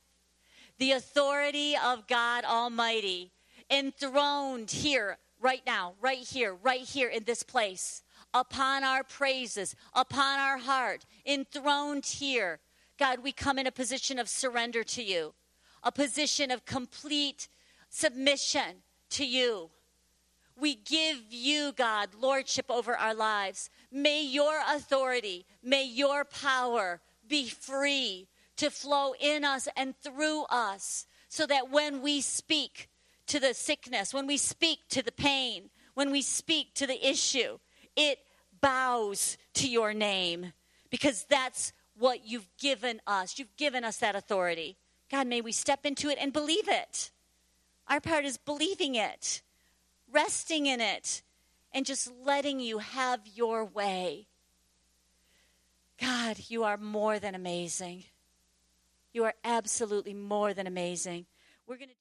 The 0.78 0.92
authority 0.92 1.74
of 1.76 2.07
God 2.07 2.44
Almighty 2.44 3.32
enthroned 3.70 4.70
here, 4.70 5.18
right 5.40 5.62
now, 5.66 5.94
right 6.01 6.18
here, 6.18 6.55
right 6.55 6.82
here 6.82 7.09
in 7.09 7.24
this 7.24 7.42
place 7.42 8.03
upon 8.34 8.84
our 8.84 9.03
praises, 9.03 9.74
upon 9.94 10.38
our 10.38 10.59
heart, 10.59 11.05
enthroned 11.26 12.07
here. 12.07 12.61
God, 12.99 13.22
we 13.22 13.32
come 13.32 13.59
in 13.59 13.66
a 13.66 13.72
position 13.72 14.18
of 14.18 14.28
surrender 14.28 14.82
to 14.84 15.03
you, 15.03 15.34
a 15.83 15.93
position 15.93 16.51
of 16.51 16.64
complete 16.64 17.49
submission 17.89 18.83
to 19.11 19.26
you. 19.26 19.70
We 20.61 20.74
give 20.74 21.18
you, 21.31 21.72
God, 21.72 22.11
lordship 22.20 22.66
over 22.68 22.97
our 22.97 23.14
lives. 23.14 23.70
May 23.93 24.22
your 24.22 24.61
authority, 24.68 25.47
may 25.62 25.85
your 25.85 26.24
power 26.24 27.01
be 27.29 27.49
free 27.49 28.29
to 28.57 28.70
flow 28.70 29.14
in 29.20 29.45
us 29.45 29.68
and 29.76 29.95
through 29.97 30.45
us 30.51 31.07
so 31.29 31.47
that 31.47 31.70
when 31.70 32.03
we 32.03 32.20
speak 32.20 32.89
to 33.29 33.39
the 33.39 33.55
sickness, 33.55 34.12
when 34.12 34.26
we 34.26 34.37
speak 34.37 34.81
to 34.89 35.03
the 35.03 35.12
pain, 35.12 35.70
when 35.95 36.11
we 36.11 36.22
speak 36.22 36.74
to 36.74 36.87
the 36.87 37.09
issue, 37.09 37.59
it 37.97 38.18
bows 38.61 39.37
to 39.55 39.68
your 39.68 39.95
name 39.95 40.53
because 40.91 41.24
that's 41.29 41.72
what 41.97 42.26
you've 42.26 42.49
given 42.59 43.01
us. 43.07 43.39
You've 43.39 43.57
given 43.57 43.85
us 43.85 43.99
that 43.99 44.16
authority. 44.16 44.76
God, 45.11 45.26
may 45.26 45.40
we 45.40 45.52
step 45.52 45.86
into 45.86 46.09
it 46.09 46.18
and 46.20 46.32
believe 46.32 46.68
it. 46.68 47.11
Our 47.88 48.00
part 48.00 48.24
is 48.24 48.36
believing 48.36 48.94
it, 48.94 49.42
resting 50.12 50.66
in 50.66 50.80
it, 50.80 51.22
and 51.72 51.86
just 51.86 52.12
letting 52.24 52.61
you 52.61 52.78
have 52.78 53.20
your 53.26 53.64
way. 53.64 54.26
God, 56.00 56.38
you 56.48 56.64
are 56.64 56.76
more 56.76 57.18
than 57.18 57.34
amazing. 57.34 58.04
You 59.12 59.24
are 59.24 59.34
absolutely 59.42 60.14
more 60.14 60.54
than 60.54 60.66
amazing. 60.66 61.26
We're 61.66 61.76
going 61.76 61.88
to 61.88 61.94